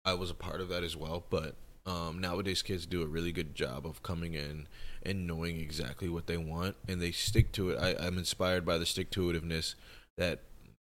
I 0.04 0.14
was 0.14 0.30
a 0.30 0.34
part 0.34 0.60
of 0.60 0.68
that 0.68 0.82
as 0.82 0.96
well. 0.96 1.24
But 1.30 1.54
um, 1.86 2.20
nowadays, 2.20 2.62
kids 2.62 2.86
do 2.86 3.02
a 3.02 3.06
really 3.06 3.32
good 3.32 3.54
job 3.54 3.86
of 3.86 4.02
coming 4.02 4.34
in 4.34 4.66
and 5.02 5.26
knowing 5.26 5.60
exactly 5.60 6.08
what 6.08 6.26
they 6.26 6.36
want, 6.36 6.76
and 6.88 7.00
they 7.00 7.12
stick 7.12 7.52
to 7.52 7.70
it. 7.70 7.78
I, 7.78 7.94
I'm 8.04 8.18
inspired 8.18 8.64
by 8.64 8.78
the 8.78 8.86
stick 8.86 9.10
to 9.12 9.32
itiveness 9.32 9.74
that 10.16 10.40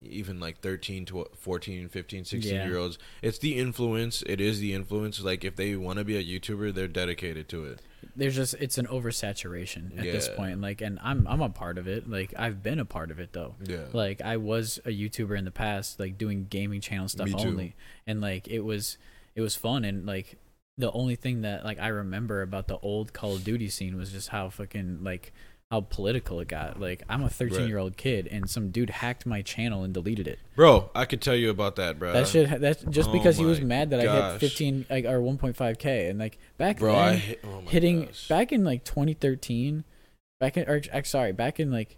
even 0.02 0.40
like 0.40 0.60
13 0.62 1.06
to 1.06 1.26
14 1.36 1.90
15 1.90 2.26
16 2.26 2.54
Yeah. 2.54 2.68
year 2.68 2.78
olds 2.78 3.00
it's 3.24 3.40
the 3.40 3.58
influence 3.58 4.22
it 4.28 4.40
is 4.40 4.60
the 4.60 4.74
influence 4.74 5.20
like 5.22 5.44
if 5.44 5.56
they 5.56 5.76
want 5.76 5.98
to 5.98 6.06
be 6.06 6.16
a 6.18 6.24
youtuber 6.24 6.74
they're 6.74 6.88
dedicated 6.88 7.50
to 7.50 7.66
it. 7.66 7.82
There's 8.16 8.36
just 8.36 8.54
it's 8.60 8.78
an 8.78 8.86
oversaturation 8.88 9.98
at 9.98 10.04
this 10.04 10.30
point 10.30 10.62
like 10.62 10.82
and 10.82 11.00
i'm 11.02 11.28
i'm 11.28 11.42
a 11.42 11.50
part 11.50 11.78
of 11.80 11.88
it 11.88 12.08
like 12.10 12.34
i've 12.38 12.62
been 12.62 12.80
a 12.80 12.86
part 12.86 13.10
of 13.10 13.20
it 13.20 13.34
though. 13.34 13.56
Yeah. 13.64 13.86
Like 13.92 14.22
i 14.22 14.38
was 14.38 14.80
a 14.86 14.90
youtuber 14.90 15.38
in 15.38 15.46
the 15.46 15.52
past 15.52 16.00
like 16.00 16.18
doing 16.18 16.46
gaming 16.50 16.82
channel 16.82 17.08
stuff 17.08 17.30
only 17.36 17.76
and 18.06 18.22
like 18.22 18.48
it 18.48 18.60
was 18.62 18.98
it 19.36 19.42
was 19.42 19.56
fun 19.56 19.84
and 19.84 20.06
like 20.06 20.38
the 20.78 20.92
only 20.92 21.16
thing 21.16 21.42
that 21.42 21.66
like 21.66 21.80
i 21.80 21.88
remember 21.88 22.44
about 22.44 22.68
the 22.68 22.78
old 22.80 23.14
call 23.14 23.34
of 23.36 23.44
duty 23.44 23.68
scene 23.68 23.98
was 23.98 24.12
just 24.12 24.30
how 24.30 24.48
fucking 24.50 25.00
like 25.04 25.34
how 25.72 25.82
political 25.82 26.40
it 26.40 26.48
got. 26.48 26.80
Like 26.80 27.04
i'm 27.10 27.24
a 27.24 27.30
13 27.30 27.68
year 27.68 27.78
old 27.78 27.98
kid 27.98 28.28
and 28.28 28.50
some 28.50 28.70
dude 28.72 28.90
hacked 28.90 29.26
my 29.26 29.42
channel 29.42 29.84
and 29.84 29.94
deleted 29.94 30.28
it. 30.28 30.40
Bro 30.56 30.90
i 30.96 31.06
could 31.06 31.22
tell 31.22 31.36
you 31.36 31.50
about 31.50 31.76
that 31.76 32.00
bro 32.00 32.14
that 32.14 32.28
shit 32.28 32.62
that's 32.62 32.84
just 32.84 33.10
oh 33.10 33.14
because 33.14 33.38
he 33.38 33.46
was 33.46 33.60
mad 33.62 33.90
that 33.90 34.00
i 34.08 34.32
hit 34.34 34.40
15 34.40 34.86
like 34.90 35.06
or 35.06 35.20
1.5k 35.20 36.10
and 36.10 36.20
like 36.20 36.38
back 36.58 36.80
bro 36.80 36.94
then 36.94 37.18
hit, 37.18 37.40
oh 37.46 37.62
hitting 37.68 38.06
gosh. 38.06 38.28
back 38.28 38.52
in 38.52 38.64
like 38.64 38.84
2013 38.86 39.84
back 40.40 40.56
in 40.58 40.68
or 40.70 40.78
ac- 40.92 41.04
sorry 41.10 41.32
back 41.34 41.60
in 41.60 41.72
like 41.72 41.98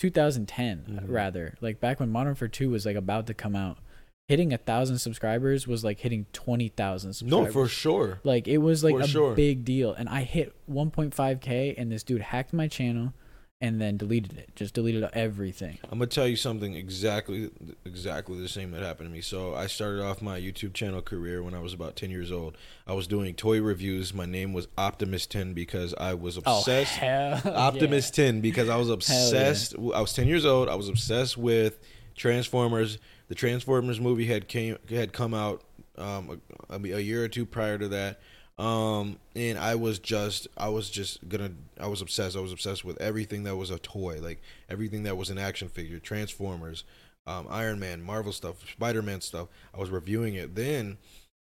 2010 0.00 1.00
Mhm. 1.04 1.04
rather 1.08 1.54
like 1.60 1.78
back 1.80 2.00
when 2.00 2.10
modern 2.10 2.30
Warfare 2.32 2.48
2 2.48 2.68
was 2.70 2.84
like 2.84 2.96
about 2.96 3.26
to 3.28 3.34
come 3.34 3.54
out 3.54 3.78
hitting 4.28 4.52
a 4.52 4.58
thousand 4.58 4.98
subscribers 4.98 5.66
was 5.66 5.84
like 5.84 6.00
hitting 6.00 6.26
20,000 6.32 7.08
no 7.08 7.12
subscribers 7.12 7.52
for 7.52 7.68
sure 7.68 8.20
like 8.24 8.48
it 8.48 8.58
was 8.58 8.82
like 8.82 8.94
for 8.94 9.02
a 9.02 9.06
sure. 9.06 9.34
big 9.34 9.64
deal 9.64 9.92
and 9.92 10.08
i 10.08 10.22
hit 10.22 10.54
1.5k 10.70 11.74
and 11.76 11.92
this 11.92 12.02
dude 12.02 12.22
hacked 12.22 12.52
my 12.52 12.66
channel 12.66 13.12
and 13.60 13.80
then 13.80 13.96
deleted 13.96 14.36
it 14.36 14.54
just 14.56 14.74
deleted 14.74 15.08
everything 15.12 15.78
I'm 15.84 15.98
gonna 15.98 16.08
tell 16.08 16.26
you 16.26 16.36
something 16.36 16.74
exactly 16.74 17.50
exactly 17.84 18.38
the 18.40 18.48
same 18.48 18.72
that 18.72 18.82
happened 18.82 19.08
to 19.08 19.12
me. 19.12 19.20
So 19.20 19.54
I 19.54 19.68
started 19.68 20.02
off 20.02 20.20
my 20.20 20.40
YouTube 20.40 20.74
channel 20.74 21.00
career 21.00 21.42
when 21.42 21.54
I 21.54 21.60
was 21.60 21.72
about 21.72 21.94
10 21.94 22.10
years 22.10 22.32
old. 22.32 22.58
I 22.86 22.94
was 22.94 23.06
doing 23.06 23.34
toy 23.34 23.62
reviews. 23.62 24.12
My 24.12 24.26
name 24.26 24.52
was 24.52 24.66
Optimus 24.76 25.26
10 25.26 25.54
because 25.54 25.94
I 25.94 26.14
was 26.14 26.36
oh, 26.38 26.58
obsessed. 26.58 26.94
oh 26.96 27.06
hell 27.06 27.40
Optimus 27.54 28.10
10 28.10 28.40
because 28.40 28.68
I 28.68 28.76
was 28.76 28.88
yeah. 28.88 28.94
obsessed. 28.94 29.76
I 29.76 30.00
was 30.00 30.12
10 30.12 30.26
years 30.26 30.44
old. 30.44 30.68
I 30.68 30.74
was 30.74 30.88
obsessed 30.88 31.38
with 31.38 31.78
Transformers. 32.16 32.98
The 33.28 33.34
Transformers 33.34 34.00
movie 34.00 34.26
had 34.26 34.48
came 34.48 34.78
had 34.88 35.12
come 35.12 35.34
out 35.34 35.62
um, 35.96 36.40
a, 36.68 36.76
a 36.76 37.00
year 37.00 37.24
or 37.24 37.28
two 37.28 37.46
prior 37.46 37.78
to 37.78 37.88
that. 37.88 38.20
Um, 38.56 39.18
and 39.34 39.58
I 39.58 39.74
was 39.74 39.98
just 39.98 40.46
I 40.56 40.68
was 40.68 40.88
just 40.88 41.28
gonna 41.28 41.52
I 41.80 41.88
was 41.88 42.00
obsessed. 42.00 42.36
I 42.36 42.40
was 42.40 42.52
obsessed 42.52 42.84
with 42.84 43.00
everything 43.00 43.44
that 43.44 43.56
was 43.56 43.70
a 43.70 43.78
toy, 43.78 44.20
like 44.20 44.40
everything 44.68 45.02
that 45.04 45.16
was 45.16 45.30
an 45.30 45.38
action 45.38 45.68
figure, 45.68 45.98
Transformers, 45.98 46.84
um, 47.26 47.46
Iron 47.50 47.80
Man, 47.80 48.02
Marvel 48.02 48.32
stuff, 48.32 48.68
Spider 48.70 49.02
Man 49.02 49.20
stuff. 49.20 49.48
I 49.74 49.78
was 49.78 49.90
reviewing 49.90 50.34
it. 50.34 50.54
Then 50.54 50.98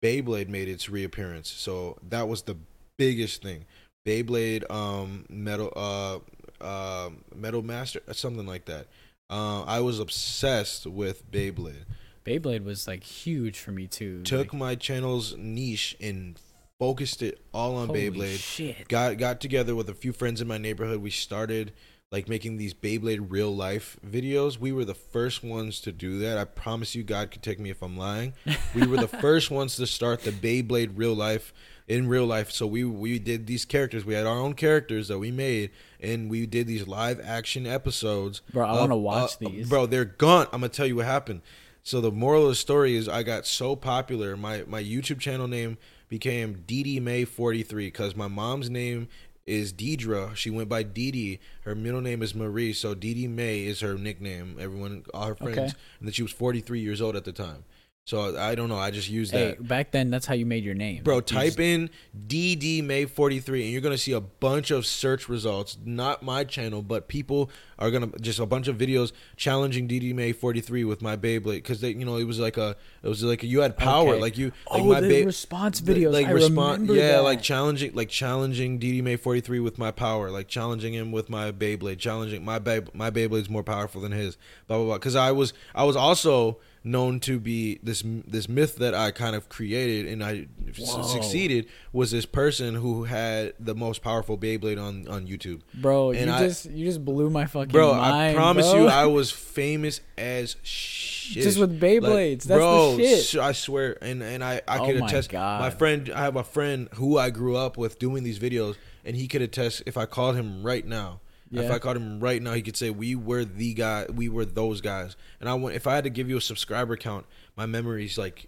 Beyblade 0.04 0.50
made 0.50 0.68
its 0.68 0.90
reappearance, 0.90 1.50
so 1.50 1.98
that 2.10 2.28
was 2.28 2.44
the 2.44 2.58
biggest 2.98 3.44
thing. 3.44 3.66
Beyblade, 4.06 4.70
um, 4.72 5.26
metal, 5.30 5.72
uh, 5.76 6.20
uh, 6.64 7.10
Metal 7.36 7.62
Master, 7.62 8.02
something 8.14 8.46
like 8.46 8.66
that. 8.66 8.88
Uh, 9.30 9.64
I 9.64 9.80
was 9.80 10.00
obsessed 10.00 10.86
with 10.86 11.30
Beyblade. 11.32 11.86
beyblade 12.26 12.64
was 12.64 12.88
like 12.88 13.04
huge 13.04 13.60
for 13.60 13.72
me 13.72 13.88
too 13.88 14.22
Took 14.24 14.54
like, 14.54 14.60
my 14.60 14.76
channel's 14.76 15.36
niche 15.38 15.96
and 16.00 16.40
focused 16.80 17.22
it 17.22 17.40
all 17.54 17.76
on 17.76 17.88
Beyblade. 17.88 18.38
shit 18.38 18.88
Got 18.88 19.18
got 19.18 19.42
together 19.42 19.76
with 19.76 19.90
a 19.90 19.94
few 19.94 20.14
friends 20.14 20.42
in 20.42 20.48
my 20.48 20.58
neighborhood. 20.58 21.02
We 21.02 21.10
started 21.10 21.72
like 22.12 22.30
making 22.30 22.58
these 22.58 22.74
Beyblade 22.74 23.26
real 23.30 23.54
life 23.54 23.98
videos. 24.06 24.60
We 24.60 24.72
were 24.72 24.86
the 24.86 24.94
first 24.94 25.44
ones 25.44 25.80
to 25.82 25.92
do 25.92 26.20
that. 26.20 26.38
I 26.38 26.46
promise 26.46 26.96
you, 26.96 27.04
God 27.04 27.32
could 27.32 27.42
take 27.42 27.60
me 27.60 27.70
if 27.70 27.82
I'm 27.82 27.98
lying. 27.98 28.34
We 28.74 28.86
were 28.86 28.98
the 28.98 29.08
first 29.22 29.50
ones 29.52 29.76
to 29.78 29.88
start 29.88 30.22
the 30.22 30.32
Beyblade 30.32 30.92
real 30.96 31.16
life 31.16 31.54
in 31.88 32.08
real 32.08 32.26
life. 32.26 32.52
So 32.52 32.66
we 32.68 32.84
we 32.84 33.20
did 33.20 33.48
these 33.48 33.66
characters. 33.66 34.06
We 34.06 34.14
had 34.14 34.26
our 34.26 34.38
own 34.38 34.54
characters 34.54 35.08
that 35.08 35.20
we 35.20 35.32
made, 35.32 35.72
and 36.00 36.30
we 36.30 36.46
did 36.46 36.68
these 36.68 36.88
live 36.88 37.20
action 37.24 37.68
episodes. 37.68 38.42
Bro, 38.52 38.66
I 38.66 38.74
wanna 38.80 38.98
watch 38.98 39.34
uh, 39.34 39.50
these. 39.50 39.70
Bro, 39.70 39.88
they're 39.88 40.06
gone. 40.06 40.46
I'm 40.54 40.62
gonna 40.62 40.70
tell 40.70 40.88
you 40.88 40.98
what 40.98 41.06
happened. 41.06 41.42
So 41.84 42.02
the 42.02 42.12
moral 42.12 42.44
of 42.44 42.50
the 42.50 42.56
story 42.56 42.96
is, 42.96 43.08
I 43.08 43.22
got 43.24 43.46
so 43.46 43.76
popular. 43.76 44.36
My 44.36 44.64
my 44.68 44.82
YouTube 44.82 45.20
channel 45.20 45.48
name 45.48 45.78
became 46.10 46.64
DD 46.68 47.02
May 47.02 47.26
43 47.26 47.88
because 47.88 48.16
my 48.16 48.28
mom's 48.28 48.70
name 48.70 49.08
is 49.46 49.72
Deidre. 49.72 50.36
She 50.36 50.50
went 50.50 50.68
by 50.70 50.82
Dee. 50.82 51.40
Her 51.62 51.76
middle 51.76 52.02
name 52.02 52.24
is 52.24 52.34
Marie, 52.34 52.74
so 52.74 52.96
Dee 52.96 53.28
May 53.28 53.66
is 53.66 53.82
her 53.82 53.96
nickname. 53.96 54.58
Everyone, 54.60 55.04
all 55.14 55.28
her 55.28 55.36
friends, 55.36 55.58
Okay. 55.58 55.66
and 56.00 56.08
then 56.08 56.12
she 56.14 56.24
was 56.24 56.32
43 56.32 56.80
years 56.80 57.00
old 57.02 57.16
at 57.16 57.26
the 57.26 57.32
time. 57.32 57.64
So 58.08 58.38
I 58.38 58.54
don't 58.54 58.70
know. 58.70 58.78
I 58.78 58.92
just 58.92 59.10
used 59.10 59.32
hey 59.32 59.56
that. 59.58 59.68
back 59.68 59.90
then 59.90 60.12
that's 60.12 60.28
how 60.28 60.36
you 60.36 60.46
made 60.46 60.64
your 60.64 60.76
name 60.76 61.02
Bro, 61.04 61.16
You 61.16 61.22
type 61.22 61.46
just- 61.48 61.60
in 61.60 61.90
DD 62.28 62.84
May 62.84 63.06
43 63.06 63.64
and 63.64 63.72
you're 63.72 63.82
going 63.82 63.96
to 63.96 64.02
see 64.02 64.12
a 64.12 64.22
bunch 64.22 64.70
of 64.70 64.86
search 64.86 65.28
results. 65.28 65.76
Not 65.84 66.22
my 66.22 66.44
channel, 66.44 66.84
but 66.84 67.08
people 67.08 67.50
are 67.80 67.90
going 67.90 68.12
to 68.12 68.20
just 68.20 68.38
a 68.38 68.46
bunch 68.46 68.68
of 68.68 68.78
videos 68.78 69.12
challenging 69.38 69.88
DD 69.88 70.14
May 70.14 70.34
43 70.34 70.84
with 70.84 71.02
my 71.02 71.18
Beyblade 71.18 71.64
cuz 71.64 71.82
they 71.82 71.90
you 71.90 72.06
know, 72.06 72.18
it 72.18 72.26
was 72.26 72.38
like 72.38 72.58
a 72.58 72.76
it 73.06 73.08
was 73.08 73.24
like 73.24 73.44
you 73.44 73.62
had 73.62 73.78
power 73.78 74.14
Okay. 74.14 74.22
like 74.22 74.38
you 74.38 74.46
like 74.72 74.82
oh 74.82 74.86
my 74.86 75.00
the 75.00 75.08
Bey- 75.08 75.26
response 75.26 75.80
the- 75.80 75.94
videos 75.94 76.12
like 76.12 76.28
I 76.28 76.32
respond 76.32 76.82
remember 76.90 76.96
yeah 76.96 77.12
that. 77.18 77.24
like 77.24 77.42
challenging 77.42 77.94
like 77.94 78.10
challenging 78.10 78.80
DD 78.80 79.02
May 79.04 79.16
43 79.16 79.60
with 79.60 79.78
my 79.78 79.92
power 79.92 80.32
like 80.32 80.48
challenging 80.48 80.94
him 80.94 81.12
with 81.12 81.30
my 81.30 81.52
Beyblade 81.52 82.00
challenging 82.00 82.44
my 82.44 82.60
Bey- 82.60 82.82
my 82.94 83.12
Beyblade's 83.12 83.50
more 83.50 83.64
powerful 83.64 84.02
than 84.02 84.12
his 84.12 84.38
blah 84.68 84.78
blah 84.78 84.86
blah 84.88 84.98
cuz 84.98 85.16
I 85.16 85.32
was 85.32 85.54
I 85.76 85.84
was 85.86 85.96
also 85.96 86.58
known 86.88 87.20
to 87.20 87.40
be 87.40 87.80
this 87.82 88.04
this 88.28 88.48
myth 88.48 88.76
that 88.76 88.94
I 88.94 89.10
kind 89.10 89.36
of 89.36 89.50
created 89.50 90.06
and 90.06 90.24
I 90.24 90.46
Whoa. 90.78 91.02
succeeded 91.02 91.66
was 91.92 92.12
this 92.12 92.28
person 92.28 92.76
who 92.76 93.06
had 93.06 93.54
the 93.60 93.74
most 93.74 94.04
powerful 94.04 94.38
Beyblade 94.38 94.80
on 94.80 95.08
on 95.08 95.26
YouTube 95.26 95.62
bro 95.74 96.12
and 96.12 96.28
you 96.28 96.32
I- 96.32 96.40
just 96.48 96.70
you 96.70 96.86
just 96.86 97.04
blew 97.04 97.32
my 97.32 97.46
fucking 97.48 97.72
Bro, 97.72 97.94
mind 97.96 98.36
Bro, 98.36 98.44
I 98.44 98.44
promise 98.46 98.70
bro. 98.72 98.82
you, 98.84 98.88
I 98.88 99.06
was 99.08 99.32
famous 99.32 100.00
as 100.16 100.58
shit. 100.62 101.42
Just 101.44 101.58
with 101.58 101.80
Beyblades, 101.82 102.44
that's 102.44 102.60
the 102.62 102.95
bro, 102.98 103.06
shit. 103.06 103.42
I 103.42 103.52
swear, 103.52 103.98
and 104.02 104.22
and 104.24 104.44
I 104.44 104.62
I 104.68 104.80
Oh 104.80 104.86
could 104.86 105.00
my 105.00 105.08
attest. 105.08 105.30
God. 105.30 105.62
My 105.62 105.70
friend, 105.70 106.10
I 106.14 106.22
have 106.22 106.36
a 106.36 106.44
friend 106.44 106.90
who 106.96 107.18
I 107.18 107.30
grew 107.30 107.56
up 107.56 107.78
with 107.78 108.00
doing 108.00 108.24
these 108.24 108.40
videos, 108.40 108.76
and 109.04 109.16
he 109.16 109.28
could 109.28 109.42
attest. 109.42 109.84
If 109.86 109.98
I 109.98 110.06
called 110.06 110.36
him 110.36 110.64
right 110.64 110.86
now, 110.86 111.22
if 111.52 111.72
I 111.72 111.80
called 111.80 111.98
him 111.98 112.20
right 112.20 112.42
now, 112.42 112.54
he 112.54 112.62
could 112.62 112.76
say 112.76 112.90
we 112.90 113.16
were 113.16 113.46
the 113.46 113.74
guy, 113.74 114.06
we 114.14 114.30
were 114.30 114.46
those 114.46 114.82
guys. 114.82 115.16
And 115.40 115.48
I 115.48 115.54
went. 115.54 115.76
If 115.76 115.88
I 115.88 115.96
had 115.96 116.04
to 116.04 116.10
give 116.10 116.30
you 116.30 116.38
a 116.38 116.42
subscriber 116.42 116.98
count, 116.98 117.26
my 117.56 117.66
memory's 117.66 118.18
like, 118.18 118.48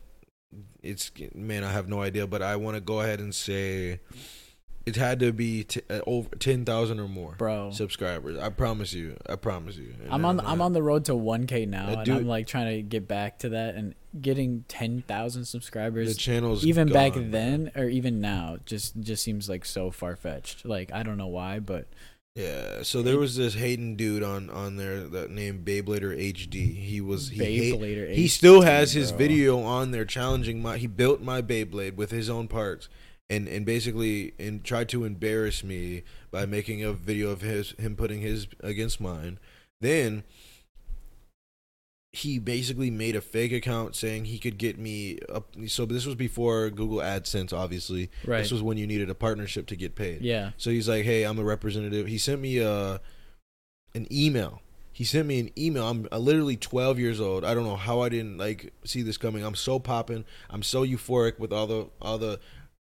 it's 0.81 1.11
man, 1.33 1.63
I 1.63 1.71
have 1.71 1.87
no 1.87 2.01
idea, 2.01 2.27
but 2.27 2.41
I 2.41 2.55
want 2.55 2.75
to 2.75 2.81
go 2.81 3.01
ahead 3.01 3.19
and 3.19 3.33
say. 3.33 3.99
It 4.87 4.95
had 4.95 5.19
to 5.19 5.33
be 5.33 5.65
t- 5.65 5.81
uh, 5.89 5.99
over 6.07 6.29
ten 6.37 6.63
thousand 6.63 6.99
or 7.01 7.07
more, 7.09 7.35
Bro. 7.37 7.71
Subscribers, 7.71 8.37
I 8.39 8.49
promise 8.49 8.93
you, 8.93 9.17
I 9.27 9.35
promise 9.35 9.75
you. 9.75 9.93
And 10.01 10.13
I'm 10.13 10.23
on 10.23 10.37
then, 10.37 10.45
I'm 10.45 10.61
on 10.61 10.71
the 10.71 10.81
road 10.81 11.03
to 11.05 11.11
1k 11.13 11.67
now 11.67 11.87
and 11.89 12.05
dude- 12.05 12.15
I'm 12.17 12.27
like 12.27 12.47
trying 12.47 12.75
to 12.77 12.81
get 12.81 13.07
back 13.07 13.39
to 13.39 13.49
that 13.49 13.75
and 13.75 13.95
getting 14.21 14.63
10,000 14.69 15.43
subscribers, 15.45 16.07
the 16.15 16.19
channel's 16.19 16.65
even 16.65 16.87
back 16.91 17.13
bro. 17.13 17.23
then 17.29 17.71
or 17.75 17.83
even 17.89 18.21
now 18.21 18.57
just 18.65 18.99
just 19.01 19.23
seems 19.23 19.49
like 19.49 19.65
so 19.65 19.91
far 19.91 20.15
fetched 20.15 20.65
like 20.65 20.91
I 20.93 21.03
don't 21.03 21.17
know 21.17 21.27
why 21.27 21.59
but 21.59 21.87
Yeah, 22.35 22.83
so 22.83 23.01
there 23.01 23.17
was 23.17 23.35
this 23.35 23.55
Hayden 23.55 23.95
dude 23.95 24.23
on 24.23 24.49
on 24.49 24.77
there 24.77 25.01
that 25.01 25.31
named 25.31 25.65
Beyblader 25.65 26.15
HD. 26.17 26.75
He 26.75 27.01
was 27.01 27.29
he 27.29 27.43
hate- 27.43 27.73
Beyblader 27.73 28.13
he 28.13 28.27
still 28.27 28.61
has 28.61 28.93
his 28.93 29.11
bro. 29.11 29.17
video 29.17 29.59
on 29.63 29.91
there 29.91 30.05
challenging 30.05 30.61
my. 30.61 30.77
He 30.77 30.87
built 30.87 31.19
my 31.21 31.41
Beyblade 31.41 31.95
with 31.95 32.11
his 32.11 32.29
own 32.29 32.47
parts, 32.47 32.89
and 33.29 33.47
and 33.47 33.65
basically 33.65 34.33
and 34.39 34.63
tried 34.63 34.89
to 34.89 35.03
embarrass 35.03 35.63
me 35.63 36.03
by 36.31 36.45
making 36.45 36.83
a 36.83 36.93
video 36.93 37.29
of 37.29 37.41
his 37.41 37.71
him 37.73 37.95
putting 37.95 38.21
his 38.21 38.47
against 38.61 39.01
mine. 39.01 39.39
Then 39.81 40.23
he 42.13 42.39
basically 42.39 42.89
made 42.89 43.15
a 43.15 43.21
fake 43.21 43.51
account 43.51 43.95
saying 43.95 44.25
he 44.25 44.39
could 44.39 44.57
get 44.57 44.79
me 44.79 45.19
up. 45.31 45.53
So 45.67 45.85
this 45.85 46.05
was 46.05 46.15
before 46.15 46.69
Google 46.69 46.97
AdSense, 46.97 47.53
obviously. 47.53 48.09
Right. 48.25 48.39
This 48.39 48.51
was 48.51 48.63
when 48.63 48.77
you 48.77 48.87
needed 48.87 49.09
a 49.09 49.15
partnership 49.15 49.67
to 49.67 49.75
get 49.75 49.93
paid. 49.93 50.21
yeah 50.21 50.51
So 50.57 50.69
he's 50.71 50.89
like, 50.89 51.03
"Hey, 51.03 51.23
I'm 51.23 51.37
a 51.37 51.43
representative." 51.43 52.07
He 52.07 52.17
sent 52.17 52.41
me 52.41 52.57
a 52.59 53.01
an 53.93 54.07
email. 54.11 54.61
he 54.91 55.03
sent 55.03 55.27
me 55.27 55.39
an 55.39 55.51
email. 55.55 55.87
I'm 55.87 56.07
uh, 56.11 56.17
literally 56.17 56.57
12 56.57 56.97
years 56.97 57.21
old. 57.21 57.45
I 57.45 57.53
don't 57.53 57.65
know 57.65 57.75
how 57.75 58.01
I 58.01 58.09
didn't 58.09 58.37
like 58.39 58.73
see 58.83 59.03
this 59.03 59.17
coming. 59.17 59.43
I'm 59.45 59.53
so 59.55 59.77
popping. 59.77 60.25
I'm 60.49 60.63
so 60.63 60.83
euphoric 60.83 61.37
with 61.37 61.53
all 61.53 61.67
the 61.67 61.87
all 62.01 62.17
the 62.17 62.39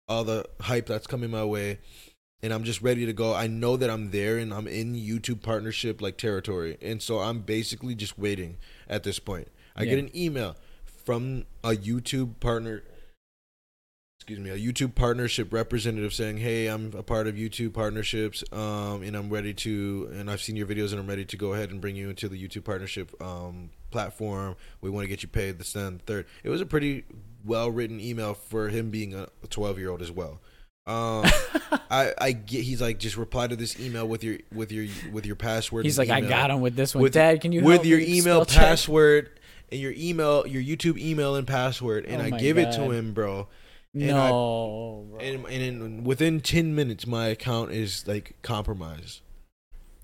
all 0.07 0.23
the 0.23 0.45
hype 0.61 0.87
that's 0.87 1.07
coming 1.07 1.31
my 1.31 1.43
way. 1.43 1.79
And 2.41 2.53
I'm 2.53 2.65
just 2.65 2.81
ready 2.81 3.05
to 3.05 3.13
go. 3.13 3.33
I 3.33 3.47
know 3.47 3.77
that 3.77 3.89
I'm 3.89 4.11
there 4.11 4.37
and 4.37 4.53
I'm 4.53 4.67
in 4.67 4.95
YouTube 4.95 5.41
partnership 5.41 6.01
like 6.01 6.17
territory. 6.17 6.77
And 6.81 7.01
so 7.01 7.19
I'm 7.19 7.39
basically 7.39 7.95
just 7.95 8.19
waiting 8.19 8.57
at 8.89 9.03
this 9.03 9.17
point. 9.17 9.47
I 9.75 9.85
get 9.85 9.97
an 9.97 10.15
email 10.15 10.55
from 11.05 11.45
a 11.63 11.69
YouTube 11.71 12.39
partner 12.39 12.83
excuse 14.23 14.39
me, 14.39 14.49
a 14.51 14.57
YouTube 14.57 14.95
partnership 14.95 15.51
representative 15.51 16.13
saying, 16.13 16.37
"Hey, 16.37 16.67
I'm 16.67 16.93
a 16.95 17.03
part 17.03 17.27
of 17.27 17.35
YouTube 17.35 17.73
partnerships, 17.73 18.41
um, 18.53 19.03
and 19.03 19.17
I'm 19.17 19.29
ready 19.29 19.53
to, 19.55 20.09
and 20.13 20.31
I've 20.31 20.41
seen 20.41 20.55
your 20.55 20.65
videos, 20.65 20.91
and 20.91 20.99
I'm 21.01 21.07
ready 21.07 21.25
to 21.25 21.35
go 21.35 21.53
ahead 21.53 21.71
and 21.71 21.81
bring 21.81 21.97
you 21.97 22.09
into 22.09 22.29
the 22.29 22.41
YouTube 22.41 22.63
partnership 22.63 23.21
um, 23.21 23.71
platform. 23.91 24.55
We 24.79 24.89
want 24.89 25.03
to 25.03 25.09
get 25.09 25.23
you 25.23 25.27
paid 25.27 25.59
this, 25.59 25.73
then, 25.73 25.99
third. 26.05 26.25
It 26.41 26.49
was 26.49 26.61
a 26.61 26.65
pretty 26.65 27.03
well 27.43 27.69
written 27.69 27.99
email 27.99 28.33
for 28.33 28.69
him 28.69 28.91
being 28.91 29.13
a 29.13 29.27
12 29.49 29.77
year 29.77 29.89
old 29.89 30.01
as 30.01 30.09
well. 30.09 30.39
Um, 30.87 31.25
I, 31.91 32.13
I 32.17 32.31
get. 32.31 32.63
He's 32.63 32.81
like, 32.81 32.99
just 32.99 33.17
reply 33.17 33.47
to 33.47 33.57
this 33.57 33.77
email 33.77 34.07
with 34.07 34.23
your 34.23 34.37
with 34.53 34.71
your 34.71 34.87
with 35.11 35.25
your 35.25 35.35
password. 35.35 35.83
He's 35.83 35.97
like, 35.97 36.09
I 36.09 36.21
got 36.21 36.49
him 36.49 36.61
with 36.61 36.77
this 36.77 36.95
one. 36.95 37.01
with 37.01 37.11
Dad, 37.11 37.41
can 37.41 37.51
you 37.51 37.61
with 37.61 37.75
help 37.75 37.87
your 37.87 37.99
me 37.99 38.19
email 38.19 38.21
spell 38.21 38.45
check? 38.45 38.63
password 38.63 39.31
and 39.69 39.81
your 39.81 39.93
email 39.97 40.47
your 40.47 40.63
YouTube 40.63 40.97
email 40.97 41.35
and 41.35 41.45
password 41.45 42.05
and 42.05 42.21
Oh 42.21 42.25
I 42.25 42.39
give 42.39 42.57
it 42.57 42.71
to 42.73 42.89
him, 42.91 43.13
bro. 43.13 43.49
And 43.93 44.11
I- 44.11 44.29
No. 44.29 45.17
And, 45.19 45.45
and 45.45 45.63
in, 45.63 46.03
within 46.03 46.41
10 46.41 46.73
minutes 46.75 47.05
my 47.07 47.27
account 47.27 47.71
is 47.71 48.05
like 48.07 48.35
compromised. 48.41 49.21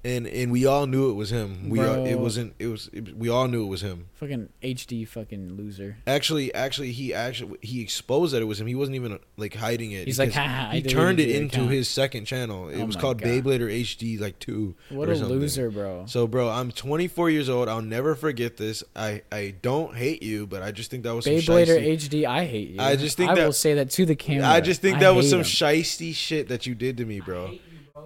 And 0.02 0.28
and 0.28 0.50
we 0.50 0.66
all 0.66 0.88
knew 0.88 1.10
it 1.12 1.16
was 1.16 1.30
him. 1.30 1.70
We 1.70 1.82
all, 1.82 2.06
it 2.06 2.16
wasn't 2.16 2.54
it 2.58 2.68
was 2.68 2.90
it, 2.94 3.18
we 3.18 3.28
all 3.28 3.50
knew 3.50 3.64
it 3.64 3.68
was 3.68 3.82
him. 3.82 4.06
fucking 4.14 4.48
HD 4.64 5.06
fucking 5.06 5.58
loser. 5.58 5.98
Actually, 6.08 6.54
actually, 6.54 6.94
he 6.94 7.14
actually 7.14 7.58
he 7.62 7.82
exposed 7.82 8.34
that 8.34 8.42
it 8.42 8.46
was 8.46 8.62
him. 8.62 8.68
He 8.68 8.76
wasn't 8.76 8.96
even 8.96 9.20
like 9.36 9.56
hiding 9.56 9.92
it. 9.92 10.06
He's 10.08 10.18
like, 10.18 10.32
"Ha 10.32 10.42
ha, 10.42 10.70
he 10.72 10.80
deleted 10.80 10.92
turned 10.92 11.20
it 11.20 11.30
into 11.36 11.56
account." 11.58 11.72
his 11.72 11.90
second 11.90 12.24
channel. 12.24 12.70
It 12.70 12.80
Oh 12.82 12.86
was 12.86 12.96
called 12.96 13.22
God. 13.22 13.28
Beyblade 13.30 13.60
or 13.60 13.68
HD 13.68 14.18
like 14.18 14.40
two. 14.40 14.76
What 14.88 15.10
or 15.10 15.12
a 15.12 15.18
something. 15.18 15.38
loser, 15.38 15.70
bro. 15.70 16.06
So, 16.08 16.28
bro, 16.28 16.48
I'm 16.48 16.72
24 16.72 17.30
years 17.30 17.50
old. 17.50 17.68
I'll 17.68 17.82
never 17.82 18.16
forget 18.16 18.56
this. 18.56 18.86
I 18.96 19.24
I 19.34 19.56
don't 19.62 19.98
hate 19.98 20.24
you, 20.24 20.48
but 20.48 20.64
I 20.64 20.72
just 20.72 20.90
think 20.92 21.04
that 21.04 21.14
was 21.14 21.26
some 21.26 21.34
Beyblader 21.34 21.78
shiesty- 21.78 22.10
HD, 22.24 22.26
I 22.26 22.46
hate 22.46 22.70
you. 22.70 22.80
I 22.80 22.96
just 22.96 23.18
think 23.18 23.32
I 23.32 23.36
that- 23.36 23.46
will 23.46 23.52
say 23.52 23.74
that 23.74 23.90
to 23.92 24.06
the 24.06 24.16
camera. 24.16 24.48
I 24.48 24.62
just 24.62 24.80
think 24.82 25.00
that 25.00 25.10
was 25.10 25.30
some 25.30 25.40
him. 25.40 25.46
shisty 25.46 26.14
shit 26.16 26.48
that 26.48 26.66
you 26.66 26.74
did 26.74 26.96
to 26.98 27.06
me, 27.06 27.20
bro. 27.20 27.56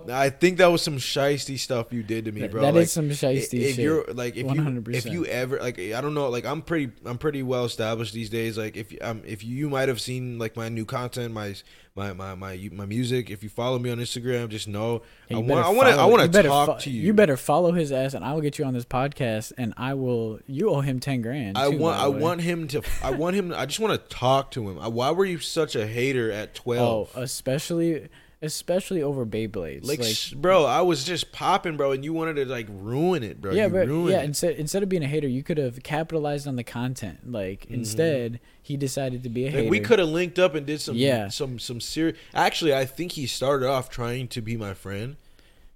I 0.09 0.29
think 0.29 0.57
that 0.57 0.67
was 0.67 0.81
some 0.81 0.97
shisty 0.97 1.57
stuff 1.57 1.87
you 1.91 2.03
did 2.03 2.25
to 2.25 2.31
me, 2.31 2.41
That- 2.41 2.51
bro. 2.51 2.61
that 2.61 2.69
is 2.69 2.75
like, 2.75 2.87
some 2.87 3.05
i- 3.09 3.13
shiesty 3.35 3.59
if 3.61 3.75
shit. 3.75 3.83
you're 3.83 4.05
like 4.13 4.35
if 4.35 4.43
you 4.53 4.61
100%. 4.61 4.95
if 4.95 5.05
you 5.05 5.25
ever 5.25 5.59
like 5.59 5.79
I 5.79 6.01
don't 6.01 6.13
know 6.13 6.29
like 6.29 6.45
I'm 6.45 6.61
pretty 6.61 6.91
I'm 7.05 7.17
pretty 7.17 7.43
well 7.43 7.65
established 7.65 8.13
these 8.13 8.29
days. 8.29 8.57
Like 8.57 8.75
if 8.77 8.93
um 9.01 9.21
if 9.25 9.43
you 9.43 9.69
might 9.69 9.89
have 9.89 10.01
seen 10.01 10.37
like 10.39 10.55
my 10.55 10.69
new 10.69 10.85
content, 10.85 11.33
my 11.33 11.55
my 11.95 12.11
my 12.13 12.33
my 12.35 12.69
my 12.73 12.85
music. 12.85 13.29
If 13.29 13.43
you 13.43 13.49
follow 13.49 13.77
me 13.79 13.89
on 13.91 13.99
Instagram, 13.99 14.49
just 14.49 14.67
know 14.67 15.03
Hey, 15.29 15.35
I 15.35 15.39
want 15.39 15.65
I 15.65 15.69
want 15.69 15.87
to 15.89 15.95
I 15.95 16.05
want 16.05 16.33
to 16.33 16.43
talk 16.43 16.67
fo- 16.67 16.79
to 16.79 16.89
you. 16.89 17.01
You 17.01 17.13
better 17.13 17.37
follow 17.37 17.71
his 17.71 17.91
ass, 17.91 18.13
and 18.15 18.25
I 18.25 18.33
will 18.33 18.41
get 18.41 18.57
you 18.59 18.65
on 18.65 18.73
this 18.73 18.85
podcast, 18.85 19.53
and 19.57 19.73
I 19.77 19.93
will. 19.93 20.39
You 20.47 20.69
owe 20.71 20.81
him 20.81 20.99
ten 20.99 21.21
grand. 21.21 21.57
I 21.57 21.69
too, 21.69 21.77
want 21.77 21.99
I 21.99 22.07
way. 22.07 22.19
want 22.19 22.41
him 22.41 22.67
to 22.69 22.81
I 23.03 23.11
want 23.11 23.35
him 23.35 23.53
I 23.55 23.65
just 23.67 23.79
want 23.79 23.93
to 24.09 24.15
talk 24.15 24.51
to 24.51 24.67
him. 24.69 24.79
I- 24.79 24.87
Why 24.87 25.11
were 25.11 25.25
you 25.25 25.37
such 25.37 25.75
a 25.75 25.85
hater 25.85 26.31
at 26.31 26.49
Oh, 26.61 26.63
12? 26.63 27.11
especially, 27.15 28.09
especially 28.43 29.01
over 29.01 29.25
Beyblades. 29.25 29.85
like, 29.87 29.99
Like, 29.99 30.17
bro, 30.41 30.65
I 30.65 30.81
was 30.81 31.03
just 31.03 31.31
popping, 31.31 31.77
bro, 31.77 31.91
and 31.93 32.03
you 32.03 32.13
wanted 32.13 32.35
to 32.35 32.45
like 32.45 32.67
ruin 32.69 33.23
it, 33.23 33.41
bro. 33.41 33.53
yeah, 33.53 33.65
you 33.65 33.71
but 33.71 33.87
yeah. 33.87 34.19
it. 34.21 34.25
Instead, 34.25 34.55
instead 34.57 34.83
of 34.83 34.89
being 34.89 35.03
a 35.03 35.07
hater, 35.07 35.27
you 35.27 35.41
could 35.41 35.57
have 35.57 35.81
capitalized 35.81 36.47
on 36.47 36.55
the 36.57 36.63
content. 36.63 37.31
Like, 37.31 37.65
instead, 37.69 38.39
he 38.61 38.77
decided 38.77 39.23
to 39.23 39.29
be 39.29 39.45
a 39.45 39.47
Mm-hmm. 39.47 39.55
Like, 39.55 39.61
hater. 39.63 39.71
we 39.71 39.79
could 39.79 39.99
have 39.99 40.09
linked 40.09 40.37
up 40.37 40.53
and 40.55 40.65
did 40.65 40.81
some 40.81 40.95
Yeah. 40.95 41.29
some 41.29 41.57
some 41.57 41.79
serious. 41.81 42.17
Actually, 42.33 42.75
I 42.75 42.85
think 42.85 43.13
he 43.13 43.25
started 43.25 43.67
off 43.67 43.89
trying 43.89 44.27
to 44.29 44.41
be 44.41 44.57
my 44.57 44.73
friend, 44.73 45.15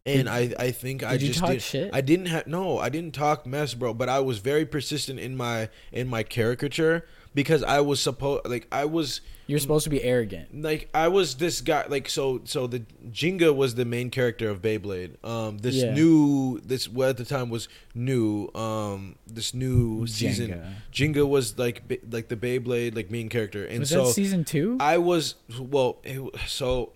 and 0.05 0.27
Did- 0.27 0.27
I 0.27 0.65
I 0.67 0.71
think 0.71 1.03
I 1.03 1.17
just 1.17 1.43
did. 1.43 1.61
shit? 1.61 1.89
I 1.93 2.01
didn't 2.01 2.27
have 2.27 2.47
no. 2.47 2.77
I 2.79 2.89
didn't 2.89 3.13
talk 3.13 3.45
mess, 3.45 3.73
bro. 3.73 3.93
But 3.93 4.09
I 4.09 4.19
was 4.19 4.39
very 4.39 4.65
persistent 4.65 5.19
in 5.19 5.35
my 5.37 5.69
in 5.91 6.07
my 6.07 6.23
caricature 6.23 7.05
because 7.37 7.61
I 7.61 7.79
was 7.81 7.99
supposed 8.01 8.47
like 8.47 8.65
I 8.71 8.85
was 8.85 9.21
You're 9.45 9.59
supposed 9.59 9.83
to 9.83 9.91
be 9.91 10.01
arrogant. 10.01 10.59
like 10.63 10.89
I 10.91 11.07
was 11.07 11.35
this 11.35 11.61
guy 11.61 11.85
like 11.87 12.09
so 12.09 12.41
so 12.45 12.65
the 12.65 12.79
Gingka 13.19 13.55
was 13.55 13.75
the 13.75 13.85
main 13.85 14.09
character 14.09 14.49
of 14.49 14.59
Beyblade. 14.61 15.11
Um 15.23 15.59
this 15.59 15.75
Yeah. 15.75 15.93
new 15.93 16.59
this 16.71 16.89
what 16.89 17.09
at 17.09 17.17
the 17.17 17.25
time 17.25 17.49
was 17.51 17.69
new 17.93 18.49
um 18.55 19.15
this 19.27 19.53
new 19.53 20.07
season 20.07 20.49
Gingka 20.91 21.25
was 21.29 21.59
like 21.59 21.83
like 22.11 22.27
the 22.27 22.35
Beyblade 22.35 22.95
like 22.95 23.11
main 23.11 23.29
character 23.29 23.63
and 23.65 23.81
Was 23.81 23.89
so 23.91 24.05
that 24.07 24.13
season 24.13 24.43
two? 24.43 24.75
I 24.79 24.97
was 24.97 25.35
well 25.59 25.99
it, 26.03 26.19
so 26.47 26.93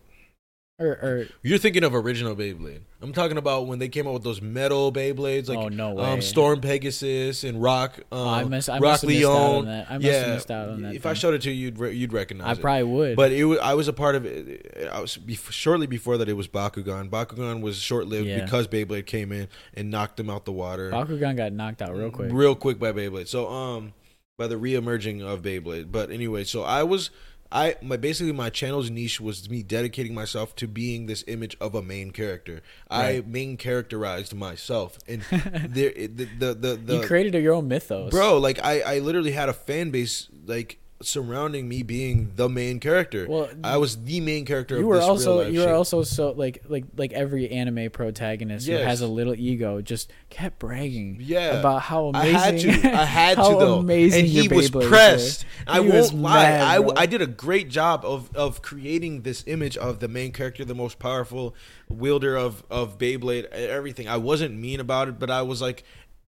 or, 0.81 0.91
or 0.93 1.27
you're 1.43 1.57
thinking 1.57 1.83
of 1.83 1.93
original 1.95 2.35
Beyblade. 2.35 2.81
I'm 3.01 3.13
talking 3.13 3.37
about 3.37 3.67
when 3.67 3.79
they 3.79 3.87
came 3.89 4.07
out 4.07 4.13
with 4.13 4.23
those 4.23 4.41
metal 4.41 4.91
Beyblades 4.91 5.47
like 5.49 5.57
Oh, 5.57 5.69
no 5.69 5.97
um. 5.99 6.21
Storm 6.21 6.59
Pegasus 6.61 7.43
and 7.43 7.61
Rock 7.61 7.99
um 8.11 8.27
I 8.27 8.43
must- 8.43 8.69
I 8.69 8.79
Rock 8.79 9.03
missed 9.03 9.23
out 9.25 9.31
on 9.31 9.63
Leon. 9.63 9.65
that. 9.65 9.87
I 9.89 9.93
must 9.97 10.05
have 10.05 10.27
yeah, 10.27 10.33
missed 10.33 10.51
out 10.51 10.69
on 10.69 10.81
that 10.83 10.95
If 10.95 11.05
I 11.05 11.13
showed 11.13 11.33
it 11.33 11.41
to 11.43 11.51
you 11.51 11.65
you'd 11.65 11.79
re- 11.79 11.93
you'd 11.93 12.13
recognize 12.13 12.47
I 12.47 12.51
it. 12.51 12.57
I 12.57 12.61
probably 12.61 12.83
would. 12.83 13.15
But 13.15 13.31
it 13.31 13.45
was, 13.45 13.59
I 13.59 13.73
was 13.73 13.87
a 13.87 13.93
part 13.93 14.15
of 14.15 14.25
it. 14.25 14.89
I 14.91 14.99
was 14.99 15.17
bef- 15.17 15.51
shortly 15.51 15.87
before 15.87 16.17
that. 16.17 16.27
It 16.29 16.33
was 16.33 16.47
Bakugan. 16.47 17.09
Bakugan 17.09 17.61
was 17.61 17.77
short 17.77 18.07
lived 18.07 18.27
Yeah. 18.27 18.43
because 18.43 18.67
Beyblade 18.67 19.05
came 19.05 19.31
in 19.31 19.47
and 19.73 19.89
knocked 19.91 20.17
them 20.17 20.29
out 20.29 20.45
the 20.45 20.51
water 20.51 20.91
Bakugan 20.91 21.37
got 21.37 21.53
knocked 21.53 21.81
out 21.81 21.95
real 21.95 22.11
quick. 22.11 22.29
real 22.31 22.55
quick 22.55 22.79
by 22.79 22.91
Beyblade. 22.91 23.27
So 23.27 23.47
um, 23.49 23.93
by 24.37 24.47
the 24.47 24.55
reemerging 24.55 25.21
of 25.21 25.41
Beyblade. 25.41 25.91
But 25.91 26.09
anyway, 26.11 26.43
so 26.43 26.63
I 26.63 26.83
was. 26.83 27.09
I 27.51 27.75
my 27.81 27.97
basically 27.97 28.31
my 28.31 28.49
channel's 28.49 28.89
niche 28.89 29.19
was 29.19 29.49
me 29.49 29.63
dedicating 29.63 30.13
myself 30.13 30.55
to 30.57 30.67
being 30.67 31.05
this 31.05 31.23
image 31.27 31.57
of 31.59 31.75
a 31.75 31.81
main 31.81 32.11
character. 32.11 32.61
I 32.89 33.23
main 33.25 33.57
characterized 33.57 34.33
myself, 34.33 34.97
and 35.07 35.21
there 35.69 35.91
the 35.91 36.07
the 36.07 36.53
the, 36.53 36.79
the 36.83 36.95
you 36.97 37.01
created 37.05 37.41
your 37.41 37.53
own 37.53 37.67
mythos, 37.67 38.11
bro 38.11 38.37
like 38.37 38.59
I 38.63 38.81
I 38.81 38.99
literally 38.99 39.31
had 39.31 39.49
a 39.49 39.53
fan 39.53 39.89
base 39.91 40.29
like 40.45 40.80
surrounding 41.03 41.67
me 41.67 41.83
being 41.83 42.31
the 42.35 42.47
main 42.49 42.79
character. 42.79 43.25
Well, 43.29 43.49
I 43.63 43.77
was 43.77 44.03
the 44.03 44.19
main 44.21 44.45
character. 44.45 44.75
You 44.75 44.81
of 44.81 44.87
were 44.87 45.01
also 45.01 45.41
you 45.47 45.59
were 45.59 45.65
shit. 45.65 45.73
also 45.73 46.03
so 46.03 46.31
like 46.31 46.63
like 46.67 46.85
like 46.97 47.13
every 47.13 47.49
anime 47.49 47.89
protagonist 47.91 48.67
who 48.67 48.73
has 48.75 49.01
a 49.01 49.07
little 49.07 49.35
ego 49.35 49.81
just 49.81 50.11
kept 50.29 50.59
bragging 50.59 51.17
Yeah. 51.19 51.59
about 51.59 51.81
how 51.83 52.11
I 52.13 52.27
amazing 52.27 52.71
had 52.71 52.81
to. 52.83 52.91
I 53.01 53.05
had 53.05 53.35
to 53.37 53.41
though. 53.41 53.79
amazing 53.79 54.21
and 54.21 54.27
he 54.29 54.47
was 54.47 54.69
pressed. 54.69 55.43
were. 55.67 55.71
I 55.73 55.81
He 55.81 55.89
was 55.89 56.11
won't 56.11 56.23
lie. 56.23 56.43
mad, 56.43 56.61
I, 56.61 56.79
bro. 56.79 56.93
I 56.97 57.05
did 57.05 57.21
a 57.21 57.27
great 57.27 57.69
job 57.69 58.03
of 58.05 58.35
of 58.35 58.61
creating 58.61 59.21
this 59.21 59.43
image 59.47 59.77
of 59.77 59.99
the 59.99 60.07
main 60.07 60.31
character, 60.31 60.65
the 60.65 60.75
most 60.75 60.99
powerful 60.99 61.55
wielder 61.89 62.35
of 62.37 62.63
of 62.69 62.97
Beyblade, 62.97 63.45
everything. 63.51 64.07
I 64.07 64.17
wasn't 64.17 64.55
mean 64.57 64.79
about 64.79 65.07
it, 65.07 65.19
but 65.19 65.29
I 65.29 65.41
was 65.41 65.61
like. 65.61 65.83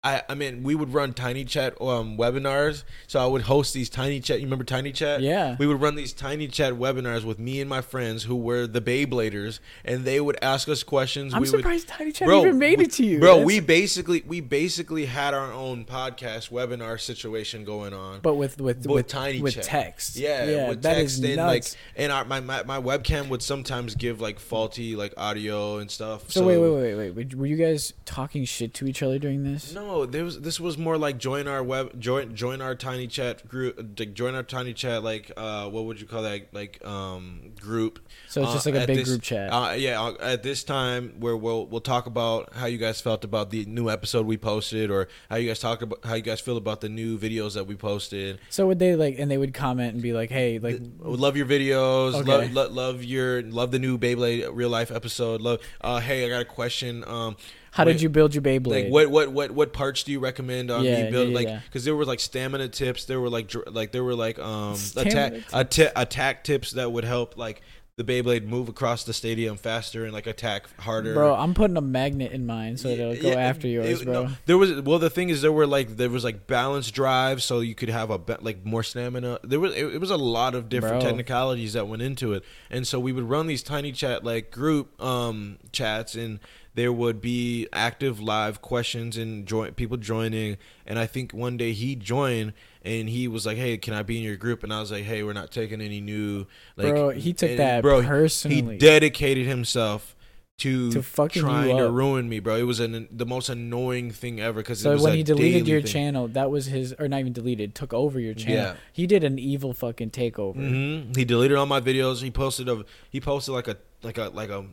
I, 0.02 0.22
I 0.30 0.34
mean, 0.36 0.64
we 0.64 0.76
would 0.76 0.93
run 0.93 1.12
Tiny 1.12 1.43
Chat 1.43 1.74
um, 1.82 2.18
webinars. 2.18 2.86
So 3.08 3.20
I 3.20 3.26
would 3.26 3.41
host 3.41 3.74
these 3.74 3.89
Tiny 3.89 4.22
Chat. 4.22 4.39
You 4.39 4.45
remember 4.45 4.64
Tiny 4.64 4.93
Chat? 4.93 5.20
Yeah. 5.22 5.58
We 5.60 5.68
would 5.68 5.82
run 5.82 5.95
these 5.95 6.14
Tiny 6.14 6.47
Chat 6.47 6.72
webinars 6.76 7.26
with 7.26 7.38
me 7.38 7.60
and 7.60 7.70
my 7.70 7.82
friends 7.82 8.24
who 8.24 8.38
were 8.38 8.66
the 8.66 8.80
Beybladers, 8.80 9.60
and 9.84 10.06
they 10.06 10.22
would 10.22 10.38
ask 10.41 10.70
us 10.70 10.84
questions. 10.84 11.34
I'm 11.34 11.41
we 11.41 11.50
would, 11.50 11.60
surprised 11.60 11.89
Tiny 11.89 12.14
Chat 12.14 12.30
even 12.30 12.58
made 12.58 12.78
we- 12.80 12.86
it 12.86 12.91
to 12.93 13.04
you. 13.06 13.20
bro. 13.20 13.30
That's- 13.39 13.45
We 13.45 13.60
basically 13.60 14.24
we 14.26 14.39
basically 14.39 15.06
had 15.06 15.34
our 15.34 15.52
own 15.52 15.84
podcast 15.84 16.50
webinar 16.50 16.97
situation 16.97 17.66
going 17.66 17.93
on, 17.93 18.22
but 18.22 18.36
with 18.36 18.62
with 18.62 18.78
with 18.78 18.88
with 18.88 19.08
tiny 19.08 19.41
with 19.41 19.56
chat. 19.56 19.64
text. 19.66 20.16
Yeah, 20.16 20.45
yeah, 20.45 20.70
with 20.70 20.82
that 20.84 20.93
text 20.93 21.20
is 21.20 21.24
and 21.26 21.36
like, 21.36 21.64
nuts. 21.64 21.78
and 21.97 22.12
our, 22.14 22.24
my, 22.24 22.39
my 22.39 22.64
my 22.64 22.80
webcam 22.80 23.28
would 23.28 23.41
sometimes 23.43 23.95
give 23.95 24.22
like 24.22 24.39
faulty 24.39 24.95
like 24.95 25.14
audio 25.18 25.80
and 25.80 25.91
stuff. 25.91 26.32
so, 26.32 26.45
wait, 26.47 26.58
wait, 26.58 26.70
wait, 26.72 26.95
wait, 26.95 27.12
wait. 27.16 27.36
Were 27.36 27.45
you 27.47 27.58
guys 27.58 27.91
talking 28.06 28.45
shit 28.45 28.74
to 28.76 28.88
each 28.88 29.04
other 29.04 29.20
during 29.20 29.43
this? 29.43 29.74
No, 29.74 29.88
there 30.05 30.23
was 30.23 30.41
this 30.41 30.59
was 30.59 30.77
more 30.77 30.97
like 30.97 31.17
join 31.17 31.47
our 31.47 31.63
web 31.63 31.99
join 31.99 32.35
join 32.35 32.61
our 32.61 32.75
tiny 32.75 33.07
chat 33.07 33.47
group 33.47 33.95
join 34.13 34.35
our 34.35 34.43
tiny 34.43 34.73
chat 34.73 35.03
like 35.03 35.31
uh 35.37 35.67
what 35.69 35.85
would 35.85 35.99
you 36.01 36.07
call 36.07 36.23
that 36.23 36.53
like 36.53 36.83
um 36.85 37.51
group. 37.59 37.99
So 38.27 38.43
it's 38.43 38.53
just 38.53 38.67
Uh, 38.67 38.71
like 38.71 38.83
a 38.83 38.87
big 38.87 38.97
this- 38.97 39.07
group 39.09 39.21
chat. 39.21 39.51
Uh, 39.51 39.73
yeah, 39.77 40.01
uh, 40.01 40.13
at 40.21 40.43
this 40.43 40.63
time 40.63 41.15
where 41.19 41.35
we'll 41.35 41.65
we'll 41.65 41.81
talk 41.81 42.05
about 42.05 42.53
how 42.53 42.65
you 42.67 42.77
guys 42.77 43.01
felt 43.01 43.23
about 43.23 43.49
the 43.51 43.65
new 43.65 43.89
episode 43.89 44.25
we 44.25 44.37
posted 44.37 44.91
or 44.91 45.07
how 45.29 45.35
you 45.37 45.47
guys 45.47 45.59
talk 45.59 45.81
about 45.81 45.99
how 46.05 46.13
you 46.15 46.21
guys 46.21 46.39
feel 46.39 46.57
about 46.57 46.81
the 46.81 46.89
new 46.89 47.17
videos 47.17 47.53
that 47.55 47.65
we 47.67 47.75
posted. 47.75 48.39
So 48.49 48.67
would 48.67 48.79
they 48.79 48.95
like 48.95 49.17
and 49.19 49.29
they 49.31 49.37
would 49.37 49.53
comment 49.53 49.93
and 49.93 50.01
be 50.01 50.13
like, 50.13 50.29
"Hey, 50.29 50.59
like 50.59 50.75
I 50.75 51.07
love 51.07 51.35
your 51.37 51.45
videos. 51.45 52.13
Okay. 52.15 52.29
Love, 52.29 52.51
lo- 52.53 52.69
love 52.69 53.03
your 53.03 53.41
love 53.43 53.71
the 53.71 53.79
new 53.79 53.97
Beyblade 53.97 54.49
real 54.53 54.69
life 54.69 54.91
episode. 54.91 55.41
Love. 55.41 55.59
Uh, 55.81 55.99
hey, 55.99 56.25
I 56.25 56.29
got 56.29 56.41
a 56.41 56.45
question. 56.45 57.03
Um, 57.07 57.35
how 57.72 57.84
what- 57.86 57.91
did 57.93 58.01
you 58.01 58.09
build 58.09 58.34
your 58.36 58.41
Beyblade?" 58.41 58.67
Like 58.67 58.88
what 58.89 59.09
what 59.09 59.32
what 59.32 59.51
what 59.51 59.74
parts 59.74 60.03
do 60.03 60.11
you 60.11 60.20
recommend 60.20 60.72
on 60.72 60.84
Yeah, 60.84 61.05
me 61.05 61.11
build? 61.11 61.30
yeah, 61.30 61.36
like 61.36 61.63
because 61.65 61.86
there 61.86 61.95
were 61.95 62.05
like 62.05 62.20
stamina 62.20 62.67
tips 62.70 63.05
there 63.05 63.20
were 63.20 63.30
like 63.30 63.47
dr- 63.47 63.67
like 63.74 63.91
there 63.91 64.03
were 64.03 64.15
like 64.15 64.39
um 64.39 64.76
Stamina 64.76 65.09
attack 65.09 65.34
atta- 65.53 66.01
attack 66.01 66.43
tips 66.43 66.72
that 66.72 66.91
would 66.91 67.03
help 67.05 67.38
like 67.38 67.61
the 68.00 68.06
Beyblade 68.06 68.45
move 68.47 68.70
across 68.70 69.04
the 69.04 69.12
stadium 69.12 69.58
faster 69.58 70.06
and 70.06 70.14
like 70.14 70.26
attack 70.26 70.68
harder. 70.80 71.14
Bro, 71.14 71.36
I'm 71.36 71.54
putting 71.54 71.76
a 71.76 71.82
magnet 71.82 72.32
in 72.32 72.45
mine 72.45 72.78
so 72.78 72.88
it'll 72.88 73.14
go 73.22 73.32
Yeah, 73.32 73.36
after 73.36 73.68
yours, 73.68 74.02
it- 74.02 74.06
bro. 74.06 74.14
no, 74.28 74.32
there 74.45 74.58
was 74.58 74.80
well, 74.82 75.00
the 75.00 75.10
thing 75.10 75.28
is, 75.28 75.41
there 75.41 75.52
were 75.52 75.68
like 75.68 75.97
there 75.97 76.10
was 76.10 76.24
like 76.24 76.47
balance 76.47 76.89
drives, 76.91 77.43
so 77.43 77.60
you 77.60 77.76
could 77.76 77.89
have 77.89 78.10
a 78.10 78.22
like 78.39 78.64
more 78.66 78.84
stamina. 78.84 79.39
There 79.43 79.60
was 79.60 79.76
it, 79.76 79.95
it 79.95 80.00
was 80.00 80.12
a 80.12 80.18
lot 80.18 80.56
of 80.56 80.70
different 80.70 81.02
Bro. 81.02 81.10
technicalities 81.10 81.74
that 81.74 81.89
went 81.89 82.02
into 82.02 82.32
it, 82.32 82.43
and 82.72 82.88
so 82.88 83.02
we 83.02 83.12
would 83.12 83.26
run 83.30 83.47
these 83.47 83.62
tiny 83.64 83.91
chat 83.91 84.24
like 84.24 84.50
group 84.50 85.02
um 85.04 85.58
chats, 85.74 86.16
and 86.16 86.39
there 86.76 86.93
would 86.93 87.20
be 87.20 87.68
active 87.74 88.22
live 88.22 88.62
questions 88.62 89.18
and 89.18 89.45
join 89.45 89.74
people 89.74 89.97
joining. 89.97 90.56
And 90.86 90.97
I 90.97 91.06
think 91.06 91.34
one 91.34 91.58
day 91.58 91.74
he 91.74 91.95
joined. 91.97 92.54
And 92.84 93.09
he 93.09 93.27
was 93.27 93.45
like, 93.45 93.57
"Hey, 93.57 93.77
can 93.77 93.93
I 93.93 94.03
be 94.03 94.17
in 94.17 94.23
your 94.23 94.38
group?" 94.38 94.63
And 94.63 94.73
I 94.73 94.80
was 94.80 94.91
like, 94.91 95.03
"Hey, 95.03 95.21
we're 95.23 95.34
not 95.34 95.51
taking 95.51 95.82
any 95.82 95.99
new." 95.99 96.45
Like, 96.77 96.93
Bro, 96.93 97.09
he 97.11 97.34
took 97.34 97.57
that 97.57 97.82
bro, 97.82 98.01
personally. 98.03 98.75
He 98.75 98.80
dedicated 98.80 99.45
himself 99.47 100.15
to 100.59 100.91
To 100.91 101.01
fucking 101.01 101.41
trying 101.41 101.77
to 101.77 101.89
ruin 101.89 102.30
me, 102.30 102.39
bro. 102.39 102.55
It 102.55 102.63
was 102.63 102.80
an, 102.80 103.07
the 103.11 103.25
most 103.25 103.49
annoying 103.49 104.11
thing 104.11 104.39
ever 104.39 104.59
because 104.59 104.82
So 104.82 104.97
when 105.01 105.13
he 105.13 105.23
deleted 105.23 105.67
your 105.67 105.82
thing. 105.82 105.91
channel, 105.91 106.27
that 106.30 106.51
was 106.51 106.65
his, 106.67 106.93
or 106.99 107.07
not 107.07 107.19
even 107.21 107.34
deleted, 107.34 107.75
took 107.75 107.93
over 107.93 108.19
your 108.19 108.34
channel. 108.34 108.55
Yeah. 108.55 108.75
He 108.91 109.07
did 109.07 109.23
an 109.23 109.39
evil 109.39 109.73
fucking 109.73 110.11
takeover. 110.11 110.55
hmm 110.55 111.13
He 111.17 111.25
deleted 111.25 111.57
all 111.57 111.65
my 111.65 111.82
videos. 111.82 112.21
He 112.21 112.32
posted 112.32 112.69
a 112.69 112.84
he 113.09 113.19
posted 113.21 113.53
like 113.53 113.67
a 113.67 113.77
like 114.03 114.17
a 114.17 114.30
like 114.30 114.49
a 114.49 114.65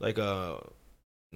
like 0.00 0.18
a 0.18 0.58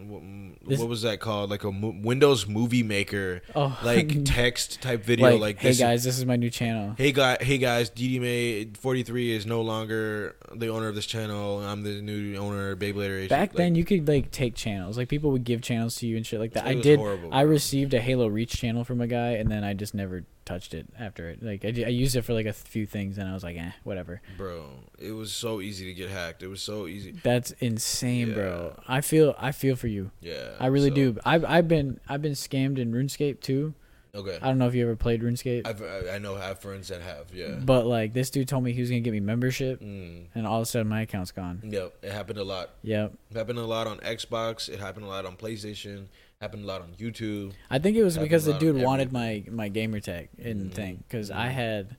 what, 0.06 0.22
This- 0.68 0.78
what 0.80 0.88
was 0.88 1.02
that 1.02 1.20
called? 1.20 1.50
Like 1.50 1.64
a 1.64 1.72
mo- 1.72 1.96
Windows 2.02 2.46
Movie 2.46 2.82
Maker 2.82 3.42
Oh, 3.54 3.78
like 3.82 4.12
text 4.24 4.80
type 4.82 5.04
video. 5.04 5.30
like, 5.32 5.40
Like, 5.40 5.58
hey 5.58 5.68
this- 5.68 5.78
guys, 5.78 6.04
this 6.04 6.18
is 6.18 6.24
my 6.26 6.36
new 6.36 6.50
channel. 6.50 6.94
Hey 6.98 7.12
guy, 7.12 7.38
hey 7.40 7.58
guys, 7.58 7.90
DD 7.90 8.76
43 8.76 9.32
is 9.32 9.46
no 9.46 9.62
longer 9.62 10.36
the 10.54 10.68
owner 10.68 10.88
of 10.88 10.94
this 10.94 11.06
channel. 11.06 11.60
I'm 11.60 11.82
the 11.82 12.00
new 12.00 12.36
owner 12.36 12.70
of 12.72 12.78
Beyblader. 12.78 13.28
Back 13.28 13.50
Like, 13.50 13.52
then, 13.56 13.74
you 13.74 13.84
could 13.84 14.06
like 14.08 14.30
take 14.30 14.54
channels. 14.54 14.96
Like 14.98 15.08
people 15.08 15.30
would 15.32 15.44
give 15.44 15.62
channels 15.62 15.96
to 15.96 16.06
you 16.06 16.16
and 16.16 16.26
shit 16.26 16.40
like 16.40 16.52
that. 16.54 16.66
I 16.66 16.74
was 16.74 16.82
did. 16.82 16.98
horrible, 16.98 17.30
I 17.32 17.42
received 17.42 17.94
a 17.94 18.00
Halo 18.00 18.26
Reach 18.28 18.56
channel 18.56 18.84
from 18.84 19.00
a 19.00 19.06
guy, 19.06 19.30
and 19.32 19.50
then 19.50 19.64
I 19.64 19.74
just 19.74 19.94
never 19.94 20.24
touched 20.48 20.72
it 20.74 20.86
after 20.98 21.28
it. 21.28 21.42
Like 21.42 21.64
I 21.64 21.68
used 21.68 22.16
it 22.16 22.22
for 22.22 22.32
like 22.32 22.46
a 22.46 22.52
few 22.52 22.86
things, 22.86 23.18
and 23.18 23.28
I 23.28 23.34
was 23.34 23.44
like, 23.44 23.56
eh, 23.56 23.72
whatever. 23.84 24.20
bro, 24.36 24.64
it 24.98 25.12
was 25.12 25.30
so 25.32 25.60
easy 25.60 25.84
to 25.86 25.94
get 25.94 26.08
hacked. 26.10 26.42
It 26.42 26.48
was 26.48 26.62
so 26.62 26.86
easy. 26.86 27.12
That's 27.22 27.50
insane, 27.60 28.32
bro. 28.34 28.74
I 28.88 29.00
feel 29.02 29.34
I 29.38 29.52
feel 29.52 29.76
for 29.76 29.88
you. 29.88 30.10
Yeah, 30.20 30.50
I 30.58 30.66
really 30.66 30.88
so- 30.90 30.94
do. 30.96 31.18
I've 31.24 31.44
I've 31.44 31.68
been 31.68 32.00
I've 32.08 32.22
been 32.22 32.32
scammed 32.32 32.78
in 32.78 32.92
RuneScape 32.92 33.40
too. 33.40 33.74
Okay, 34.14 34.38
I 34.40 34.46
don't 34.48 34.56
know 34.58 34.66
if 34.66 34.74
you 34.74 34.82
ever 34.84 34.96
played 34.96 35.22
RuneScape, 35.22 35.66
I've, 35.66 35.82
I 35.82 36.14
I 36.14 36.18
know 36.18 36.34
I 36.34 36.46
have 36.48 36.60
friends 36.60 36.88
that 36.88 37.02
have. 37.02 37.26
Yeah. 37.32 37.56
but 37.62 37.84
like 37.86 38.14
this 38.14 38.30
dude 38.30 38.48
told 38.48 38.64
me 38.64 38.72
he 38.72 38.80
was 38.80 38.88
gonna 38.88 39.00
get 39.00 39.12
me 39.12 39.20
membership, 39.20 39.80
Mm. 39.82 40.24
and 40.34 40.46
all 40.46 40.56
of 40.56 40.62
a 40.62 40.66
sudden 40.66 40.88
my 40.88 41.02
account's 41.02 41.30
gone. 41.30 41.60
Yep, 41.62 41.98
it 42.02 42.10
happened 42.10 42.38
a 42.38 42.42
lot. 42.44 42.70
Yep. 42.82 43.12
It 43.30 43.36
happened 43.36 43.58
a 43.58 43.66
lot 43.66 43.86
on 43.86 43.98
Xbox. 43.98 44.68
It 44.70 44.80
happened 44.80 45.04
a 45.04 45.08
lot 45.08 45.26
on 45.26 45.36
PlayStation. 45.36 46.06
Happened 46.40 46.62
a 46.64 46.66
lot 46.66 46.82
on 46.82 46.92
YouTube. 46.98 47.52
I 47.68 47.80
think 47.80 47.96
it 47.96 48.04
was 48.04 48.16
because 48.16 48.44
the 48.44 48.52
dude 48.58 48.76
wanted 48.80 49.12
my 49.12 49.42
my 49.50 49.68
gamer 49.68 49.98
tag 49.98 50.28
and 50.40 50.70
Mhm. 50.70 50.74
thing 50.74 51.04
because 51.08 51.32
I 51.32 51.48
Mhm. 51.48 51.52
had 51.52 51.96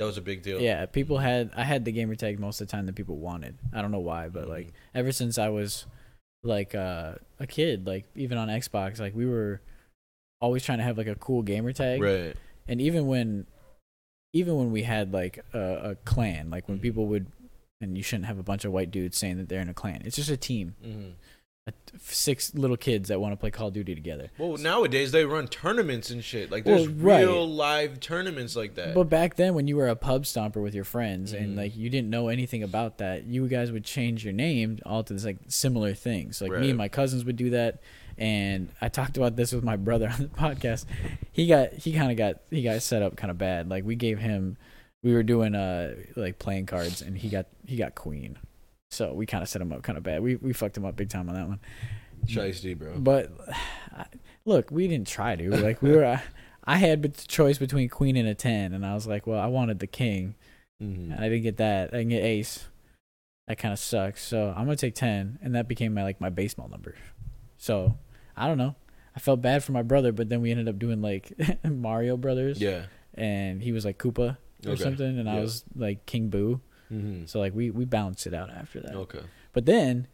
That 0.00 0.06
was 0.06 0.18
a 0.18 0.22
big 0.22 0.42
deal. 0.42 0.60
yeah 0.60 0.86
people 0.86 1.18
had 1.18 1.52
I 1.54 1.62
had 1.62 1.84
the 1.84 1.92
gamer 1.92 2.16
tag 2.16 2.40
most 2.40 2.60
of 2.60 2.66
the 2.66 2.72
time 2.72 2.86
that 2.86 2.96
people 2.96 3.16
wanted. 3.18 3.56
I 3.72 3.82
don't 3.82 3.92
know 3.92 4.00
why, 4.00 4.28
but 4.28 4.48
like 4.48 4.66
Mhm. 4.68 4.72
ever 4.94 5.12
since 5.12 5.38
I 5.38 5.50
was 5.50 5.86
like 6.42 6.74
uh, 6.74 7.14
a 7.38 7.46
kid, 7.46 7.86
like 7.86 8.06
even 8.16 8.38
on 8.38 8.48
Xbox, 8.48 8.98
like 8.98 9.14
we 9.14 9.24
were 9.26 9.60
always 10.40 10.64
trying 10.64 10.78
to 10.78 10.84
have 10.84 10.98
like 10.98 11.06
a 11.06 11.14
cool 11.14 11.42
gamer 11.42 11.72
tag. 11.72 12.00
Right. 12.02 12.36
and 12.68 12.80
even 12.80 13.06
when 13.06 13.46
even 14.32 14.56
when 14.56 14.72
we 14.72 14.82
had 14.82 15.12
like 15.12 15.38
a, 15.54 15.90
a 15.90 15.94
clan 16.04 16.50
like 16.50 16.66
when 16.68 16.78
Mhm. 16.80 16.82
people 16.82 17.06
would 17.06 17.26
and 17.80 17.96
you 17.96 18.02
shouldn't 18.02 18.26
have 18.26 18.38
a 18.40 18.42
bunch 18.42 18.64
of 18.64 18.72
white 18.72 18.90
dudes 18.90 19.16
saying 19.16 19.36
that 19.36 19.48
they're 19.48 19.60
in 19.60 19.68
a 19.68 19.74
clan 19.74 20.02
it's 20.04 20.16
just 20.16 20.28
a 20.30 20.36
team 20.36 20.74
hmm 20.82 21.10
a, 21.10 21.14
six 21.98 22.54
little 22.54 22.76
kids 22.76 23.08
that 23.08 23.20
want 23.20 23.32
to 23.32 23.36
play 23.36 23.50
call 23.50 23.68
of 23.68 23.74
duty 23.74 23.94
together 23.94 24.30
Well, 24.38 24.56
nowadays 24.56 25.12
they 25.12 25.24
run 25.24 25.48
tournaments 25.48 26.10
and 26.10 26.22
shit. 26.22 26.50
Like 26.50 26.64
Well, 26.64 26.76
there's 26.76 26.88
right. 26.88 27.20
real 27.20 27.48
live 27.48 28.00
tournaments 28.00 28.54
like 28.54 28.74
that. 28.76 28.94
but 28.94 29.04
back 29.04 29.36
then 29.36 29.54
when 29.54 29.66
you 29.66 29.76
were 29.76 29.88
a 29.88 29.96
pub 29.96 30.24
stomper 30.24 30.62
with 30.62 30.74
your 30.74 30.84
friends 30.84 31.32
and 31.32 31.54
Mhm. 31.54 31.56
like 31.56 31.76
you 31.76 31.90
didn't 31.90 32.10
know 32.10 32.28
anything 32.28 32.62
about 32.62 32.98
that 32.98 33.24
you 33.26 33.48
guys 33.48 33.72
would 33.72 33.84
change 33.84 34.24
your 34.24 34.32
name 34.32 34.78
all 34.86 35.02
to 35.04 35.12
this 35.12 35.24
like 35.24 35.38
similar 35.48 35.94
things 35.94 36.40
like 36.40 36.52
me 36.52 36.68
and 36.68 36.78
my 36.78 36.88
cousins 36.88 37.24
would 37.24 37.36
do 37.36 37.50
that 37.50 37.80
and 38.18 38.68
i 38.80 38.88
talked 38.88 39.16
about 39.16 39.36
this 39.36 39.52
with 39.52 39.64
my 39.64 39.76
brother 39.76 40.08
on 40.12 40.18
the 40.20 40.28
podcast 40.28 40.84
he 41.32 41.46
got 41.46 41.72
he 41.72 41.92
kind 41.92 42.10
of 42.10 42.16
got 42.16 42.40
he 42.50 42.62
got 42.62 42.80
set 42.82 43.02
up 43.02 43.16
kind 43.16 43.30
of 43.30 43.38
bad 43.38 43.68
like 43.68 43.84
we 43.84 43.94
gave 43.96 44.18
him 44.18 44.56
we 45.02 45.12
were 45.12 45.22
doing 45.22 45.54
uh 45.54 45.94
like 46.14 46.38
playing 46.38 46.66
cards 46.66 47.02
and 47.02 47.18
he 47.18 47.28
got 47.28 47.46
he 47.66 47.76
got 47.76 47.94
queen 47.94 48.38
so 48.96 49.12
we 49.12 49.26
kind 49.26 49.42
of 49.42 49.48
set 49.48 49.60
him 49.62 49.72
up 49.72 49.82
kind 49.82 49.96
of 49.98 50.02
bad 50.04 50.22
we 50.22 50.36
we 50.36 50.52
fucked 50.52 50.76
him 50.76 50.84
up 50.84 50.96
big 50.96 51.08
time 51.08 51.28
on 51.28 51.34
that 51.34 51.46
one 51.48 51.60
Shiesty, 52.26 52.76
bro. 52.76 52.98
but 52.98 53.30
I- 53.94 54.06
look 54.44 54.70
we 54.70 54.88
didn't 54.88 55.06
try 55.08 55.36
to 55.36 55.50
like 55.56 55.82
we 55.82 55.90
were 55.92 56.20
i 56.64 56.76
had 56.76 57.02
the 57.02 57.08
choice 57.26 57.58
between 57.58 57.88
queen 57.88 58.16
and 58.16 58.28
a 58.28 58.34
10 58.34 58.72
and 58.72 58.84
i 58.86 58.94
was 58.94 59.06
like 59.06 59.26
well 59.26 59.38
i 59.40 59.46
wanted 59.46 59.78
the 59.78 59.86
king 59.86 60.34
Mhm. 60.82 61.10
and 61.12 61.14
I 61.14 61.30
didn't 61.30 61.42
get 61.42 61.56
that. 61.56 61.94
I 61.94 61.96
didn't 61.96 62.10
get 62.10 62.22
ace. 62.22 62.66
That 63.48 63.56
kind 63.56 63.72
of 63.72 63.78
sucks. 63.78 64.22
So 64.22 64.50
I'm 64.54 64.66
gonna 64.66 64.76
take 64.76 64.94
ten, 64.94 65.38
and 65.40 65.54
that 65.54 65.68
became 65.68 65.94
my 65.94 66.02
like 66.02 66.20
my 66.20 66.28
baseball 66.28 66.68
number. 66.68 66.94
So 67.56 67.96
I 68.36 68.46
don't 68.46 68.58
know. 68.58 68.74
I 69.14 69.18
felt 69.20 69.40
bad 69.40 69.64
for 69.64 69.72
my 69.72 69.80
brother, 69.80 70.12
but 70.12 70.28
then 70.28 70.42
we 70.42 70.50
ended 70.50 70.68
up 70.68 70.78
doing 70.78 71.00
like 71.00 71.32
Mario 71.64 72.18
Brothers, 72.18 72.60
Yeah. 72.60 72.84
and 73.14 73.62
he 73.62 73.72
was 73.72 73.86
like 73.86 73.96
Koopa 73.96 74.36
or 74.66 74.72
Okay. 74.72 74.82
something, 74.82 75.18
and 75.18 75.30
I 75.30 75.40
was 75.40 75.64
like 75.74 76.04
King 76.04 76.28
Boo. 76.28 76.60
Hmm 76.88 77.24
So 77.26 77.38
like 77.40 77.54
we 77.54 77.70
we 77.70 77.84
balanced 77.84 78.26
it 78.26 78.34
out 78.34 78.50
after 78.50 78.80
that. 78.80 78.94
Okay. 78.94 79.22
But 79.52 79.66
then 79.66 80.06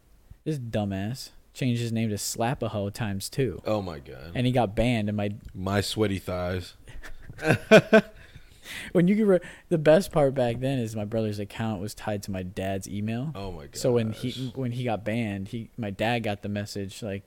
this 0.43 0.57
dumbass 0.57 1.29
changed 1.53 1.81
his 1.81 1.91
name 1.91 2.09
to 2.09 2.15
Slapaho 2.15 2.91
times 2.91 3.29
two, 3.29 3.61
Oh 3.65 3.81
my 3.81 3.99
god. 3.99 4.31
and 4.35 4.45
he 4.47 4.51
got 4.51 4.75
banned. 4.75 5.07
And 5.09 5.15
my 5.17 5.31
my 5.53 5.81
sweaty 5.81 6.19
thighs. 6.19 6.75
when 8.91 9.07
you 9.07 9.25
re- 9.25 9.39
the 9.69 9.77
best 9.77 10.11
part 10.11 10.33
back 10.33 10.59
then 10.59 10.79
is 10.79 10.95
my 10.95 11.05
brother's 11.05 11.39
account 11.39 11.81
was 11.81 11.93
tied 11.93 12.23
to 12.23 12.31
my 12.31 12.43
dad's 12.43 12.87
email. 12.87 13.31
Oh 13.35 13.51
my 13.51 13.63
god. 13.65 13.77
So 13.77 13.91
when 13.91 14.11
he 14.11 14.51
when 14.55 14.71
he 14.71 14.83
got 14.83 15.03
banned, 15.03 15.49
he 15.49 15.69
my 15.77 15.89
dad 15.89 16.19
got 16.23 16.41
the 16.41 16.49
message 16.49 17.03
like, 17.03 17.23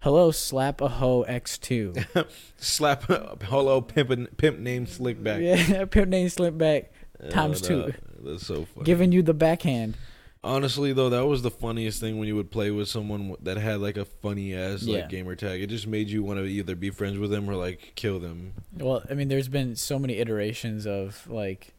"Hello, 0.00 0.30
slap 0.30 0.80
a 0.80 0.88
hoe 0.88 1.22
X 1.22 1.58
2 1.58 1.94
slap 2.56 3.04
hello 3.42 3.80
pimp 3.80 4.36
pimp 4.36 4.58
name 4.58 4.86
slick 4.86 5.22
back. 5.22 5.40
Yeah, 5.40 5.84
pimp 5.90 6.08
name 6.08 6.28
slip 6.28 6.56
back, 6.56 6.92
times 7.30 7.60
two. 7.60 7.92
That's 8.22 8.46
so 8.46 8.64
funny. 8.64 8.84
giving 8.84 9.12
you 9.12 9.22
the 9.22 9.34
backhand. 9.34 9.96
Honestly 10.44 10.92
though, 10.92 11.08
that 11.10 11.26
was 11.26 11.42
the 11.42 11.50
funniest 11.52 12.00
thing 12.00 12.18
when 12.18 12.26
you 12.26 12.34
would 12.34 12.50
play 12.50 12.70
with 12.72 12.88
someone 12.88 13.36
that 13.42 13.56
had 13.58 13.80
like 13.80 13.96
a 13.96 14.04
funny 14.04 14.54
ass 14.54 14.82
like 14.82 15.02
Yeah. 15.02 15.06
gamer 15.08 15.36
tag. 15.36 15.60
It 15.62 15.68
just 15.68 15.86
made 15.86 16.08
you 16.08 16.24
want 16.24 16.40
to 16.40 16.44
either 16.44 16.74
be 16.74 16.90
friends 16.90 17.18
with 17.18 17.30
them 17.30 17.48
or 17.48 17.54
like 17.54 17.92
kill 17.94 18.18
them. 18.18 18.54
Well, 18.76 19.04
I 19.08 19.14
mean, 19.14 19.28
there's 19.28 19.46
been 19.48 19.76
so 19.76 19.98
many 20.00 20.18
iterations 20.18 20.84
of 20.86 21.28
like 21.30 21.74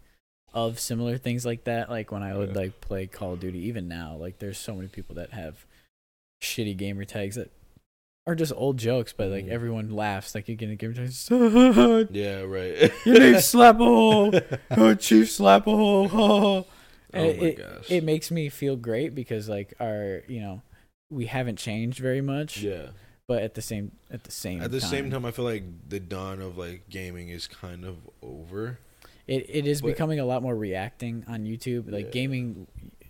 of 0.53 0.79
similar 0.79 1.17
things 1.17 1.45
like 1.45 1.65
that. 1.65 1.89
Like 1.89 2.11
when 2.11 2.23
I 2.23 2.37
would 2.37 2.49
Yeah. 2.51 2.55
like 2.61 2.79
play 2.79 3.05
Call 3.07 3.33
of 3.33 3.41
Duty, 3.41 3.59
even 3.59 3.87
now, 3.89 4.15
like 4.15 4.39
there's 4.39 4.57
so 4.59 4.75
many 4.75 4.87
people 4.87 5.15
that 5.15 5.31
have 5.31 5.65
shitty 6.41 6.77
gamer 6.77 7.03
tags 7.05 7.35
that 7.35 7.49
are 8.25 8.35
just 8.35 8.53
old 8.55 8.77
jokes, 8.77 9.11
but 9.13 9.29
like 9.29 9.45
Mhm. 9.45 9.49
everyone 9.51 9.89
laughs. 9.89 10.33
Like 10.33 10.47
you 10.47 10.55
get 10.55 10.69
a 10.69 10.75
tag, 10.77 11.11
"Son, 11.11 12.07
Yeah, 12.11 12.41
right. 12.41 12.91
your 13.05 13.19
name's 13.19 13.45
Slap 13.45 13.75
a 13.75 13.83
hole, 13.83 14.33
oh 14.71 14.93
Chief 14.95 15.29
Slap 15.29 15.67
a 15.67 15.71
hole. 15.75 16.07
oh 16.11 16.65
my 17.13 17.19
it, 17.19 17.57
gosh. 17.57 17.91
it 17.91 18.03
makes 18.03 18.31
me 18.31 18.49
feel 18.49 18.75
great 18.75 19.13
because 19.13 19.47
like 19.49 19.73
our 19.79 20.23
you 20.27 20.39
know 20.39 20.61
we 21.11 21.25
haven't 21.27 21.57
changed 21.57 21.99
very 21.99 22.21
much 22.21 22.57
yeah. 22.63 22.87
but 23.27 23.43
at 23.43 23.53
the 23.53 23.61
same 23.61 23.91
at 24.09 24.23
the 24.23 24.31
same 24.31 24.61
At 24.61 24.71
the 24.71 24.79
time, 24.79 24.89
same 24.89 25.11
time, 25.11 25.25
I 25.25 25.31
feel 25.31 25.45
like 25.45 25.63
the 25.89 25.99
dawn 25.99 26.41
of 26.41 26.57
like 26.57 26.89
gaming 26.89 27.29
is 27.29 27.45
kind 27.45 27.85
of 27.85 27.97
over. 28.23 28.79
it, 29.27 29.45
it 29.47 29.67
is 29.67 29.81
but- 29.81 29.89
becoming 29.89 30.19
a 30.19 30.25
lot 30.25 30.41
more 30.41 30.55
reacting 30.55 31.23
on 31.27 31.43
youtube 31.43 31.91
like 31.91 32.05
Yeah. 32.05 32.11
gaming 32.11 32.67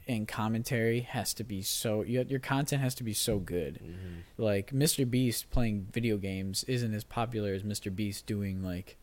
and 0.07 0.27
commentary 0.27 1.01
has 1.01 1.33
to 1.33 1.43
be 1.43 1.61
so 1.61 2.01
your, 2.03 2.23
your 2.23 2.39
content 2.39 2.81
has 2.81 2.95
to 2.95 3.03
be 3.03 3.13
so 3.13 3.39
good 3.39 3.75
Mm-hmm. 3.83 4.41
like 4.43 4.71
mr 4.71 5.09
beast 5.09 5.49
playing 5.49 5.87
video 5.91 6.17
games 6.17 6.63
isn't 6.65 6.93
as 6.93 7.03
popular 7.03 7.53
as 7.53 7.63
mr 7.63 7.93
beast 7.93 8.25
doing 8.25 8.63
like 8.63 8.97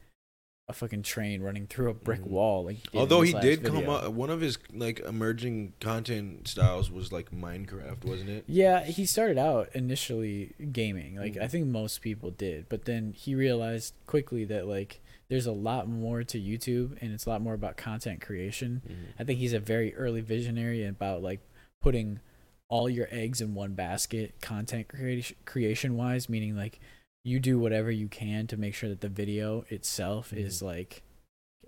a 0.68 0.72
fucking 0.72 1.02
train 1.02 1.42
running 1.42 1.66
through 1.66 1.90
a 1.90 1.94
brick 1.94 2.20
Mhm. 2.20 2.26
wall 2.28 2.64
like 2.64 2.76
Although 2.94 3.22
he 3.22 3.32
did 3.32 3.64
come 3.64 3.88
up, 3.88 4.12
one 4.12 4.30
of 4.30 4.40
his 4.40 4.56
like 4.72 5.00
emerging 5.00 5.72
content 5.80 6.46
styles 6.46 6.92
was 6.92 7.10
like 7.10 7.32
Minecraft, 7.32 8.04
wasn't 8.04 8.30
it? 8.30 8.44
Yeah, 8.46 8.84
he 8.84 9.04
started 9.04 9.36
out 9.36 9.68
initially 9.74 10.52
gaming. 10.70 11.16
Like 11.16 11.34
Mhm. 11.34 11.42
I 11.42 11.48
think 11.48 11.66
most 11.66 12.02
people 12.02 12.30
did, 12.30 12.68
but 12.68 12.84
then 12.84 13.14
he 13.16 13.34
realized 13.34 13.94
quickly 14.06 14.44
that 14.44 14.68
like 14.68 15.00
there's 15.30 15.46
a 15.46 15.52
lot 15.52 15.88
more 15.88 16.22
to 16.24 16.38
YouTube 16.38 16.98
and 17.00 17.12
it's 17.12 17.24
a 17.24 17.30
lot 17.30 17.40
more 17.40 17.54
about 17.54 17.76
content 17.78 18.20
creation. 18.20 18.82
I 19.18 19.24
think 19.24 19.38
he's 19.38 19.54
a 19.54 19.60
very 19.60 19.94
early 19.94 20.20
visionary 20.20 20.84
about 20.84 21.22
like 21.22 21.40
putting 21.80 22.20
all 22.68 22.88
your 22.90 23.08
eggs 23.10 23.40
in 23.40 23.54
one 23.54 23.72
basket 23.74 24.34
content 24.42 24.86
creation 24.88 25.36
creation 25.44 25.96
wise 25.96 26.28
meaning 26.28 26.54
like 26.56 26.78
you 27.24 27.40
do 27.40 27.58
whatever 27.58 27.90
you 27.90 28.06
can 28.06 28.46
to 28.46 28.56
make 28.56 28.74
sure 28.74 28.88
that 28.88 29.00
the 29.00 29.08
video 29.08 29.64
itself 29.70 30.32
is 30.32 30.62
like 30.62 31.02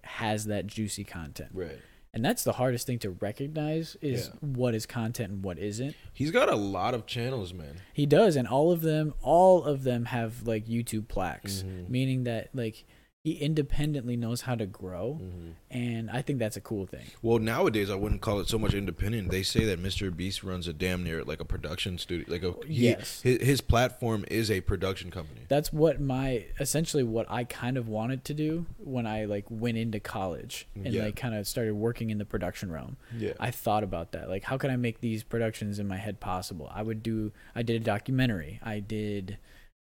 has 0.05 0.45
that 0.47 0.67
juicy 0.67 1.03
content 1.05 1.51
Right. 1.53 1.79
and 2.15 2.25
that's 2.25 2.45
the 2.45 2.53
hardest 2.53 2.87
thing 2.87 2.99
to 3.01 3.11
recognize 3.11 3.97
is 4.01 4.29
Yeah. 4.29 4.49
what 4.49 4.75
is 4.75 4.87
content 4.87 5.33
and 5.33 5.45
what 5.45 5.59
isn't. 5.59 5.97
He's 6.13 6.31
got 6.31 6.49
a 6.49 6.57
lot 6.57 6.95
of 6.95 7.07
channels, 7.07 7.53
man. 7.55 7.77
He 7.93 8.07
does, 8.07 8.37
and 8.37 8.47
all 8.47 8.71
of 8.71 8.83
them, 8.83 9.15
all 9.23 9.65
of 9.65 9.83
them 9.85 10.05
have 10.07 10.47
like 10.47 10.67
YouTube 10.67 11.09
plaques, 11.09 11.63
Mhm. 11.67 11.89
meaning 11.89 12.25
that 12.25 12.51
like 12.55 12.85
he 13.25 13.35
independently 13.35 14.17
knows 14.17 14.41
how 14.43 14.55
to 14.57 14.67
grow, 14.67 15.21
Mm-hmm. 15.23 15.51
and 15.71 16.11
I 16.11 16.23
think 16.23 16.41
that's 16.41 16.57
a 16.57 16.61
cool 16.61 16.87
thing. 16.87 17.05
Well, 17.23 17.39
nowadays 17.39 17.89
I 17.89 17.95
wouldn't 17.95 18.21
call 18.21 18.41
it 18.41 18.49
so 18.49 18.59
much 18.59 18.75
independent. 18.75 19.31
They 19.31 19.45
say 19.45 19.65
that 19.67 19.81
Mr. 19.81 20.15
Beast 20.15 20.43
runs 20.43 20.67
a 20.67 20.73
damn 20.73 21.05
near 21.05 21.23
like 21.23 21.41
a 21.41 21.45
production 21.45 21.99
studio, 21.99 22.27
like 22.29 22.43
a 22.43 22.53
he, 22.67 22.89
Yes. 22.89 23.23
His, 23.23 23.41
his 23.41 23.61
platform 23.61 24.25
is 24.29 24.51
a 24.51 24.61
production 24.63 25.13
company. 25.13 25.43
That's 25.49 25.73
what 25.73 26.01
my 26.01 26.47
essentially 26.59 27.05
what 27.05 27.27
I 27.31 27.45
kind 27.45 27.77
of 27.77 27.87
wanted 27.87 28.25
to 28.25 28.35
do 28.35 28.67
when 28.79 29.07
I 29.07 29.27
like 29.27 29.45
went 29.49 29.77
into 29.79 30.01
college 30.01 30.67
and 30.75 30.93
Yeah. 30.93 31.05
like 31.05 31.17
kind 31.17 31.35
of 31.37 31.47
started 31.47 31.75
working 31.75 32.11
in 32.11 32.19
the 32.19 32.25
production 32.25 32.73
realm. 32.73 32.97
Yeah. 33.17 33.35
I 33.39 33.53
thought 33.53 33.85
about 33.85 34.11
that. 34.13 34.29
Like, 34.29 34.43
how 34.43 34.59
can 34.59 34.71
I 34.71 34.77
make 34.77 35.01
these 35.01 35.23
productions 35.23 35.79
in 35.79 35.87
my 35.87 35.97
head 35.99 36.19
possible? 36.19 36.69
I 36.75 36.83
would 36.83 37.05
do. 37.05 37.31
I 37.55 37.63
did 37.63 37.81
a 37.81 37.85
documentary. 37.85 38.59
I 38.65 38.81
did 38.81 39.39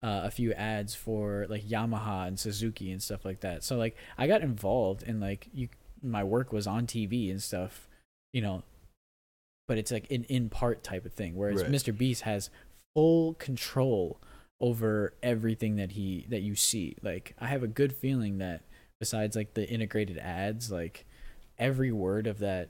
uh, 0.03 0.21
a 0.25 0.31
few 0.31 0.53
ads 0.53 0.93
for 0.93 1.47
like 1.49 1.67
Yamaha 1.67 2.27
and 2.27 2.39
Suzuki 2.39 2.91
and 2.91 3.01
stuff 3.01 3.25
like 3.25 3.41
that. 3.41 3.63
So 3.63 3.77
like, 3.77 3.95
I 4.17 4.27
got 4.27 4.41
involved 4.41 5.03
in 5.03 5.19
like 5.19 5.49
you. 5.53 5.69
My 6.03 6.23
work 6.23 6.53
was 6.53 6.67
on 6.67 6.85
TV 6.85 7.31
and 7.31 7.41
stuff, 7.41 7.87
you 8.33 8.41
know. 8.41 8.63
But 9.67 9.77
it's 9.77 9.91
like 9.91 10.09
an 10.11 10.23
in 10.25 10.49
part 10.49 10.83
type 10.83 11.05
of 11.05 11.13
thing. 11.13 11.35
Whereas 11.35 11.63
Right. 11.63 11.71
Mr. 11.71 11.95
Beast 11.95 12.21
has 12.21 12.49
full 12.93 13.33
control 13.33 14.21
over 14.61 15.13
everything 15.21 15.75
that 15.75 15.91
he 15.93 16.25
that 16.29 16.41
you 16.41 16.55
see. 16.55 16.95
Like, 17.01 17.35
I 17.39 17.47
have 17.47 17.63
a 17.63 17.67
good 17.67 17.93
feeling 17.93 18.37
that 18.37 18.61
besides 18.99 19.35
like 19.35 19.55
the 19.55 19.67
integrated 19.67 20.17
ads, 20.17 20.71
like 20.71 21.05
every 21.57 21.91
word 21.91 22.27
of 22.27 22.39
that 22.39 22.69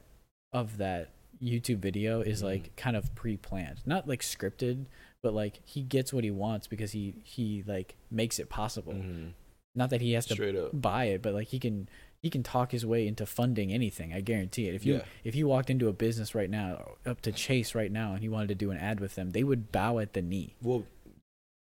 of 0.54 0.78
that 0.78 1.10
YouTube 1.44 1.80
video 1.80 2.22
is 2.22 2.42
like 2.42 2.76
kind 2.76 2.96
of 2.96 3.14
pre-planned, 3.14 3.82
not 3.86 4.08
like 4.08 4.22
scripted, 4.22 4.86
but 5.28 5.34
like 5.34 5.60
he 5.66 5.82
gets 5.82 6.14
what 6.14 6.24
he 6.24 6.32
wants 6.32 6.68
because 6.68 6.94
he 6.94 7.16
he 7.24 7.62
like 7.68 7.96
makes 8.10 8.40
it 8.40 8.48
possible. 8.48 8.94
Mhm. 8.94 9.34
Not 9.76 9.90
that 9.90 10.00
he 10.00 10.14
has 10.14 10.26
to 10.28 10.68
up. 10.68 10.72
buy 10.82 11.06
it, 11.06 11.22
but 11.22 11.34
like 11.34 11.50
he 11.50 11.60
can 11.60 11.90
he 12.22 12.30
can 12.30 12.44
talk 12.44 12.72
his 12.72 12.86
way 12.86 13.06
into 13.06 13.26
funding 13.26 13.74
anything. 13.74 14.14
I 14.14 14.22
guarantee 14.22 14.70
it. 14.70 14.74
If 14.76 14.86
you 14.86 14.96
Yeah. 14.96 15.06
if 15.26 15.36
you 15.36 15.46
walked 15.50 15.70
into 15.70 15.90
a 15.90 15.94
business 15.94 16.34
right 16.34 16.50
now, 16.50 16.96
up 17.06 17.20
to 17.24 17.34
Chase 17.34 17.76
right 17.76 17.92
now, 17.92 18.14
and 18.14 18.22
he 18.22 18.30
wanted 18.30 18.48
to 18.48 18.56
do 18.56 18.72
an 18.72 18.78
ad 18.78 19.02
with 19.02 19.16
them, 19.16 19.32
they 19.32 19.44
would 19.44 19.70
bow 19.74 20.00
at 20.00 20.14
the 20.14 20.22
knee 20.22 20.56
Well, 20.62 20.86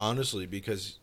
honestly, 0.01 0.45
because 0.45 0.99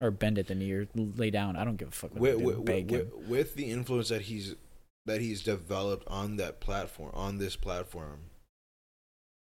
or 0.00 0.10
bend 0.10 0.38
at 0.38 0.46
the 0.46 0.54
knee 0.54 0.72
or 0.72 0.88
lay 0.94 1.30
down. 1.30 1.56
I 1.56 1.64
don't 1.64 1.76
give 1.76 1.88
a 1.88 1.92
fuck 1.92 2.12
what 2.14 2.40
with, 2.40 2.56
with, 2.58 2.90
with, 2.90 3.14
with 3.28 3.54
the 3.54 3.70
influence 3.70 4.08
that 4.08 4.22
he's 4.22 4.56
that 5.04 5.20
he's 5.20 5.42
developed 5.42 6.08
on 6.08 6.36
that 6.36 6.58
platform 6.60 7.10
on 7.12 7.38
this 7.38 7.56
platform 7.56 8.20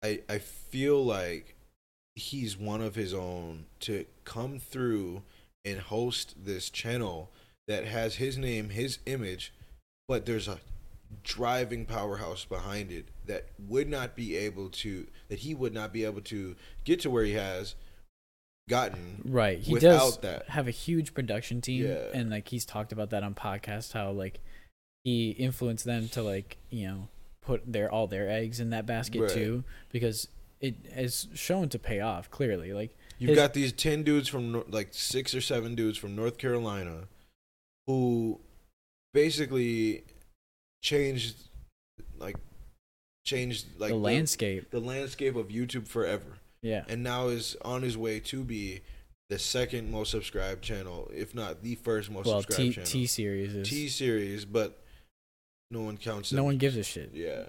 i 0.03 0.21
i 0.27 0.39
feel 0.39 1.05
like 1.05 1.55
he's 2.21 2.57
one 2.57 2.81
of 2.81 2.95
his 2.95 3.13
own 3.15 3.65
to 3.81 4.05
come 4.25 4.59
through 4.59 5.23
and 5.65 5.81
host 5.81 6.35
this 6.45 6.71
channel 6.71 7.31
that 7.69 7.85
has 7.87 8.17
his 8.17 8.37
name 8.39 8.71
his 8.71 8.99
image 9.07 9.53
but 10.09 10.27
there's 10.27 10.49
a 10.49 10.59
driving 11.25 11.85
powerhouse 11.85 12.45
behind 12.45 12.91
it 12.93 13.07
that 13.27 13.47
would 13.69 13.89
not 13.89 14.15
be 14.15 14.37
able 14.37 14.69
to 14.69 15.07
that 15.29 15.41
he 15.41 15.55
would 15.55 15.75
not 15.75 15.93
be 15.93 16.05
able 16.05 16.21
to 16.21 16.55
get 16.85 17.01
to 17.01 17.11
where 17.11 17.25
he 17.25 17.33
has 17.33 17.75
gotten 18.69 19.21
Right. 19.25 19.59
He 19.59 19.73
without 19.73 19.99
does 19.99 20.17
that. 20.19 20.49
have 20.51 20.69
a 20.69 20.73
huge 20.73 21.13
production 21.15 21.61
team 21.61 21.87
Yeah. 21.87 22.05
and 22.15 22.31
like 22.31 22.49
he's 22.49 22.65
talked 22.65 22.93
about 22.93 23.11
that 23.11 23.23
on 23.25 23.35
podcast 23.35 23.93
how 23.93 24.11
like 24.13 24.41
he 25.05 25.31
influenced 25.31 25.85
them 25.85 26.09
to 26.11 26.23
like, 26.23 26.59
you 26.69 26.87
know, 26.87 27.09
put 27.43 27.63
their 27.73 27.91
all 27.91 28.07
their 28.07 28.29
eggs 28.31 28.61
in 28.61 28.71
that 28.71 28.87
basket 28.87 29.23
Right. 29.23 29.31
too 29.31 29.65
because 29.91 30.29
it 30.61 30.75
is 30.97 31.29
shown 31.35 31.69
to 31.71 31.79
pay 31.79 32.01
off 32.01 32.31
clearly. 32.31 32.73
Like 32.73 32.97
You've 33.19 33.31
his- 33.31 33.37
got 33.39 33.55
these 33.55 33.73
10 33.73 34.03
dudes 34.03 34.29
from, 34.29 34.65
like, 34.71 34.89
six 34.93 35.35
or 35.35 35.41
seven 35.41 35.75
dudes 35.75 35.99
from 35.99 36.17
North 36.17 36.39
Carolina 36.39 37.09
who 37.87 38.41
basically 39.13 40.05
changed, 40.83 41.37
like, 42.19 42.37
changed, 43.27 43.67
like, 43.79 43.91
the 43.91 43.97
landscape. 43.97 44.71
the 44.71 44.81
landscape 44.81 45.37
of 45.37 45.49
YouTube 45.49 45.87
forever. 45.89 46.39
Yeah. 46.63 46.85
And 46.89 47.03
now 47.03 47.29
is 47.29 47.57
on 47.63 47.83
his 47.83 47.97
way 47.97 48.21
to 48.21 48.45
be 48.45 48.81
the 49.29 49.39
second 49.39 49.91
most 49.91 50.11
subscribed 50.11 50.63
channel, 50.63 51.11
if 51.15 51.35
not 51.35 51.63
the 51.63 51.75
first 51.77 52.11
most 52.11 52.27
Well, 52.27 52.43
subscribed 52.43 52.69
T 52.69 52.73
channel. 52.75 52.87
T 52.91 53.07
series 53.07 53.55
is 53.55 53.69
T 53.69 53.89
series, 53.89 54.45
but 54.45 54.79
no 55.71 55.83
one 55.83 55.97
counts 55.97 56.33
no 56.33 56.37
them. 56.37 56.45
one 56.47 56.59
gives 56.59 56.77
a 56.77 56.83
shit. 56.83 57.11
Yeah. 57.15 57.45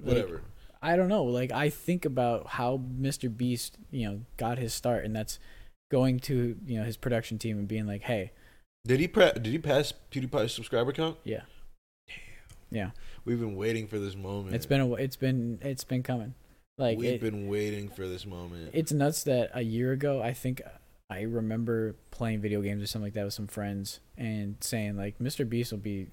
Like, 0.00 0.08
Whatever. 0.08 0.42
I 0.82 0.96
don't 0.96 1.08
know. 1.08 1.24
Like 1.24 1.52
I 1.52 1.70
think 1.70 2.04
about 2.04 2.46
how 2.48 2.80
Mr. 3.00 3.34
Beast, 3.34 3.78
you 3.90 4.08
know, 4.08 4.20
got 4.36 4.58
his 4.58 4.74
start, 4.74 5.04
and 5.04 5.14
that's 5.14 5.38
going 5.90 6.18
to 6.20 6.56
you 6.66 6.78
know 6.78 6.84
his 6.84 6.96
production 6.96 7.38
team 7.38 7.58
and 7.58 7.68
being 7.68 7.86
like, 7.86 8.02
"Hey, 8.02 8.32
did 8.84 8.98
he 9.00 9.06
pre- 9.08 9.32
did 9.34 9.46
he 9.46 9.58
pass 9.58 9.92
PewDiePie's 10.10 10.52
subscriber 10.52 10.92
count? 10.92 11.16
yeah, 11.24 11.42
yeah, 12.70 12.90
We've 13.24 13.38
been 13.38 13.54
waiting 13.56 13.86
for 13.86 13.98
this 13.98 14.16
moment. 14.16 14.54
it's 14.54 14.66
been 14.66 14.80
a, 14.80 14.92
it's 14.94 15.16
been 15.16 15.58
it's 15.62 15.84
been 15.84 16.02
coming." 16.02 16.34
Like 16.78 16.98
We've 16.98 17.10
it, 17.14 17.20
been 17.20 17.48
waiting 17.48 17.90
for 17.90 18.08
this 18.08 18.24
moment. 18.26 18.70
it's 18.72 18.92
nuts 18.92 19.24
that 19.24 19.50
a 19.54 19.62
year 19.62 19.92
ago, 19.92 20.22
I 20.22 20.32
think 20.32 20.62
I 21.10 21.20
remember 21.22 21.94
playing 22.10 22.40
video 22.40 22.62
games 22.62 22.82
or 22.82 22.86
something 22.86 23.06
like 23.06 23.12
that 23.14 23.24
with 23.26 23.34
some 23.34 23.46
friends 23.46 24.00
and 24.16 24.56
saying 24.60 24.96
like, 24.96 25.18
"Mr. 25.18 25.48
Beast 25.48 25.70
will 25.70 25.78
be 25.78 26.08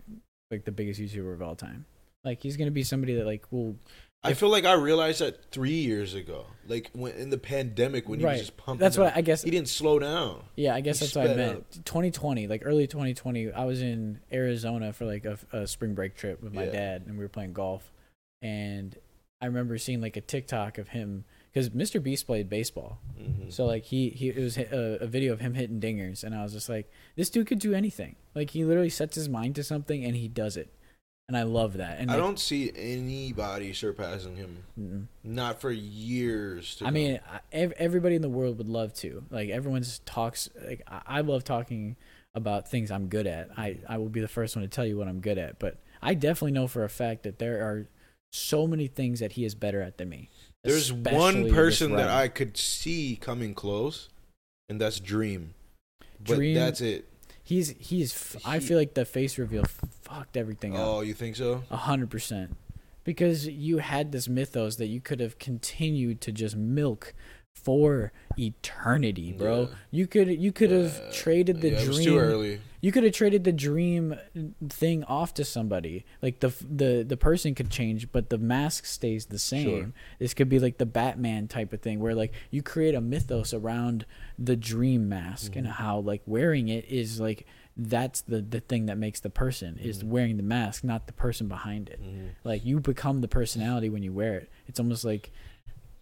like 0.51 0.65
the 0.65 0.71
biggest 0.73 0.99
YouTuber 0.99 1.33
of 1.33 1.41
all 1.41 1.55
time." 1.55 1.85
Like 2.25 2.43
he's 2.43 2.57
gonna 2.57 2.71
be 2.71 2.83
somebody 2.83 3.15
that 3.15 3.25
like 3.25 3.45
will 3.51 3.77
I 4.23 4.33
feel 4.33 4.49
like 4.49 4.65
I 4.65 4.73
realized 4.73 5.21
that 5.21 5.49
three 5.51 5.77
years 5.79 6.13
ago, 6.13 6.45
like 6.67 6.89
when 6.93 7.13
in 7.13 7.29
the 7.29 7.37
pandemic 7.37 8.09
when 8.09 8.19
he 8.19 8.25
right. 8.25 8.33
was 8.33 8.41
just 8.41 8.57
pumping. 8.57 8.79
That's 8.79 8.97
what. 8.97 9.15
I 9.15 9.21
guess. 9.21 9.43
he 9.43 9.51
didn't 9.51 9.69
slow 9.69 9.97
down. 9.97 10.43
Yeah, 10.57 10.75
I 10.75 10.81
guess 10.81 10.99
He 10.99 11.05
that's 11.05 11.15
what 11.15 11.21
I 11.23 11.27
sped 11.27 11.37
meant. 11.37 11.57
up. 11.59 11.85
2020, 11.85 12.47
like 12.47 12.63
early 12.65 12.85
2020, 12.85 13.53
I 13.53 13.63
was 13.63 13.81
in 13.81 14.19
Arizona 14.31 14.91
for 14.91 15.05
like 15.05 15.23
a, 15.25 15.37
a 15.53 15.65
spring 15.67 15.93
break 15.95 16.15
trip 16.15 16.43
with 16.43 16.53
my 16.53 16.65
Yeah. 16.65 16.71
dad, 16.71 17.03
and 17.07 17.17
we 17.17 17.23
were 17.23 17.29
playing 17.29 17.53
golf. 17.53 17.93
And 18.41 18.97
I 19.41 19.45
remember 19.45 19.77
seeing 19.77 20.01
like 20.01 20.17
a 20.17 20.21
TikTok 20.21 20.77
of 20.77 20.89
him 20.89 21.23
because 21.53 21.69
Mr. 21.69 22.03
Beast 22.03 22.27
played 22.27 22.49
baseball, 22.49 22.99
Mhm. 23.19 23.51
so 23.53 23.65
like 23.65 23.85
he 23.85 24.09
he 24.09 24.29
it 24.29 24.37
was 24.37 24.57
a, 24.57 24.97
a 25.01 25.07
video 25.07 25.31
of 25.31 25.39
him 25.39 25.53
hitting 25.53 25.79
dingers, 25.79 26.25
and 26.25 26.35
I 26.35 26.43
was 26.43 26.51
just 26.51 26.67
like, 26.67 26.91
this 27.15 27.29
dude 27.29 27.47
could 27.47 27.59
do 27.59 27.73
anything. 27.73 28.17
Like 28.35 28.49
he 28.51 28.65
literally 28.65 28.89
sets 28.89 29.15
his 29.15 29.29
mind 29.29 29.55
to 29.55 29.63
something 29.63 30.03
and 30.03 30.15
he 30.17 30.27
does 30.27 30.57
it, 30.57 30.73
and 31.29 31.37
I 31.37 31.43
love 31.43 31.77
that. 31.77 31.99
And 31.99 32.09
I 32.09 32.15
like, 32.15 32.23
don't 32.23 32.39
see 32.39 32.71
anybody 32.75 33.71
surpassing 33.71 34.35
him. 34.35 34.63
mm-mm. 34.77 35.05
Not 35.23 35.61
for 35.61 35.69
years. 35.69 36.75
To 36.77 36.87
I 36.87 36.89
mean, 36.89 37.19
everybody 37.51 38.15
in 38.15 38.23
the 38.23 38.29
world 38.29 38.57
would 38.57 38.67
love 38.67 38.95
to. 38.95 39.23
Like 39.29 39.49
everyone's 39.49 39.99
talks. 39.99 40.49
Like 40.67 40.81
I 40.87 41.01
I 41.05 41.21
love 41.21 41.43
talking 41.43 41.97
about 42.33 42.67
things 42.67 42.89
I'm 42.89 43.09
good 43.09 43.27
at. 43.27 43.51
I 43.55 43.77
I 43.87 43.99
will 43.99 44.09
be 44.09 44.21
the 44.21 44.27
first 44.27 44.55
one 44.55 44.63
to 44.63 44.67
tell 44.67 44.87
you 44.87 44.97
what 44.97 45.07
I'm 45.07 45.19
good 45.19 45.37
at. 45.37 45.59
But 45.59 45.77
I 46.01 46.15
definitely 46.15 46.53
know 46.53 46.67
for 46.67 46.83
a 46.83 46.89
fact 46.89 47.21
that 47.23 47.37
there 47.37 47.59
are 47.59 47.87
so 48.31 48.65
many 48.65 48.87
things 48.87 49.19
that 49.19 49.33
he 49.33 49.45
is 49.45 49.53
better 49.53 49.83
at 49.83 49.99
than 49.99 50.09
me. 50.09 50.29
there's 50.63 50.91
one 50.91 51.53
person 51.53 51.95
that. 51.95 52.09
I 52.09 52.27
could 52.27 52.57
see 52.57 53.19
coming 53.21 53.53
close, 53.53 54.09
and 54.67 54.81
that's 54.81 54.99
Dream. 54.99 55.53
But 56.25 56.39
that's 56.55 56.81
it. 56.81 57.07
He's 57.49 57.69
he's. 57.79 58.13
f- 58.13 58.35
I 58.45 58.59
He- 58.59 58.65
feel 58.67 58.77
like 58.77 58.93
the 58.93 59.05
face 59.05 59.39
reveal 59.39 59.63
fucked 60.03 60.37
everything 60.37 60.75
up. 60.77 60.85
Oh, 60.85 61.01
you 61.01 61.15
think 61.15 61.35
so? 61.35 61.63
A 61.71 61.77
hundred 61.77 62.11
percent. 62.11 62.55
Because 63.03 63.47
you 63.47 63.79
had 63.79 64.11
this 64.11 64.27
mythos 64.29 64.75
that 64.75 64.85
you 64.85 65.01
could 65.01 65.19
have 65.19 65.39
continued 65.39 66.21
to 66.21 66.31
just 66.31 66.55
milk 66.55 67.15
for 67.63 68.11
eternity, 68.37 69.33
bro. 69.33 69.61
Yeah. 69.61 69.67
You 69.91 70.07
could 70.07 70.27
you 70.29 70.51
could 70.51 70.71
have 70.71 70.99
Uh, 70.99 71.11
traded 71.11 71.61
the 71.61 71.71
yeah, 71.71 71.83
dream. 71.83 72.03
Too 72.03 72.17
early. 72.17 72.61
You 72.81 72.91
could 72.93 73.03
have 73.03 73.13
traded 73.13 73.43
the 73.43 73.51
dream 73.51 74.15
thing 74.69 75.03
off 75.03 75.33
to 75.35 75.43
somebody. 75.45 76.05
Like 76.21 76.39
the 76.39 76.53
the 76.69 77.03
the 77.07 77.17
person 77.17 77.53
could 77.55 77.69
change, 77.69 78.11
but 78.11 78.29
the 78.29 78.37
mask 78.37 78.85
stays 78.85 79.25
the 79.25 79.39
same. 79.39 79.63
Sure. 79.83 79.91
This 80.19 80.33
could 80.33 80.49
be 80.49 80.59
like 80.59 80.77
the 80.77 80.85
Batman 80.85 81.47
type 81.47 81.73
of 81.73 81.81
thing, 81.81 81.99
where 81.99 82.15
like 82.15 82.33
you 82.51 82.61
create 82.63 82.95
a 82.95 83.01
mythos 83.01 83.53
around 83.53 84.05
the 84.37 84.55
dream 84.55 85.09
mask 85.09 85.55
and 85.55 85.67
how 85.67 85.99
like 85.99 86.21
wearing 86.25 86.69
it 86.69 86.85
is 86.89 87.19
like 87.19 87.45
that's 87.75 88.21
the 88.21 88.41
the 88.41 88.59
thing 88.61 88.85
that 88.87 88.97
makes 88.97 89.19
the 89.19 89.29
person 89.29 89.77
is 89.77 90.03
wearing 90.03 90.37
the 90.37 90.43
mask, 90.43 90.83
not 90.83 91.07
the 91.07 91.13
person 91.13 91.47
behind 91.47 91.89
it. 91.89 92.01
Mhm. 92.01 92.29
Like 92.45 92.65
you 92.65 92.79
become 92.79 93.19
the 93.21 93.27
personality 93.27 93.89
when 93.89 94.03
you 94.03 94.13
wear 94.13 94.35
it. 94.35 94.49
It's 94.67 94.79
almost 94.79 95.03
like 95.03 95.31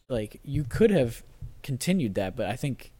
like 0.09 0.39
you 0.43 0.63
could 0.63 0.89
have 0.91 1.23
continued 1.63 2.15
that, 2.15 2.35
but 2.35 2.47
I 2.47 2.55
think 2.55 2.91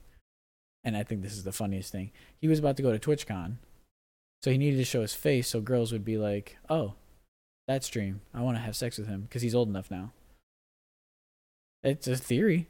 and 0.84 0.96
I 0.96 1.04
think 1.04 1.22
this 1.22 1.34
is 1.34 1.44
the 1.44 1.52
funniest 1.52 1.92
thing. 1.92 2.12
He 2.40 2.48
was 2.48 2.60
about 2.60 2.78
to 2.78 2.84
go 2.84 2.96
to 2.96 3.00
TwitchCon. 3.00 3.58
So 4.42 4.52
he 4.52 4.58
needed 4.58 4.78
to 4.78 4.86
show 4.86 5.02
his 5.02 5.14
face 5.14 5.50
so 5.50 5.60
girls 5.60 5.92
would 5.92 6.06
be 6.06 6.18
like, 6.18 6.58
"Oh, 6.70 6.94
that's 7.68 7.90
Dream. 7.90 8.22
I 8.34 8.42
want 8.42 8.58
to 8.58 8.62
have 8.62 8.76
sex 8.76 8.98
with 8.98 9.08
him 9.08 9.22
because 9.22 9.42
he's 9.42 9.56
old 9.56 9.68
enough 9.68 9.92
now." 9.92 10.14
It's 11.84 12.08
a 12.08 12.16
theory. 12.16 12.68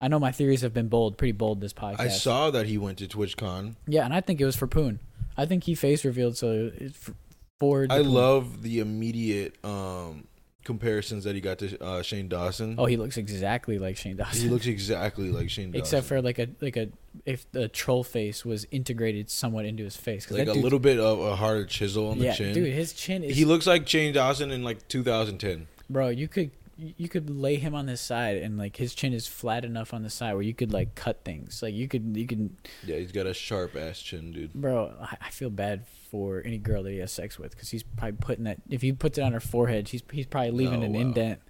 I 0.00 0.08
know 0.08 0.18
my 0.18 0.32
theories 0.32 0.62
have 0.62 0.72
been 0.72 0.88
bold, 0.88 1.18
pretty 1.18 1.32
bold 1.32 1.60
this 1.60 1.72
podcast. 1.72 2.00
I 2.00 2.08
saw 2.08 2.50
that 2.50 2.66
he 2.66 2.78
went 2.78 2.98
to 2.98 3.06
TwitchCon. 3.06 3.74
Yeah, 3.86 4.04
and 4.04 4.14
I 4.14 4.20
think 4.20 4.40
it 4.40 4.46
was 4.46 4.56
for 4.56 4.66
Poon. 4.66 5.00
I 5.36 5.44
think 5.46 5.64
he 5.64 5.74
face 5.74 6.04
revealed 6.04 6.36
so 6.36 6.70
it's 6.76 6.96
for, 6.96 7.14
for. 7.58 7.86
I 7.90 7.98
love 7.98 8.62
the 8.62 8.78
immediate 8.78 9.56
um 9.64 10.28
comparisons 10.64 11.24
that 11.24 11.34
he 11.34 11.40
got 11.40 11.58
to 11.58 11.82
uh, 11.82 12.02
Shane 12.02 12.28
Dawson. 12.28 12.76
Oh, 12.78 12.86
he 12.86 12.96
looks 12.96 13.16
exactly 13.16 13.78
like 13.78 13.96
Shane 13.96 14.16
Dawson. 14.16 14.42
he 14.42 14.48
looks 14.48 14.66
exactly 14.66 15.30
like 15.30 15.50
Shane 15.50 15.70
Dawson. 15.72 15.80
except 15.80 16.06
for 16.06 16.20
like 16.22 16.38
a 16.38 16.48
like 16.60 16.76
a 16.76 16.88
if 17.26 17.50
the 17.52 17.68
troll 17.68 18.04
face 18.04 18.44
was 18.44 18.66
integrated 18.70 19.30
somewhat 19.30 19.64
into 19.64 19.84
his 19.84 19.96
face, 19.96 20.30
like 20.30 20.48
a 20.48 20.52
little 20.52 20.78
bit 20.78 20.98
of 20.98 21.20
a 21.20 21.36
harder 21.36 21.64
chisel 21.64 22.10
on 22.10 22.18
the 22.18 22.26
yeah, 22.26 22.34
chin. 22.34 22.54
dude, 22.54 22.72
his 22.72 22.92
chin 22.92 23.24
is 23.24 23.36
he 23.36 23.44
looks 23.44 23.66
like 23.66 23.88
Shane 23.88 24.12
Dawson 24.12 24.50
in 24.50 24.62
like 24.62 24.86
2010. 24.88 25.66
bro. 25.88 26.08
You 26.08 26.28
could 26.28 26.50
you 26.96 27.08
could 27.08 27.28
lay 27.30 27.56
him 27.56 27.74
on 27.74 27.86
this 27.86 28.00
side 28.00 28.38
and 28.38 28.56
like 28.58 28.76
his 28.76 28.94
chin 28.94 29.12
is 29.12 29.26
flat 29.26 29.64
enough 29.64 29.92
on 29.92 30.02
the 30.02 30.10
side 30.10 30.32
where 30.34 30.42
you 30.42 30.54
could 30.54 30.72
like 30.72 30.94
cut 30.94 31.24
things. 31.24 31.62
Like 31.62 31.74
you 31.74 31.88
could 31.88 32.16
you 32.16 32.26
could 32.26 32.50
Yeah, 32.84 32.96
he's 32.96 33.12
got 33.12 33.26
a 33.26 33.34
sharp 33.34 33.76
ass 33.76 34.00
chin, 34.00 34.32
dude. 34.32 34.52
bro. 34.54 34.92
I, 35.00 35.16
I 35.20 35.30
feel 35.30 35.50
bad 35.50 35.84
for 36.10 36.42
any 36.44 36.58
girl 36.58 36.82
that 36.82 36.90
he 36.90 36.98
has 36.98 37.12
sex 37.12 37.38
with 37.38 37.50
because 37.52 37.70
he's 37.70 37.82
probably 37.82 38.16
putting 38.20 38.44
that 38.44 38.58
if 38.68 38.82
he 38.82 38.92
puts 38.92 39.18
it 39.18 39.22
on 39.22 39.32
her 39.32 39.40
forehead, 39.40 39.88
he's 39.88 40.02
he's 40.12 40.26
probably 40.26 40.50
leaving 40.52 40.82
Oh, 40.82 40.86
an 40.86 40.92
wow. 40.94 41.00
indent. 41.00 41.40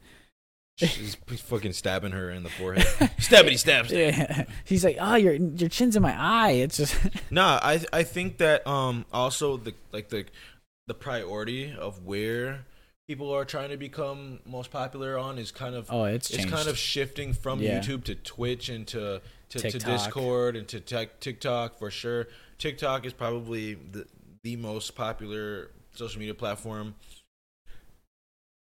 He's, 0.76 1.16
he's 1.28 1.40
fucking 1.42 1.74
stabbing 1.74 2.12
her 2.12 2.30
in 2.30 2.42
the 2.42 2.48
forehead. 2.48 2.86
Stabbity 3.18 3.58
stabs. 3.58 3.92
Yeah, 3.92 4.46
he's 4.64 4.82
like, 4.82 4.96
oh, 4.98 5.14
your 5.16 5.34
your 5.34 5.68
chin's 5.68 5.94
in 5.94 6.02
my 6.02 6.14
eye. 6.18 6.52
It's 6.52 6.78
just 6.78 6.96
Nah, 7.30 7.60
I 7.62 7.84
I 7.92 8.02
think 8.02 8.38
that 8.38 8.66
um 8.66 9.04
also 9.12 9.58
the 9.58 9.74
like 9.92 10.08
the 10.08 10.24
the 10.86 10.94
priority 10.94 11.74
of 11.78 12.04
where 12.06 12.64
people 13.10 13.34
are 13.34 13.44
trying 13.44 13.70
to 13.70 13.76
become 13.76 14.38
most 14.46 14.70
popular 14.70 15.18
on 15.18 15.36
is 15.36 15.50
kind 15.50 15.74
of 15.74 15.84
oh, 15.90 16.04
it's 16.04 16.30
it's 16.30 16.44
kind 16.44 16.68
of 16.68 16.78
shifting 16.78 17.32
from 17.32 17.60
Yeah. 17.60 17.80
YouTube 17.80 18.04
to 18.04 18.14
Twitch 18.14 18.68
and 18.68 18.86
to 18.86 19.20
to, 19.48 19.58
to 19.58 19.78
Discord 19.80 20.54
and 20.54 20.68
to 20.68 20.78
tech, 20.78 21.18
TikTok 21.18 21.76
for 21.76 21.90
sure. 21.90 22.28
TikTok 22.58 23.04
is 23.04 23.12
probably 23.12 23.74
the 23.74 24.06
the 24.44 24.54
most 24.54 24.94
popular 24.94 25.72
social 25.92 26.20
media 26.20 26.34
platform 26.34 26.94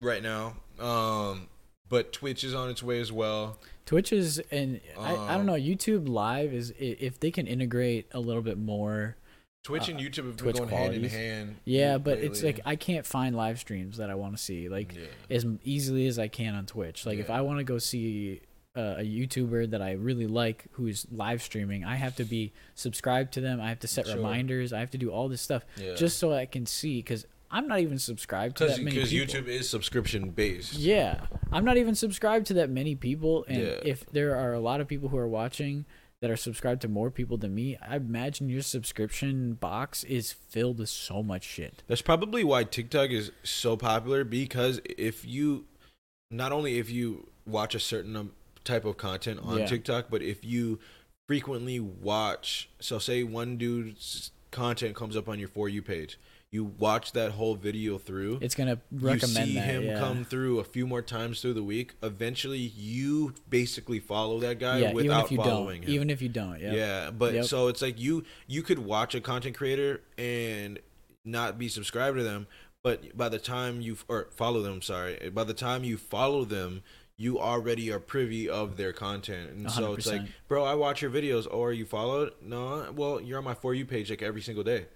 right 0.02 0.22
now. 0.22 0.56
Um, 0.78 1.48
but 1.88 2.12
Twitch 2.12 2.44
is 2.44 2.52
on 2.52 2.68
its 2.68 2.82
way 2.82 3.00
as 3.00 3.10
well. 3.10 3.58
Twitch 3.86 4.12
is 4.12 4.40
and 4.50 4.78
I, 4.98 5.12
I 5.12 5.14
don't 5.38 5.40
Um, 5.40 5.46
know 5.46 5.54
YouTube 5.54 6.06
Live 6.06 6.52
is 6.52 6.74
if 6.78 7.18
they 7.18 7.30
can 7.30 7.46
integrate 7.46 8.08
a 8.12 8.20
little 8.20 8.42
bit 8.42 8.58
more. 8.58 9.16
Twitch 9.64 9.88
Uh, 9.88 9.92
and 9.92 10.00
YouTube 10.00 10.26
have 10.26 10.36
Twitch 10.36 10.56
been 10.56 10.68
going 10.68 10.76
hand 10.92 10.94
in 10.94 11.04
hand. 11.10 11.56
Yeah, 11.64 11.98
but 11.98 12.18
it's 12.18 12.42
like 12.42 12.60
I 12.64 12.76
can't 12.76 13.04
find 13.06 13.34
live 13.34 13.58
streams 13.58 13.96
that 13.96 14.10
I 14.10 14.14
want 14.14 14.36
to 14.36 14.42
see 14.42 14.68
like 14.68 14.94
Yeah. 14.94 15.06
as 15.36 15.44
easily 15.64 16.06
as 16.06 16.18
I 16.18 16.28
can 16.28 16.54
on 16.54 16.66
Twitch. 16.66 17.04
Like 17.06 17.18
if 17.18 17.30
I 17.30 17.40
want 17.40 17.58
to 17.58 17.64
go 17.64 17.78
see 17.78 18.40
uh, 18.76 18.96
a 18.98 19.02
YouTuber 19.04 19.70
that 19.70 19.80
I 19.80 19.92
really 19.92 20.26
like 20.26 20.66
who's 20.72 21.06
live 21.10 21.42
streaming, 21.42 21.84
I 21.84 21.94
have 21.96 22.14
to 22.16 22.24
be 22.24 22.52
subscribed 22.74 23.32
to 23.34 23.40
them. 23.40 23.60
I 23.60 23.68
have 23.68 23.78
to 23.80 23.88
set 23.88 24.06
Sure. 24.06 24.16
reminders. 24.16 24.72
I 24.72 24.80
have 24.80 24.90
to 24.90 24.98
do 24.98 25.10
all 25.10 25.28
this 25.28 25.40
stuff 25.40 25.64
Yeah. 25.80 25.94
just 25.94 26.18
so 26.18 26.32
I 26.32 26.44
can 26.46 26.66
see 26.66 26.98
because 26.98 27.24
I'm 27.50 27.68
not 27.68 27.78
even 27.78 27.98
subscribed 28.00 28.56
to 28.56 28.66
that 28.66 28.78
many 28.82 28.96
because. 28.96 29.12
YouTube 29.12 29.46
is 29.46 29.70
subscription 29.70 30.30
based. 30.30 30.74
Yeah, 30.74 31.26
I'm 31.52 31.64
not 31.64 31.76
even 31.76 31.94
subscribed 31.94 32.46
to 32.48 32.54
that 32.54 32.68
many 32.68 32.96
people, 32.96 33.44
and 33.48 33.62
Yeah. 33.62 33.78
if 33.84 34.04
there 34.10 34.34
are 34.34 34.52
a 34.54 34.60
lot 34.60 34.80
of 34.80 34.88
people 34.88 35.08
who 35.10 35.16
are 35.18 35.28
watching 35.28 35.84
that 36.24 36.30
are 36.30 36.36
subscribed 36.38 36.80
to 36.80 36.88
more 36.88 37.10
people 37.10 37.36
than 37.36 37.54
me, 37.54 37.76
I 37.86 37.96
imagine 37.96 38.48
your 38.48 38.62
subscription 38.62 39.52
box 39.52 40.04
is 40.04 40.32
filled 40.32 40.78
with 40.78 40.88
so 40.88 41.22
much 41.22 41.42
shit. 41.44 41.82
That's 41.86 42.00
probably 42.00 42.42
why 42.42 42.64
TikTok 42.64 43.10
is 43.10 43.30
so 43.42 43.76
popular 43.76 44.24
because 44.24 44.80
if 44.96 45.26
you 45.26 45.66
not 46.30 46.50
only 46.50 46.78
if 46.78 46.88
you 46.88 47.28
watch 47.44 47.74
a 47.74 47.78
certain 47.78 48.30
type 48.64 48.86
of 48.86 48.96
content 48.96 49.40
on 49.42 49.58
Yeah. 49.58 49.66
TikTok, 49.66 50.06
but 50.08 50.22
if 50.22 50.42
you 50.46 50.78
frequently 51.28 51.78
watch, 51.78 52.70
so 52.80 52.98
say 52.98 53.22
one 53.22 53.58
dude's 53.58 54.30
content 54.50 54.96
comes 54.96 55.18
up 55.18 55.28
on 55.28 55.38
your 55.38 55.48
for 55.48 55.68
you 55.68 55.82
page, 55.82 56.18
you 56.54 56.72
watch 56.78 57.10
that 57.12 57.32
whole 57.32 57.56
video 57.56 57.98
through. 57.98 58.38
It's 58.40 58.54
gonna 58.54 58.78
recommend 58.92 59.48
you 59.48 59.54
see 59.54 59.54
that. 59.54 59.64
him 59.64 59.82
yeah. 59.86 59.98
come 59.98 60.24
through 60.24 60.60
a 60.60 60.64
few 60.64 60.86
more 60.86 61.02
times 61.02 61.40
through 61.40 61.54
the 61.54 61.64
week. 61.64 61.94
Eventually, 62.00 62.58
you 62.60 63.34
basically 63.48 63.98
follow 63.98 64.38
that 64.38 64.60
guy 64.60 64.78
yeah, 64.78 64.90
even 64.90 65.10
if 65.10 65.32
you 65.32 65.36
following 65.38 65.80
don't, 65.80 65.88
him. 65.88 65.94
even 65.94 66.10
if 66.10 66.22
you 66.22 66.28
don't, 66.28 66.60
yeah, 66.60 66.72
Yeah, 66.72 67.10
but 67.10 67.34
Yep. 67.34 67.46
so 67.46 67.66
it's 67.66 67.82
like 67.82 67.98
you 67.98 68.24
you 68.46 68.62
could 68.62 68.78
watch 68.78 69.16
a 69.16 69.20
content 69.20 69.56
creator 69.56 70.02
and 70.16 70.78
not 71.24 71.58
be 71.58 71.66
subscribed 71.66 72.18
to 72.18 72.22
them, 72.22 72.46
but 72.84 73.16
by 73.16 73.28
the 73.28 73.40
time 73.40 73.80
you 73.80 73.98
or 74.06 74.28
follow 74.30 74.62
them, 74.62 74.80
sorry, 74.80 75.30
by 75.30 75.42
the 75.42 75.54
time 75.54 75.82
you 75.82 75.96
follow 75.96 76.44
them, 76.44 76.84
you 77.16 77.40
already 77.40 77.90
are 77.90 77.98
privy 77.98 78.48
of 78.48 78.76
their 78.76 78.92
content, 78.92 79.50
and 79.50 79.70
so 79.72 79.94
it's 79.94 80.06
like, 80.06 80.22
bro, 80.46 80.64
I 80.64 80.74
watch 80.74 81.02
your 81.02 81.10
videos. 81.10 81.48
Oh, 81.50 81.64
are 81.64 81.72
you 81.72 81.84
followed? 81.84 82.32
No, 82.40 82.92
well, 82.94 83.20
you're 83.20 83.38
on 83.38 83.44
my 83.44 83.54
for 83.54 83.74
you 83.74 83.84
page 83.84 84.08
like 84.08 84.22
every 84.22 84.40
single 84.40 84.62
day. 84.62 84.86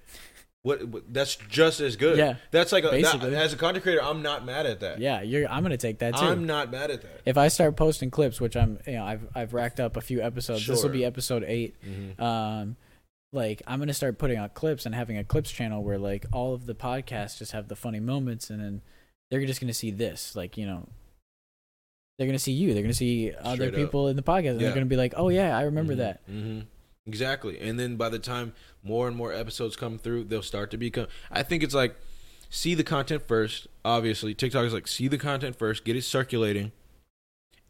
What, 0.64 0.84
what 0.88 1.04
that's 1.14 1.36
just 1.36 1.80
as 1.80 1.96
good. 1.96 2.18
Yeah, 2.18 2.34
that's 2.50 2.72
like 2.72 2.84
a, 2.84 2.88
that, 2.90 3.22
as 3.32 3.52
a 3.52 3.56
content 3.56 3.84
creator, 3.84 4.02
I'm 4.02 4.22
not 4.22 4.44
mad 4.44 4.66
at 4.66 4.80
that. 4.80 4.98
yeah. 4.98 5.22
You're, 5.22 5.48
I'm 5.48 5.62
gonna 5.62 5.76
take 5.76 6.00
that 6.00 6.14
too. 6.16 6.20
I'm 6.24 6.46
not 6.46 6.70
mad 6.70 6.90
at 6.90 7.00
that. 7.02 7.20
if 7.24 7.38
I 7.38 7.48
start 7.48 7.76
posting 7.76 8.10
clips, 8.10 8.40
which 8.40 8.56
I'm, 8.56 8.78
you 8.86 8.94
know, 8.94 9.04
I've 9.04 9.26
I've 9.34 9.54
racked 9.54 9.78
up 9.80 9.96
a 9.96 10.00
few 10.00 10.20
episodes. 10.20 10.66
This 10.66 10.82
will 10.82 10.90
be 10.90 11.04
episode 11.04 11.44
8 11.46 11.76
Mhm. 11.82 12.20
Um, 12.20 12.76
like 13.32 13.62
I'm 13.66 13.78
gonna 13.78 13.94
start 13.94 14.18
putting 14.18 14.36
out 14.36 14.54
clips 14.54 14.84
and 14.84 14.94
having 14.94 15.16
a 15.16 15.22
clips 15.24 15.50
channel 15.52 15.82
where 15.84 15.98
like 15.98 16.26
all 16.32 16.54
of 16.54 16.66
the 16.66 16.74
podcasts 16.74 17.38
just 17.38 17.52
have 17.52 17.68
the 17.68 17.76
funny 17.76 18.00
moments, 18.00 18.50
and 18.50 18.60
then 18.60 18.82
they're 19.30 19.44
just 19.46 19.60
gonna 19.60 19.72
see 19.72 19.92
this, 19.92 20.34
like 20.34 20.56
you 20.56 20.66
know, 20.66 20.88
they're 22.18 22.26
gonna 22.26 22.38
see 22.38 22.52
you, 22.52 22.74
they're 22.74 22.82
gonna 22.82 22.92
see 22.94 23.32
other 23.32 23.54
Straight 23.56 23.68
up. 23.68 23.74
people 23.74 24.08
in 24.08 24.16
the 24.16 24.22
podcast, 24.22 24.50
and 24.52 24.60
Yeah. 24.60 24.66
they're 24.68 24.74
gonna 24.74 24.86
be 24.86 24.96
like, 24.96 25.14
oh 25.16 25.28
yeah, 25.28 25.56
I 25.56 25.62
remember 25.62 25.94
Mhm, 25.94 25.98
that. 25.98 26.28
mhm. 26.28 26.64
Exactly. 27.08 27.58
And 27.58 27.80
then 27.80 27.96
by 27.96 28.10
the 28.10 28.18
time 28.18 28.52
more 28.82 29.08
and 29.08 29.16
more 29.16 29.32
episodes 29.32 29.74
come 29.74 29.98
through, 29.98 30.24
they'll 30.24 30.42
start 30.42 30.70
to 30.72 30.76
become. 30.76 31.06
I 31.30 31.42
think 31.42 31.62
it's 31.62 31.74
like 31.74 31.96
see 32.50 32.74
the 32.74 32.84
content 32.84 33.26
first. 33.26 33.66
Obviously, 33.84 34.34
TikTok 34.34 34.66
is 34.66 34.74
like 34.74 34.86
see 34.86 35.08
the 35.08 35.18
content 35.18 35.56
first, 35.56 35.84
get 35.84 35.96
it 35.96 36.02
circulating, 36.04 36.72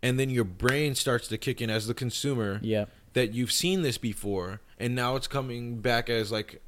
and 0.02 0.18
then 0.18 0.28
your 0.28 0.44
brain 0.44 0.94
starts 0.94 1.28
to 1.28 1.38
kick 1.38 1.60
in 1.60 1.70
as 1.70 1.86
the 1.86 1.94
consumer 1.94 2.58
Yeah, 2.62 2.86
that 3.12 3.32
you've 3.32 3.52
seen 3.52 3.82
this 3.82 3.96
before, 3.96 4.60
and 4.78 4.94
now 4.94 5.16
it's 5.16 5.28
coming 5.28 5.78
back 5.78 6.10
as 6.10 6.32
like, 6.32 6.60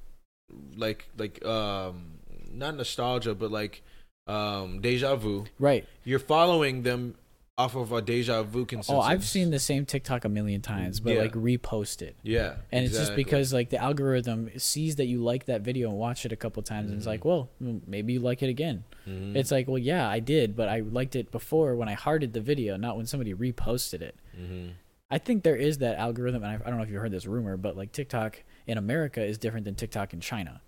like, 0.77 1.09
like, 1.19 1.45
um, 1.45 2.21
not 2.53 2.77
nostalgia, 2.77 3.35
but 3.35 3.51
like, 3.51 3.83
um, 4.27 4.81
deja 4.81 5.17
vu. 5.17 5.47
right. 5.59 5.85
You're 6.05 6.19
following 6.21 6.83
them 6.83 7.17
off 7.61 7.75
of 7.77 7.93
a 7.93 8.01
deja 8.01 8.43
vu 8.43 8.65
consensus. 8.65 8.95
Oh, 8.95 9.01
I've 9.01 9.23
seen 9.25 9.51
the 9.51 9.59
same 9.59 9.85
TikTok 9.85 10.25
a 10.25 10.29
million 10.31 10.63
times, 10.63 10.99
but 10.99 11.13
Yeah. 11.15 11.21
like 11.21 11.33
repost 11.35 12.01
it. 12.01 12.17
Yeah, 12.23 12.57
And 12.73 12.87
it's 12.87 12.97
just 12.97 13.15
because 13.15 13.53
like 13.53 13.69
the 13.69 13.77
algorithm 13.77 14.51
sees 14.59 14.97
that 14.97 15.05
you 15.07 15.23
like 15.23 15.45
that 15.45 15.61
video 15.61 15.91
and 15.91 15.99
watch 15.99 16.25
it 16.25 16.33
a 16.33 16.37
couple 16.37 16.63
times, 16.63 16.91
and 16.91 16.97
it's 16.97 17.07
like, 17.07 17.25
well, 17.25 17.51
mm, 17.63 17.81
maybe 17.87 18.15
you 18.15 18.21
like 18.21 18.43
it 18.43 18.49
again. 18.49 18.85
Mhm. 19.07 19.37
It's 19.37 19.51
like, 19.51 19.69
well, 19.69 19.79
yeah, 19.79 20.09
I 20.09 20.21
did, 20.21 20.57
but 20.57 20.69
I 20.71 20.81
liked 20.81 21.15
it 21.17 21.31
before 21.31 21.77
when 21.77 21.89
I 21.89 21.93
hearted 21.95 22.33
the 22.33 22.41
video, 22.41 22.77
not 22.79 22.97
when 22.97 23.05
somebody 23.05 23.35
reposted 23.35 24.01
it. 24.01 24.17
Mhm. 24.39 24.71
I 25.11 25.19
think 25.19 25.43
there 25.43 25.57
is 25.57 25.79
that 25.79 25.97
algorithm, 25.99 26.43
and 26.45 26.53
I, 26.53 26.55
I 26.67 26.69
don't 26.71 26.79
know 26.79 26.85
if 26.85 26.91
you 26.91 26.99
heard 26.99 27.13
this 27.13 27.27
rumor, 27.27 27.57
but 27.59 27.77
like 27.77 27.93
TikTok 27.93 28.43
in 28.67 28.79
America 28.79 29.23
is 29.23 29.37
different 29.37 29.65
than 29.67 29.75
TikTok 29.75 30.15
in 30.15 30.21
China. 30.21 30.63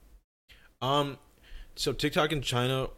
Um, 0.82 1.18
so 1.74 1.92
TikTok 1.92 2.32
in 2.32 2.42
China, 2.42 2.88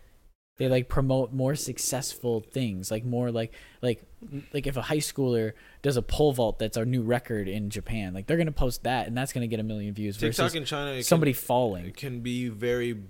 They 0.56 0.68
like 0.68 0.88
promote 0.88 1.32
more 1.32 1.56
successful 1.56 2.40
things, 2.40 2.90
like 2.90 3.04
more 3.04 3.32
like 3.32 3.52
like 3.82 4.04
like 4.52 4.68
if 4.68 4.76
a 4.76 4.82
high 4.82 4.98
schooler 4.98 5.52
does 5.82 5.96
a 5.96 6.02
pole 6.02 6.32
vault 6.32 6.60
that's 6.60 6.76
our 6.76 6.84
new 6.84 7.02
record 7.02 7.48
in 7.48 7.70
Japan, 7.70 8.14
like 8.14 8.26
they're 8.28 8.36
gonna 8.36 8.52
post 8.52 8.84
that, 8.84 9.08
and 9.08 9.16
that's 9.16 9.32
gonna 9.32 9.48
get 9.48 9.58
a 9.58 9.64
million 9.64 9.92
views. 9.94 10.16
TikTok 10.16 10.54
in 10.54 10.64
China, 10.64 11.02
somebody 11.02 11.32
can, 11.32 11.40
falling. 11.42 11.86
it 11.86 11.96
can 11.96 12.20
be 12.20 12.48
very 12.48 13.00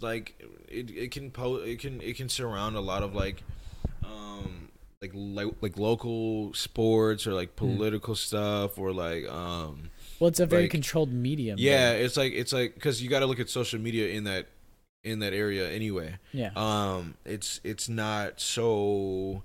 like 0.00 0.34
it. 0.68 0.90
It 0.90 1.10
can 1.10 1.30
po- 1.30 1.56
It 1.56 1.78
can 1.78 2.00
it 2.00 2.16
can 2.16 2.30
surround 2.30 2.74
a 2.76 2.80
lot 2.80 3.02
of 3.02 3.14
like, 3.14 3.42
um, 4.04 4.70
like 5.02 5.10
lo- 5.14 5.54
like 5.60 5.76
local 5.78 6.54
sports 6.54 7.26
or 7.26 7.30
Hmm. 7.30 7.36
like 7.36 7.56
political 7.56 8.14
stuff 8.14 8.78
or 8.78 8.92
like 8.94 9.28
um. 9.28 9.90
Well, 10.20 10.28
it's 10.28 10.40
a 10.40 10.46
very 10.46 10.62
like- 10.62 10.70
controlled 10.70 11.12
medium. 11.12 11.58
Yeah, 11.58 11.92
though. 11.92 11.98
it's 11.98 12.16
like 12.16 12.32
it's 12.32 12.52
like 12.54 12.74
because 12.74 13.02
you 13.02 13.10
got 13.10 13.20
to 13.20 13.26
look 13.26 13.40
at 13.40 13.50
social 13.50 13.78
media 13.78 14.08
in 14.08 14.24
that 14.24 14.46
in 15.04 15.18
that 15.18 15.32
area 15.32 15.68
anyway. 15.70 16.16
yeah. 16.32 16.50
um 16.56 17.14
it's 17.24 17.60
it's 17.64 17.88
not 17.88 18.40
so 18.40 19.42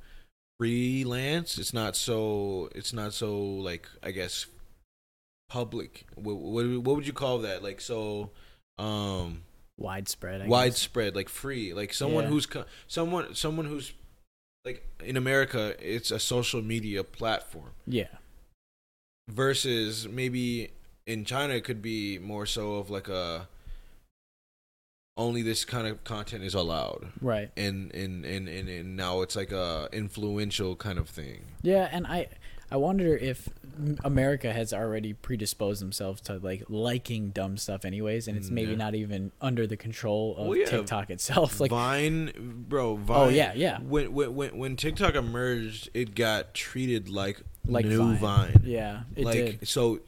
freelance 0.59 1.57
it's 1.57 1.73
not 1.73 1.95
so 1.95 2.69
it's 2.73 2.91
not 2.93 3.13
so 3.13 3.37
like 3.39 3.87
i 4.01 4.09
guess 4.11 4.47
public 5.49 6.05
what, 6.15 6.35
what, 6.37 6.65
what 6.81 6.95
would 6.95 7.05
you 7.07 7.13
call 7.13 7.39
that 7.39 7.61
like 7.63 7.79
so 7.79 8.31
um 8.79 9.43
widespread. 9.79 10.41
I 10.41 10.43
guess. 10.45 10.49
widespread 10.49 11.15
like 11.15 11.29
free 11.29 11.73
like 11.73 11.93
someone 11.93 12.23
Yeah. 12.25 12.29
who's 12.31 12.45
co- 12.47 12.65
someone 12.87 13.35
someone 13.35 13.65
who's 13.65 13.93
like 14.65 14.83
in 15.03 15.15
america 15.17 15.75
it's 15.79 16.09
a 16.11 16.19
social 16.19 16.61
media 16.63 17.03
platform 17.03 17.71
Yeah. 17.85 18.07
versus 19.29 20.07
maybe 20.07 20.71
in 21.05 21.25
china 21.25 21.53
it 21.53 21.63
could 21.63 21.81
be 21.81 22.17
more 22.19 22.45
so 22.45 22.75
of 22.75 22.89
like 22.89 23.07
a 23.07 23.47
only 25.17 25.41
this 25.41 25.65
kind 25.65 25.87
of 25.87 26.03
content 26.03 26.43
is 26.43 26.53
allowed 26.53 27.07
Right. 27.21 27.49
and 27.57 27.91
and, 27.93 28.23
and 28.25 28.47
and 28.47 28.69
and 28.69 28.95
now 28.95 29.21
it's 29.21 29.35
like 29.35 29.51
a 29.51 29.89
influential 29.91 30.75
kind 30.75 30.99
of 30.99 31.09
thing. 31.09 31.45
Yeah, 31.63 31.89
and 31.91 32.05
I 32.07 32.27
I 32.69 32.75
wonder 32.75 33.15
if 33.15 33.47
America 34.03 34.51
has 34.51 34.73
already 34.73 35.13
predisposed 35.13 35.81
themselves 35.81 36.19
to 36.21 36.37
like 36.37 36.63
liking 36.67 37.29
dumb 37.29 37.57
stuff 37.57 37.85
anyways, 37.85 38.27
and 38.27 38.35
it's 38.37 38.49
maybe 38.49 38.71
Yeah. 38.71 38.77
not 38.77 38.95
even 38.95 39.31
under 39.39 39.65
the 39.65 39.77
control 39.77 40.35
of 40.37 40.47
Well, 40.47 40.57
yeah. 40.57 40.65
TikTok 40.65 41.09
itself. 41.09 41.59
Like, 41.61 41.69
Vine, 41.71 42.65
bro. 42.67 42.91
Oh, 42.91 42.95
Vine, 42.97 43.17
Oh, 43.19 43.29
yeah, 43.29 43.53
yeah. 43.55 43.79
When, 43.79 44.11
when 44.13 44.35
when 44.35 44.57
when 44.57 44.75
TikTok 44.75 45.15
emerged, 45.15 45.89
it 45.93 46.13
got 46.15 46.53
treated 46.53 47.07
like 47.09 47.41
like 47.65 47.85
new 47.85 47.99
Vine. 48.15 48.17
Vine. 48.17 48.61
Yeah, 48.65 49.03
it 49.15 49.23
like 49.25 49.33
did. 49.59 49.67
so, 49.67 49.99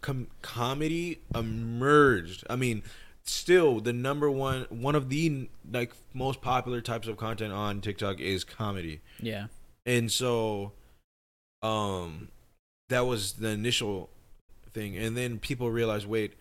com- 0.00 0.28
comedy 0.42 1.20
emerged. 1.34 2.44
I 2.48 2.56
mean, 2.56 2.82
still 3.26 3.80
the 3.80 3.92
number 3.92 4.30
one 4.30 4.66
one 4.70 4.94
of 4.94 5.08
the 5.08 5.48
like 5.72 5.92
most 6.14 6.40
popular 6.40 6.80
types 6.80 7.08
of 7.08 7.16
content 7.16 7.52
on 7.52 7.80
TikTok 7.80 8.20
is 8.20 8.44
comedy. 8.44 9.00
Yeah, 9.20 9.46
and 9.84 10.10
so 10.12 10.72
um 11.62 12.28
that 12.88 13.06
was 13.06 13.34
the 13.34 13.48
initial 13.48 14.10
thing 14.72 14.96
and 14.96 15.16
then 15.16 15.38
people 15.38 15.70
realized 15.70 16.06
wait 16.06 16.34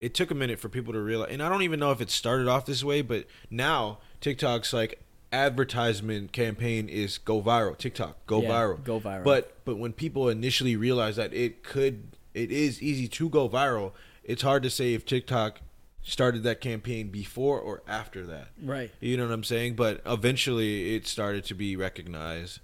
it 0.00 0.12
took 0.12 0.30
a 0.30 0.34
minute 0.34 0.58
for 0.58 0.68
people 0.68 0.92
to 0.92 1.00
realize 1.00 1.28
and 1.30 1.40
i 1.40 1.48
don't 1.48 1.62
even 1.62 1.78
know 1.78 1.92
if 1.92 2.00
it 2.00 2.10
started 2.10 2.48
off 2.48 2.66
this 2.66 2.82
way 2.82 3.00
but 3.00 3.26
now 3.48 3.98
tiktok's 4.20 4.72
like 4.72 5.00
advertisement 5.32 6.32
campaign 6.32 6.88
is 6.88 7.16
go 7.18 7.40
viral 7.40 7.78
tiktok 7.78 8.16
go 8.26 8.42
Yeah, 8.42 8.48
viral 8.50 8.82
go 8.84 8.98
viral. 9.00 9.22
but 9.22 9.54
but 9.64 9.78
when 9.78 9.92
people 9.92 10.28
initially 10.28 10.74
realized 10.74 11.16
that 11.18 11.32
it 11.32 11.62
could 11.62 12.16
it 12.34 12.50
is 12.50 12.82
easy 12.82 13.06
to 13.06 13.28
go 13.28 13.48
viral 13.48 13.92
it's 14.24 14.42
hard 14.42 14.64
to 14.64 14.70
say 14.70 14.92
if 14.94 15.06
tiktok 15.06 15.60
started 16.02 16.42
that 16.44 16.60
campaign 16.60 17.08
before 17.08 17.60
or 17.60 17.82
after 17.86 18.24
that 18.26 18.48
right. 18.62 18.90
you 19.00 19.16
know 19.16 19.24
what 19.26 19.32
I'm 19.34 19.44
saying? 19.44 19.74
But 19.76 20.00
eventually 20.06 20.94
it 20.96 21.06
started 21.06 21.44
to 21.46 21.54
be 21.54 21.76
recognized. 21.76 22.60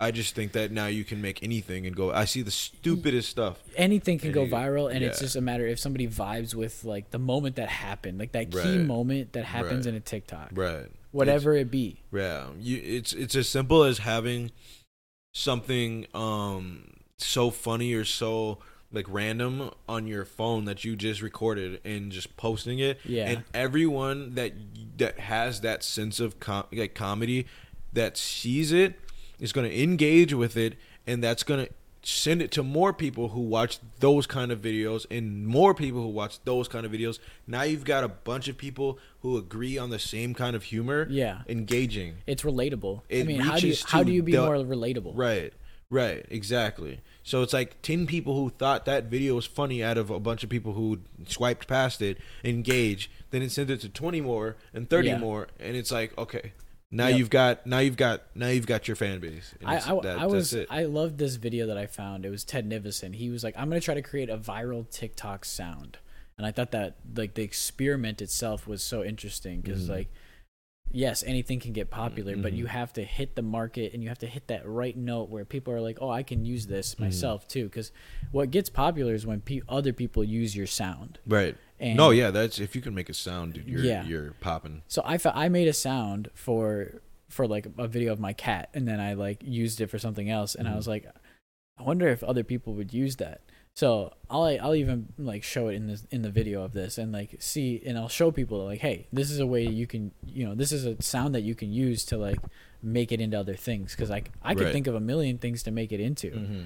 I 0.00 0.10
just 0.10 0.34
think 0.34 0.52
that 0.52 0.70
now 0.72 0.86
you 0.86 1.04
can 1.04 1.22
make 1.22 1.42
anything 1.42 1.86
and 1.86 1.94
go. 1.94 2.12
I 2.12 2.24
see 2.24 2.42
the 2.42 2.50
stupidest 2.50 3.30
stuff. 3.30 3.58
Anything 3.76 4.18
can 4.18 4.28
And 4.28 4.34
go 4.34 4.42
you- 4.44 4.50
viral, 4.50 4.92
and 4.94 5.04
it's 5.04 5.20
just 5.20 5.36
a 5.36 5.40
matter 5.40 5.66
if 5.66 5.78
somebody 5.78 6.06
vibes 6.08 6.54
with 6.54 6.84
like 6.84 7.10
the 7.10 7.18
moment 7.18 7.56
that 7.56 7.68
happened, 7.68 8.18
like 8.18 8.32
that 8.32 8.50
key 8.50 8.78
moment 8.78 9.32
that 9.32 9.44
happens 9.44 9.86
Right. 9.86 9.92
in 9.92 9.96
a 9.96 10.00
TikTok, 10.00 10.50
Right. 10.52 10.86
whatever 11.12 11.54
it 11.54 11.70
be. 11.70 12.00
Yeah. 12.12 12.48
You 12.60 12.80
it's 12.82 13.12
it's 13.12 13.34
as 13.34 13.48
simple 13.48 13.82
as 13.84 13.98
having 13.98 14.50
something 15.32 16.06
um 16.14 16.90
so 17.18 17.50
funny 17.50 17.92
or 17.94 18.04
so 18.04 18.58
like 18.94 19.06
random 19.08 19.70
on 19.88 20.06
your 20.06 20.24
phone 20.24 20.64
that 20.66 20.84
you 20.84 20.96
just 20.96 21.20
recorded 21.22 21.80
and 21.84 22.12
just 22.12 22.36
posting 22.36 22.78
it. 22.78 22.98
Yeah. 23.04 23.28
And 23.30 23.44
everyone 23.52 24.34
that 24.34 24.52
that 24.98 25.18
has 25.18 25.60
that 25.62 25.82
sense 25.82 26.20
of 26.20 26.38
com- 26.40 26.66
like 26.72 26.94
comedy 26.94 27.46
that 27.92 28.16
sees 28.16 28.72
it 28.72 28.94
is 29.40 29.52
going 29.52 29.68
to 29.68 29.82
engage 29.82 30.32
with 30.32 30.56
it 30.56 30.74
and 31.06 31.22
that's 31.22 31.42
going 31.42 31.66
to 31.66 31.72
send 32.06 32.42
it 32.42 32.50
to 32.50 32.62
more 32.62 32.92
people 32.92 33.28
who 33.30 33.40
watch 33.40 33.78
those 34.00 34.26
kind 34.26 34.52
of 34.52 34.60
videos 34.60 35.06
and 35.10 35.46
more 35.46 35.74
people 35.74 36.02
who 36.02 36.08
watch 36.08 36.38
those 36.44 36.68
kind 36.68 36.84
of 36.84 36.92
videos. 36.92 37.18
Now 37.46 37.62
you've 37.62 37.84
got 37.84 38.04
a 38.04 38.08
bunch 38.08 38.46
of 38.46 38.58
people 38.58 38.98
who 39.20 39.38
agree 39.38 39.78
on 39.78 39.88
the 39.88 39.98
same 39.98 40.34
kind 40.34 40.54
of 40.54 40.64
humor 40.64 41.06
Yeah. 41.08 41.38
engaging. 41.48 42.16
It's 42.26 42.42
relatable. 42.42 43.00
I 43.10 43.22
mean, 43.22 43.40
how 43.40 43.58
do 43.58 43.68
you 43.68 43.74
how 43.86 44.02
do 44.02 44.12
you 44.12 44.22
be 44.22 44.32
the- 44.32 44.42
more 44.42 44.56
relatable? 44.56 45.12
Right. 45.14 45.52
Right, 45.90 46.26
exactly. 46.30 47.00
So 47.26 47.42
it's 47.42 47.52
like 47.54 47.80
10 47.82 48.06
people 48.06 48.36
who 48.36 48.50
thought 48.50 48.84
that 48.84 49.04
video 49.06 49.34
was 49.34 49.46
funny 49.46 49.82
out 49.82 49.96
of 49.98 50.10
a 50.10 50.20
bunch 50.20 50.44
of 50.44 50.50
people 50.50 50.74
who 50.74 51.00
swiped 51.26 51.66
past 51.66 52.02
it, 52.02 52.18
engage, 52.44 53.10
then 53.30 53.40
it 53.42 53.50
sent 53.50 53.70
it 53.70 53.80
to 53.80 53.88
20 53.88 54.20
more 54.20 54.56
and 54.74 54.88
30 54.88 55.08
Yeah. 55.08 55.18
more 55.18 55.48
and 55.58 55.74
it's 55.74 55.90
like, 55.90 56.16
okay. 56.18 56.52
Now 56.90 57.08
Yep. 57.08 57.18
you've 57.18 57.30
got 57.30 57.66
now 57.66 57.78
you've 57.80 57.96
got 57.96 58.22
now 58.36 58.48
you've 58.48 58.66
got 58.68 58.86
your 58.86 58.94
fan 58.94 59.18
base. 59.18 59.52
And 59.60 59.68
I, 59.68 59.76
I, 59.76 60.00
that- 60.02 60.18
I 60.20 60.26
was. 60.26 60.54
I 60.70 60.84
loved 60.84 61.18
this 61.18 61.34
video 61.36 61.66
that 61.66 61.76
I 61.78 61.86
found. 61.86 62.24
It 62.24 62.30
was 62.30 62.44
Ted 62.44 62.68
Nivison. 62.70 63.14
He 63.16 63.30
was 63.30 63.42
like, 63.42 63.54
"I'm 63.58 63.68
gonna 63.68 63.80
try 63.80 63.94
to 63.94 64.02
create 64.02 64.30
a 64.30 64.36
viral 64.38 64.88
TikTok 64.88 65.44
sound," 65.44 65.98
and 66.38 66.46
I 66.46 66.52
thought 66.52 66.70
that 66.70 66.94
like 67.16 67.34
the 67.34 67.42
experiment 67.42 68.22
itself 68.22 68.68
was 68.68 68.80
so 68.80 69.02
interesting 69.02 69.60
because 69.60 69.86
Mhm. 69.86 69.96
like, 69.96 70.08
yes, 70.94 71.22
anything 71.26 71.60
can 71.60 71.72
get 71.72 71.90
popular, 71.90 72.36
but 72.36 72.52
Mhm. 72.52 72.56
you 72.56 72.66
have 72.66 72.92
to 72.94 73.04
hit 73.04 73.34
the 73.34 73.42
market 73.42 73.92
and 73.92 74.02
you 74.02 74.08
have 74.08 74.18
to 74.20 74.26
hit 74.26 74.46
that 74.46 74.66
right 74.66 74.96
note 74.96 75.28
where 75.28 75.44
people 75.44 75.72
are 75.74 75.80
like, 75.80 75.98
"Oh, 76.00 76.08
I 76.08 76.22
can 76.22 76.44
use 76.44 76.66
this 76.66 76.94
Mm-hmm. 76.94 77.04
myself 77.04 77.46
too." 77.48 77.64
Because 77.64 77.92
what 78.32 78.50
gets 78.50 78.70
popular 78.70 79.12
is 79.14 79.26
when 79.26 79.40
pe- 79.40 79.60
other 79.68 79.92
people 79.92 80.24
use 80.24 80.56
your 80.56 80.66
sound. 80.66 81.18
right. 81.26 81.56
And 81.80 81.96
no, 81.96 82.10
yeah, 82.10 82.30
that's 82.30 82.60
if 82.60 82.76
you 82.76 82.80
can 82.80 82.94
make 82.94 83.08
a 83.08 83.14
sound, 83.14 83.54
dude, 83.54 83.68
you're 83.68 83.84
Yeah. 83.84 84.06
you're 84.06 84.30
popping. 84.40 84.82
So 84.86 85.02
I 85.04 85.18
fa- 85.18 85.36
I 85.36 85.48
made 85.48 85.66
a 85.68 85.72
sound 85.72 86.30
for 86.32 87.02
for 87.28 87.48
like 87.48 87.66
a 87.78 87.88
video 87.88 88.12
of 88.12 88.20
my 88.20 88.32
cat, 88.32 88.68
and 88.74 88.86
then 88.86 89.00
I 89.00 89.14
like 89.14 89.42
used 89.44 89.80
it 89.80 89.88
for 89.88 89.98
something 89.98 90.30
else, 90.30 90.54
and 90.54 90.68
I 90.68 90.72
Mhm. 90.72 90.76
was 90.76 90.86
like, 90.88 91.04
I 91.76 91.82
wonder 91.82 92.06
if 92.08 92.22
other 92.22 92.44
people 92.44 92.74
would 92.74 92.94
use 92.94 93.16
that. 93.16 93.40
So 93.76 94.12
I'll 94.30 94.44
I'll 94.62 94.74
even 94.76 95.08
like 95.18 95.42
show 95.42 95.66
it 95.68 95.74
in 95.74 95.88
this 95.88 96.06
in 96.12 96.22
the 96.22 96.30
video 96.30 96.62
of 96.62 96.72
this, 96.72 96.96
and 96.96 97.10
like 97.12 97.36
see, 97.40 97.82
and 97.84 97.98
I'll 97.98 98.08
show 98.08 98.30
people 98.30 98.64
like, 98.64 98.80
hey, 98.80 99.08
this 99.12 99.30
is 99.30 99.40
a 99.40 99.46
way 99.46 99.66
you 99.66 99.86
can, 99.88 100.12
you 100.26 100.46
know, 100.46 100.54
this 100.54 100.70
is 100.70 100.86
a 100.86 101.00
sound 101.02 101.34
that 101.34 101.40
you 101.42 101.54
can 101.56 101.72
use 101.72 102.04
to 102.06 102.16
like 102.16 102.38
make 102.82 103.10
it 103.10 103.20
into 103.20 103.38
other 103.38 103.54
things, 103.54 103.92
because 103.92 104.10
like 104.10 104.30
I 104.42 104.54
could 104.54 104.64
Right. 104.64 104.72
think 104.72 104.86
of 104.86 104.94
a 104.94 105.00
million 105.00 105.38
things 105.38 105.62
to 105.64 105.70
make 105.72 105.90
it 105.90 105.98
into. 106.00 106.30
Mm-hmm. 106.30 106.60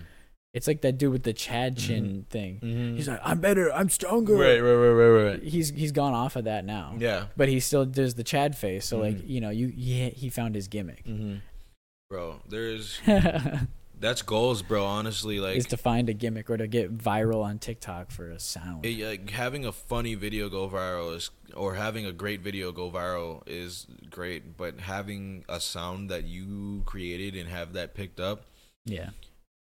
It's 0.54 0.66
like 0.66 0.80
that 0.82 0.98
dude 0.98 1.12
with 1.12 1.22
the 1.22 1.32
Chad 1.34 1.76
Chin 1.78 2.26
thing. 2.30 2.60
Mm-hmm. 2.62 2.96
He's 2.96 3.06
like, 3.08 3.20
I'm 3.22 3.38
better, 3.40 3.72
I'm 3.72 3.88
stronger. 3.90 4.34
right, 4.34 4.58
right, 4.60 4.72
right, 4.72 4.88
right, 4.90 5.24
right. 5.32 5.42
He's 5.42 5.70
he's 5.70 5.92
gone 5.92 6.12
off 6.14 6.36
of 6.36 6.44
that 6.44 6.64
now 6.66 6.94
Yeah. 6.98 7.26
but 7.36 7.48
he 7.48 7.60
still 7.60 7.86
does 7.86 8.14
the 8.16 8.24
Chad 8.24 8.54
face. 8.56 8.84
So 8.84 8.98
like 8.98 9.16
Mhm. 9.16 9.28
you 9.28 9.40
know, 9.40 9.50
you 9.50 9.68
he, 9.68 10.10
he 10.10 10.28
found 10.28 10.54
his 10.54 10.68
gimmick 10.68 11.04
Mm-hmm. 11.06 11.36
Bro, 12.10 12.40
there's 12.48 12.98
that's 14.00 14.22
goals, 14.22 14.62
bro. 14.62 14.84
Honestly, 14.84 15.40
like 15.40 15.56
is 15.56 15.66
to 15.66 15.76
find 15.76 16.08
a 16.08 16.12
gimmick 16.12 16.50
or 16.50 16.56
to 16.56 16.66
get 16.66 16.96
viral 16.96 17.42
on 17.42 17.58
TikTok 17.58 18.10
for 18.10 18.30
a 18.30 18.38
sound. 18.38 18.84
it, 18.84 19.04
like 19.04 19.30
having 19.30 19.64
a 19.64 19.72
funny 19.72 20.14
video 20.14 20.48
go 20.48 20.68
viral 20.68 21.14
is 21.14 21.30
or 21.54 21.74
having 21.74 22.06
a 22.06 22.12
great 22.12 22.40
video 22.40 22.72
go 22.72 22.90
viral 22.90 23.42
is 23.46 23.86
great 24.10 24.56
but 24.56 24.80
having 24.80 25.44
a 25.48 25.60
sound 25.60 26.10
that 26.10 26.24
you 26.24 26.82
created 26.84 27.34
and 27.34 27.48
have 27.48 27.72
that 27.72 27.94
picked 27.94 28.20
up 28.20 28.44
yeah, 28.84 29.10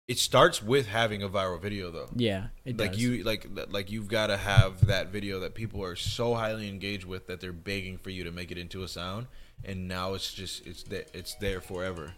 it 0.07 0.20
starts 0.20 0.61
with 0.61 0.88
having 0.88 1.24
a 1.24 1.30
viral 1.30 1.61
video 1.61 1.91
though 1.91 2.09
yeah, 2.15 2.47
it 2.65 2.78
like 2.78 2.93
does. 2.93 3.01
you 3.01 3.24
like 3.24 3.47
like 3.70 3.91
you've 3.91 4.07
got 4.07 4.28
to 4.28 4.38
have 4.38 4.88
that 4.88 5.09
video 5.09 5.39
that 5.39 5.53
people 5.53 5.84
are 5.84 5.95
so 5.95 6.36
highly 6.36 6.67
engaged 6.67 7.05
with 7.05 7.28
that 7.28 7.39
they're 7.39 7.51
begging 7.51 7.97
for 7.97 8.09
you 8.09 8.24
to 8.24 8.32
make 8.32 8.51
it 8.51 8.57
into 8.57 8.84
a 8.84 8.88
sound 8.88 9.28
and 9.63 9.88
now 9.88 10.13
it's 10.13 10.34
just 10.34 10.65
it's 10.65 10.84
there 10.84 11.05
it's 11.13 11.36
there 11.36 11.61
forever 11.61 12.13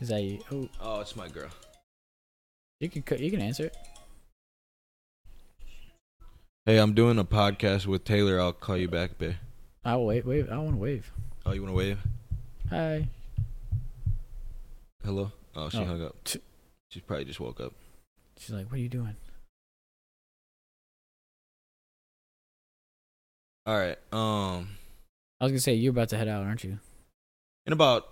Is 0.00 0.08
that 0.08 0.22
you? 0.22 0.40
Oh, 0.52 0.68
oh 0.80 1.00
it's 1.00 1.16
my 1.16 1.28
girl 1.28 1.48
you 2.80 2.88
can 2.90 3.02
you 3.18 3.30
can 3.30 3.40
answer 3.40 3.64
it. 3.66 3.76
hey 6.66 6.76
i'm 6.78 6.92
doing 6.92 7.18
a 7.18 7.24
podcast 7.24 7.86
with 7.86 8.04
taylor 8.04 8.38
i'll 8.38 8.52
call 8.52 8.76
you 8.76 8.88
back 8.88 9.16
babe 9.18 9.34
I'll 9.84 10.04
wait. 10.04 10.26
Wave. 10.26 10.50
I 10.50 10.58
want 10.58 10.72
to 10.72 10.76
wave. 10.78 11.10
oh 11.46 11.52
you 11.52 11.62
want 11.62 11.72
to 11.72 11.76
wave 11.76 11.98
Hi. 12.70 13.08
hello 15.04 15.32
oh 15.54 15.68
she 15.70 15.78
Oh. 15.78 15.84
hung 15.86 16.04
up 16.04 16.16
she 16.90 17.00
probably 17.00 17.24
just 17.24 17.40
woke 17.40 17.60
up 17.60 17.72
She's 18.38 18.50
like, 18.54 18.66
"What 18.66 18.74
are 18.74 18.82
you 18.82 18.90
doing?" 18.90 19.16
all 23.64 23.78
right 23.78 23.98
um 24.12 24.68
I 25.40 25.44
was 25.44 25.52
gonna 25.52 25.60
say 25.60 25.74
you're 25.74 25.90
about 25.92 26.10
to 26.10 26.18
head 26.18 26.28
out, 26.28 26.44
aren't 26.44 26.64
you? 26.64 26.78
in 27.66 27.72
about 27.72 28.08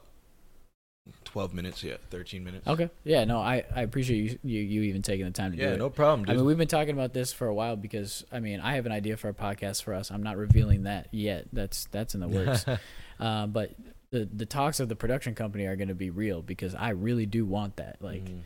12 1.35 1.53
minutes 1.53 1.83
yeah 1.83 1.97
13 2.11 2.45
minutes 2.45 2.65
Okay. 2.69 2.89
Yeah. 3.03 3.25
No, 3.25 3.41
I 3.41 3.65
I 3.75 3.83
appreciate 3.83 4.19
you 4.23 4.39
you, 4.45 4.61
you 4.63 4.83
even 4.83 5.03
taking 5.03 5.25
the 5.25 5.33
time 5.33 5.51
to 5.51 5.57
do 5.57 5.63
yeah 5.65 5.71
it. 5.73 5.79
no 5.79 5.91
problem 5.91 6.25
dude. 6.25 6.31
I 6.33 6.37
mean, 6.37 6.45
we've 6.47 6.57
been 6.57 6.69
talking 6.69 6.95
about 6.95 7.13
this 7.13 7.33
for 7.33 7.49
a 7.49 7.55
while 7.55 7.75
because 7.75 8.25
I 8.31 8.39
mean, 8.39 8.61
I 8.61 8.77
have 8.77 8.87
an 8.87 8.93
idea 8.93 9.17
for 9.17 9.29
a 9.29 9.35
podcast 9.35 9.83
for 9.83 9.95
us. 9.95 10.13
I'm 10.13 10.23
not 10.23 10.37
revealing 10.37 10.85
that 10.85 11.09
yet. 11.11 11.47
That's 11.53 11.87
that's 11.91 12.15
in 12.15 12.21
the 12.21 12.29
works. 12.29 12.65
uh, 13.21 13.47
but 13.49 13.73
the 14.13 14.29
the 14.33 14.47
talks 14.47 14.79
of 14.79 14.89
the 14.89 14.95
production 14.95 15.35
company 15.35 15.67
are 15.67 15.75
going 15.75 15.89
to 15.89 15.95
be 16.07 16.11
real 16.11 16.41
because 16.41 16.73
I 16.77 16.91
really 16.91 17.27
do 17.27 17.45
want 17.45 17.77
that. 17.77 17.97
Like, 18.01 18.25
Mhm. 18.25 18.43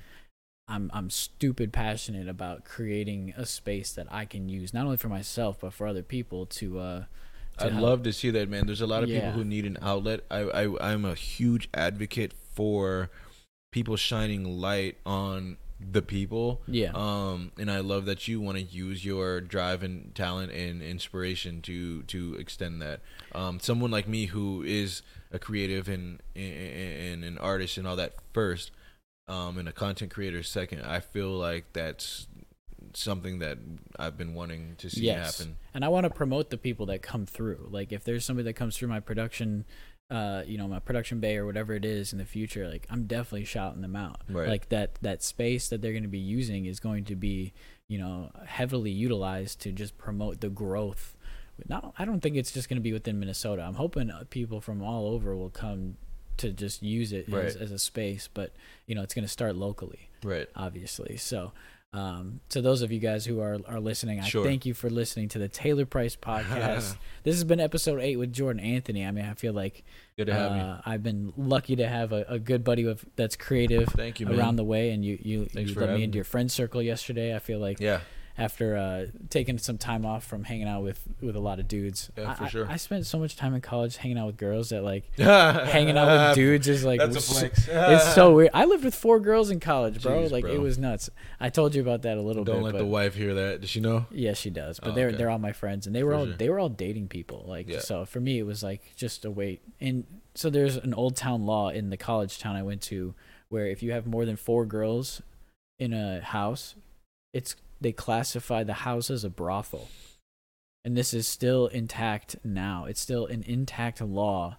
I'm 0.66 0.90
I'm 0.94 1.10
stupid 1.10 1.72
passionate 1.74 2.26
about 2.26 2.64
creating 2.64 3.34
a 3.36 3.44
space 3.44 3.92
that 3.92 4.06
I 4.10 4.24
can 4.24 4.48
use 4.48 4.72
not 4.72 4.84
only 4.86 4.96
for 4.96 5.08
myself 5.10 5.58
but 5.60 5.74
for 5.74 5.86
other 5.86 6.02
people 6.02 6.46
to. 6.46 6.78
uh 6.78 7.00
to 7.00 7.06
I'd 7.60 7.72
help. 7.72 7.82
love 7.82 8.02
to 8.04 8.12
see 8.12 8.30
that, 8.30 8.48
man. 8.48 8.66
There's 8.66 8.80
a 8.80 8.86
lot 8.86 9.02
of 9.02 9.08
Yeah. 9.08 9.20
people 9.20 9.32
who 9.32 9.44
need 9.44 9.64
an 9.64 9.78
outlet. 9.82 10.20
I, 10.30 10.40
I 10.40 10.92
I'm 10.92 11.04
a 11.04 11.14
huge 11.14 11.68
advocate 11.74 12.32
for 12.54 13.10
people 13.72 13.96
shining 13.96 14.44
light 14.60 14.96
on 15.04 15.56
the 15.80 16.02
people. 16.02 16.60
Yeah. 16.66 16.90
Um, 16.94 17.52
and 17.58 17.70
I 17.70 17.78
love 17.80 18.04
that 18.06 18.26
you 18.26 18.40
want 18.40 18.58
to 18.58 18.64
use 18.64 19.04
your 19.04 19.40
drive 19.40 19.82
and 19.84 20.12
talent 20.14 20.50
and 20.52 20.82
inspiration 20.82 21.62
to 21.62 22.02
to 22.04 22.34
extend 22.34 22.82
that. 22.82 23.00
Um, 23.32 23.60
someone 23.60 23.90
like 23.90 24.08
me 24.08 24.26
who 24.26 24.62
is 24.62 25.02
a 25.30 25.38
creative 25.38 25.88
and 25.88 26.20
and, 26.34 26.54
and 26.54 27.24
an 27.24 27.38
artist 27.38 27.76
and 27.78 27.86
all 27.86 27.96
that 27.96 28.14
first, 28.32 28.70
um, 29.28 29.56
and 29.58 29.68
a 29.68 29.72
content 29.72 30.10
creator 30.12 30.42
second. 30.42 30.82
I 30.82 30.98
feel 31.00 31.30
like 31.30 31.72
that's 31.74 32.26
something 32.94 33.38
that 33.40 33.58
I've 33.98 34.16
been 34.16 34.34
wanting 34.34 34.74
to 34.78 34.90
see 34.90 35.02
yes. 35.02 35.38
happen. 35.38 35.56
And 35.74 35.84
I 35.84 35.88
want 35.88 36.04
to 36.04 36.10
promote 36.10 36.50
the 36.50 36.58
people 36.58 36.86
that 36.86 37.02
come 37.02 37.26
through. 37.26 37.68
Like 37.70 37.92
if 37.92 38.04
there's 38.04 38.24
somebody 38.24 38.44
that 38.44 38.54
comes 38.54 38.76
through 38.76 38.88
my 38.88 39.00
production 39.00 39.64
uh, 40.10 40.42
you 40.46 40.56
know, 40.56 40.66
my 40.66 40.78
production 40.78 41.20
bay 41.20 41.36
or 41.36 41.44
whatever 41.44 41.74
it 41.74 41.84
is 41.84 42.12
in 42.12 42.18
the 42.18 42.24
future, 42.24 42.68
like 42.68 42.86
I'm 42.88 43.06
definitely 43.06 43.44
shouting 43.44 43.82
them 43.82 43.94
out. 43.94 44.22
Right. 44.28 44.48
Like 44.48 44.70
that 44.70 44.94
that 45.02 45.22
space 45.22 45.68
that 45.68 45.82
they're 45.82 45.92
going 45.92 46.02
to 46.02 46.08
be 46.08 46.18
using 46.18 46.64
is 46.64 46.80
going 46.80 47.04
to 47.06 47.16
be, 47.16 47.52
you 47.88 47.98
know, 47.98 48.30
heavily 48.46 48.90
utilized 48.90 49.60
to 49.62 49.72
just 49.72 49.98
promote 49.98 50.40
the 50.40 50.48
growth. 50.48 51.14
Not, 51.68 51.92
I 51.98 52.04
don't 52.04 52.20
think 52.20 52.36
it's 52.36 52.52
just 52.52 52.68
going 52.68 52.76
to 52.76 52.82
be 52.82 52.92
within 52.92 53.18
Minnesota. 53.18 53.62
I'm 53.62 53.74
hoping 53.74 54.10
uh, 54.10 54.24
people 54.30 54.60
from 54.60 54.80
all 54.80 55.08
over 55.08 55.36
will 55.36 55.50
come 55.50 55.96
to 56.38 56.52
just 56.52 56.82
use 56.82 57.12
it 57.12 57.28
as, 57.32 57.56
as 57.56 57.72
a 57.72 57.78
space, 57.80 58.28
but 58.32 58.52
you 58.86 58.94
know, 58.94 59.02
it's 59.02 59.12
going 59.12 59.24
to 59.24 59.28
start 59.28 59.56
locally 59.56 60.08
Right. 60.22 60.48
obviously. 60.56 61.16
So, 61.16 61.52
um, 61.94 62.40
to 62.50 62.60
those 62.60 62.82
of 62.82 62.92
you 62.92 62.98
guys 62.98 63.24
who 63.24 63.40
are 63.40 63.58
are 63.66 63.80
listening, 63.80 64.20
I 64.20 64.24
Sure. 64.24 64.44
thank 64.44 64.66
you 64.66 64.74
for 64.74 64.90
listening 64.90 65.28
to 65.30 65.38
the 65.38 65.48
Taylor 65.48 65.86
Price 65.86 66.16
podcast. 66.20 66.96
this 67.22 67.34
has 67.34 67.44
been 67.44 67.60
episode 67.60 68.00
eight 68.00 68.16
with 68.16 68.32
Jordan 68.32 68.60
Anthony. 68.62 69.06
I 69.06 69.10
mean, 69.10 69.24
I 69.24 69.34
feel 69.34 69.54
like 69.54 69.84
Good 70.16 70.26
to 70.26 70.34
have 70.34 70.52
you. 70.52 70.62
uh, 70.62 70.80
I've 70.84 71.02
been 71.02 71.32
lucky 71.36 71.76
to 71.76 71.88
have 71.88 72.12
a, 72.12 72.24
a 72.28 72.38
good 72.38 72.62
buddy 72.62 72.84
with 72.84 73.04
that's 73.16 73.36
creative 73.36 73.88
Thank 73.88 74.20
you, 74.20 74.26
man. 74.26 74.38
around 74.38 74.56
the 74.56 74.64
way, 74.64 74.90
and 74.90 75.02
you 75.04 75.18
you, 75.22 75.46
Thanks 75.46 75.70
you 75.72 75.80
let 75.80 75.90
me 75.94 76.02
into 76.04 76.16
me. 76.16 76.18
your 76.18 76.24
friend 76.24 76.52
circle 76.52 76.82
yesterday. 76.82 77.34
I 77.34 77.38
feel 77.38 77.58
like 77.58 77.80
Yeah. 77.80 78.00
After 78.38 78.76
uh, 78.76 79.06
taking 79.30 79.58
some 79.58 79.76
time 79.78 80.06
off 80.06 80.24
from 80.24 80.44
hanging 80.44 80.68
out 80.68 80.84
with 80.84 81.02
with 81.20 81.34
a 81.34 81.40
lot 81.40 81.58
of 81.58 81.66
dudes, 81.66 82.10
Yeah, 82.16 82.30
I, 82.30 82.34
for 82.34 82.44
I- 82.44 82.48
sure. 82.48 82.66
I, 82.70 82.76
spent 82.76 83.04
so 83.04 83.18
much 83.18 83.36
time 83.36 83.52
in 83.54 83.60
college 83.60 83.96
hanging 83.96 84.16
out 84.16 84.26
with 84.28 84.36
girls 84.36 84.68
that 84.68 84.82
like 84.84 85.04
hanging 85.18 85.98
out 85.98 86.28
with 86.28 86.36
dudes 86.36 86.68
is 86.68 86.84
like 86.84 87.00
That's 87.00 87.16
a 87.16 87.18
s- 87.18 87.38
flex. 87.38 87.68
it's 87.70 88.14
so 88.14 88.32
weird. 88.34 88.50
I 88.54 88.64
lived 88.64 88.84
with 88.84 88.94
four 88.94 89.18
girls 89.18 89.50
in 89.50 89.58
college, 89.60 90.00
bro. 90.02 90.22
Jeez, 90.22 90.30
like 90.30 90.44
it 90.44 90.58
was 90.60 90.78
nuts. 90.78 91.10
I 91.40 91.48
told 91.50 91.74
you 91.74 91.82
about 91.82 92.02
that 92.02 92.16
a 92.16 92.22
little 92.22 92.44
bit. 92.44 92.52
Don't 92.52 92.62
let 92.62 92.72
but 92.72 92.78
the 92.78 92.86
wife 92.86 93.14
hear 93.16 93.34
that. 93.34 93.60
Does 93.62 93.70
she 93.70 93.80
know? 93.80 94.06
yeah, 94.10 94.34
she 94.34 94.50
does. 94.50 94.78
But 94.78 94.90
Oh, 94.90 94.92
they're 94.94 95.08
okay. 95.08 95.16
they're 95.16 95.30
all 95.30 95.38
my 95.38 95.52
friends, 95.52 95.86
and 95.86 95.94
they 95.96 96.04
were 96.04 96.12
For 96.12 96.16
all 96.18 96.26
sure. 96.26 96.36
they 96.36 96.48
were 96.48 96.58
all 96.60 96.68
dating 96.68 97.08
people. 97.08 97.44
Like 97.48 97.68
Yeah. 97.68 97.80
so, 97.80 98.04
for 98.04 98.20
me, 98.20 98.38
it 98.38 98.44
was 98.44 98.62
like 98.62 98.92
just 98.96 99.24
a 99.24 99.30
wait. 99.30 99.60
And 99.80 100.04
so 100.36 100.48
there's 100.48 100.76
an 100.76 100.94
old 100.94 101.16
town 101.16 101.44
law 101.44 101.70
in 101.70 101.90
the 101.90 101.96
college 101.96 102.38
town 102.38 102.54
I 102.54 102.62
went 102.62 102.82
to 102.82 103.14
where 103.48 103.66
if 103.66 103.82
you 103.82 103.90
have 103.92 104.06
more 104.06 104.24
than 104.24 104.36
four 104.36 104.64
girls 104.64 105.22
in 105.80 105.92
a 105.92 106.20
house, 106.20 106.74
it's 107.32 107.56
they 107.80 107.92
classify 107.92 108.64
the 108.64 108.74
house 108.74 109.10
as 109.10 109.24
a 109.24 109.30
brothel. 109.30 109.88
And 110.84 110.96
this 110.96 111.12
is 111.12 111.28
still 111.28 111.66
intact 111.66 112.36
now. 112.44 112.84
It's 112.86 113.00
still 113.00 113.26
an 113.26 113.42
intact 113.46 114.00
law 114.00 114.56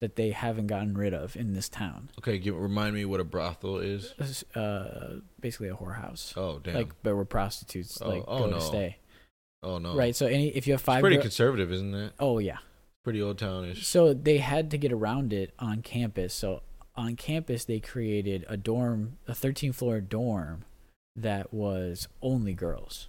that 0.00 0.16
they 0.16 0.30
haven't 0.30 0.66
gotten 0.66 0.96
rid 0.96 1.14
of 1.14 1.34
in 1.36 1.54
this 1.54 1.68
town. 1.68 2.10
Okay, 2.18 2.38
give, 2.38 2.56
remind 2.56 2.94
me 2.94 3.04
what 3.04 3.20
a 3.20 3.24
brothel 3.24 3.78
is. 3.78 4.12
Uh, 4.54 5.16
basically 5.40 5.68
a 5.68 5.74
whorehouse. 5.74 6.36
Oh 6.36 6.60
damn. 6.62 6.74
Like, 6.74 6.90
but 7.02 7.16
where 7.16 7.24
prostitutes 7.24 8.00
Oh, 8.02 8.08
like 8.10 8.24
oh, 8.28 8.38
go 8.40 8.46
no. 8.50 8.56
to 8.58 8.60
stay. 8.60 8.98
oh 9.62 9.78
no. 9.78 9.96
Right. 9.96 10.14
So 10.14 10.26
any 10.26 10.48
if 10.48 10.66
you 10.66 10.74
have 10.74 10.80
It's 10.80 10.84
five, 10.86 11.00
pretty 11.00 11.16
gir- 11.16 11.22
conservative, 11.22 11.72
isn't 11.72 11.94
it? 11.94 12.12
oh 12.20 12.38
yeah. 12.38 12.58
Pretty 13.02 13.20
old 13.22 13.38
townish. 13.38 13.86
So 13.86 14.14
they 14.14 14.38
had 14.38 14.70
to 14.70 14.78
get 14.78 14.92
around 14.92 15.32
it 15.32 15.52
on 15.58 15.82
campus. 15.82 16.32
So 16.34 16.62
on 16.96 17.16
campus, 17.16 17.64
they 17.64 17.80
created 17.80 18.44
a 18.48 18.56
dorm, 18.56 19.18
a 19.28 19.34
13 19.34 19.72
floor 19.72 20.00
dorm 20.00 20.64
that 21.16 21.52
was 21.52 22.08
only 22.22 22.54
girls. 22.54 23.08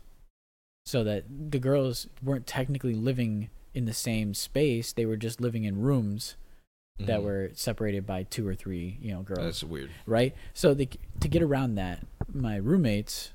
So 0.85 1.03
that 1.03 1.23
the 1.51 1.59
girls 1.59 2.07
weren't 2.21 2.45
technically 2.45 2.93
living 2.93 3.49
in 3.73 3.85
the 3.85 3.93
same 3.93 4.33
space, 4.33 4.93
they 4.93 5.05
were 5.05 5.17
just 5.17 5.41
living 5.41 5.63
in 5.63 5.81
rooms 5.81 6.35
that 6.99 7.19
Mhm. 7.19 7.23
were 7.23 7.51
separated 7.55 8.05
by 8.05 8.23
two 8.23 8.47
or 8.47 8.55
three, 8.55 8.97
you 9.01 9.11
know, 9.11 9.21
girls. 9.21 9.39
That's 9.41 9.63
weird. 9.63 9.89
right? 10.05 10.33
So 10.53 10.73
they, 10.73 10.85
to 11.19 11.27
get 11.27 11.41
around 11.41 11.75
that, 11.75 12.05
my 12.31 12.55
roommates 12.55 13.33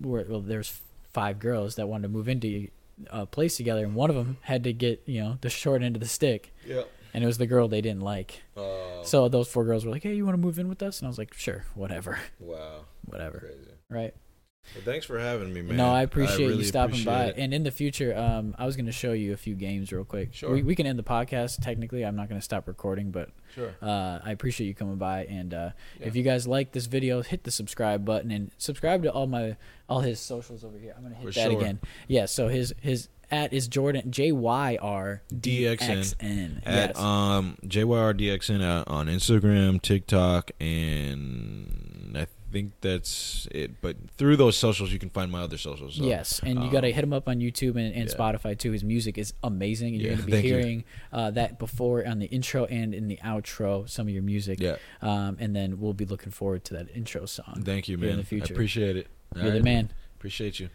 were 0.00 0.24
well. 0.28 0.40
There's 0.40 0.80
five 1.12 1.38
girls 1.38 1.74
that 1.74 1.88
wanted 1.88 2.04
to 2.04 2.08
move 2.08 2.28
into 2.28 2.68
a 3.10 3.26
place 3.26 3.56
together, 3.58 3.84
and 3.84 3.94
one 3.94 4.08
of 4.08 4.16
them 4.16 4.38
had 4.42 4.64
to 4.64 4.72
get 4.72 5.02
you 5.04 5.20
know 5.20 5.38
the 5.42 5.50
short 5.50 5.82
end 5.82 5.96
of 5.96 6.00
the 6.00 6.08
stick, 6.08 6.54
Yep. 6.66 6.88
and 7.12 7.22
it 7.22 7.26
was 7.26 7.36
the 7.36 7.46
girl 7.46 7.68
they 7.68 7.80
didn't 7.82 8.00
like. 8.02 8.42
Oh. 8.56 9.02
So 9.04 9.28
those 9.28 9.48
four 9.48 9.64
girls 9.64 9.84
were 9.84 9.90
like, 9.90 10.02
"Hey, 10.04 10.14
you 10.14 10.24
want 10.24 10.34
to 10.34 10.40
move 10.40 10.58
in 10.58 10.68
with 10.68 10.82
us?" 10.82 11.00
And 11.00 11.06
I 11.06 11.10
was 11.10 11.18
like, 11.18 11.34
"Sure, 11.34 11.66
whatever, 11.74 12.18
wow. 12.40 12.86
whatever." 13.04 13.40
Crazy. 13.40 13.71
Right? 13.92 14.14
Well, 14.76 14.84
thanks 14.84 15.04
for 15.06 15.18
having 15.18 15.52
me, 15.52 15.60
man. 15.60 15.76
no, 15.76 15.92
I 15.92 16.02
appreciate 16.02 16.46
really 16.46 16.58
you 16.58 16.64
stopping 16.64 17.02
by. 17.02 17.24
it. 17.24 17.34
And 17.36 17.52
in 17.52 17.64
the 17.64 17.72
future, 17.72 18.16
um, 18.16 18.54
I 18.56 18.64
was 18.64 18.76
going 18.76 18.86
to 18.86 18.92
show 18.92 19.10
you 19.12 19.32
a 19.32 19.36
few 19.36 19.56
games 19.56 19.92
real 19.92 20.04
quick. 20.04 20.32
Sure. 20.32 20.52
We, 20.52 20.62
we 20.62 20.76
can 20.76 20.86
end 20.86 21.00
the 21.00 21.02
podcast. 21.02 21.60
Technically, 21.60 22.04
I'm 22.06 22.14
not 22.14 22.28
going 22.28 22.40
to 22.40 22.44
stop 22.44 22.68
recording, 22.68 23.10
but 23.10 23.30
Sure. 23.56 23.74
uh, 23.82 24.20
I 24.22 24.30
appreciate 24.30 24.68
you 24.68 24.74
coming 24.74 24.98
by. 24.98 25.24
And 25.24 25.52
uh, 25.52 25.70
Yeah. 25.98 26.06
if 26.06 26.14
you 26.14 26.22
guys 26.22 26.46
like 26.46 26.70
this 26.70 26.86
video, 26.86 27.22
hit 27.22 27.42
the 27.42 27.50
subscribe 27.50 28.04
button 28.04 28.30
and 28.30 28.52
subscribe 28.56 29.02
to 29.02 29.10
all 29.12 29.26
my 29.26 29.56
all 29.88 29.98
his 30.00 30.20
socials 30.20 30.62
over 30.64 30.78
here. 30.78 30.94
I'm 30.96 31.02
gonna 31.02 31.16
hit 31.16 31.26
For 31.26 31.32
that 31.40 31.50
sure. 31.50 31.60
again. 31.60 31.80
Yeah. 32.06 32.26
So 32.26 32.46
his 32.46 32.72
his 32.80 33.08
at 33.32 33.52
is 33.52 33.66
Jordan 33.66 34.12
J 34.12 34.30
Y 34.30 34.78
R 34.80 35.22
D 35.38 35.66
X. 35.66 36.14
N. 36.20 36.62
At 36.64 36.90
Yes. 36.90 36.98
um 36.98 37.58
JYRDXN 37.66 38.62
uh, 38.62 38.84
on 38.86 39.08
Instagram, 39.08 39.82
TikTok, 39.82 40.52
and 40.60 42.16
I 42.16 42.26
think 42.52 42.72
that's 42.80 43.48
it. 43.50 43.80
But 43.80 43.96
through 44.16 44.36
those 44.36 44.56
socials, 44.56 44.92
you 44.92 44.98
can 44.98 45.10
find 45.10 45.32
my 45.32 45.40
other 45.40 45.58
socials. 45.58 45.96
so, 45.96 46.04
yes, 46.04 46.40
and 46.44 46.54
you 46.60 46.66
um, 46.66 46.70
got 46.70 46.82
to 46.82 46.92
hit 46.92 47.02
him 47.02 47.12
up 47.12 47.28
on 47.28 47.38
YouTube 47.38 47.76
and, 47.76 47.92
and 47.94 48.08
yeah. 48.08 48.14
Spotify 48.14 48.56
too. 48.56 48.72
His 48.72 48.84
music 48.84 49.18
is 49.18 49.32
amazing, 49.42 49.94
and 49.94 50.02
you're 50.02 50.16
going 50.16 50.26
to 50.26 50.30
be 50.30 50.40
hearing 50.40 50.84
uh, 51.12 51.30
that 51.32 51.58
before 51.58 52.06
on 52.06 52.18
the 52.18 52.26
intro 52.26 52.66
and 52.66 52.94
in 52.94 53.08
the 53.08 53.18
outro. 53.24 53.88
Some 53.88 54.06
of 54.06 54.14
your 54.14 54.22
music, 54.22 54.60
Yeah. 54.60 54.76
um, 55.00 55.36
and 55.40 55.56
then 55.56 55.80
we'll 55.80 55.94
be 55.94 56.04
looking 56.04 56.30
forward 56.32 56.64
to 56.66 56.74
that 56.74 56.94
intro 56.94 57.26
song. 57.26 57.62
Thank 57.64 57.88
you, 57.88 57.96
here 57.96 58.08
in 58.08 58.10
man. 58.12 58.18
the 58.18 58.26
future. 58.26 58.52
I 58.52 58.54
appreciate 58.54 58.96
it. 58.96 59.08
You're 59.34 59.44
All 59.44 59.50
the 59.50 59.56
right. 59.56 59.64
man. 59.64 59.90
Appreciate 60.16 60.60
you. 60.60 60.68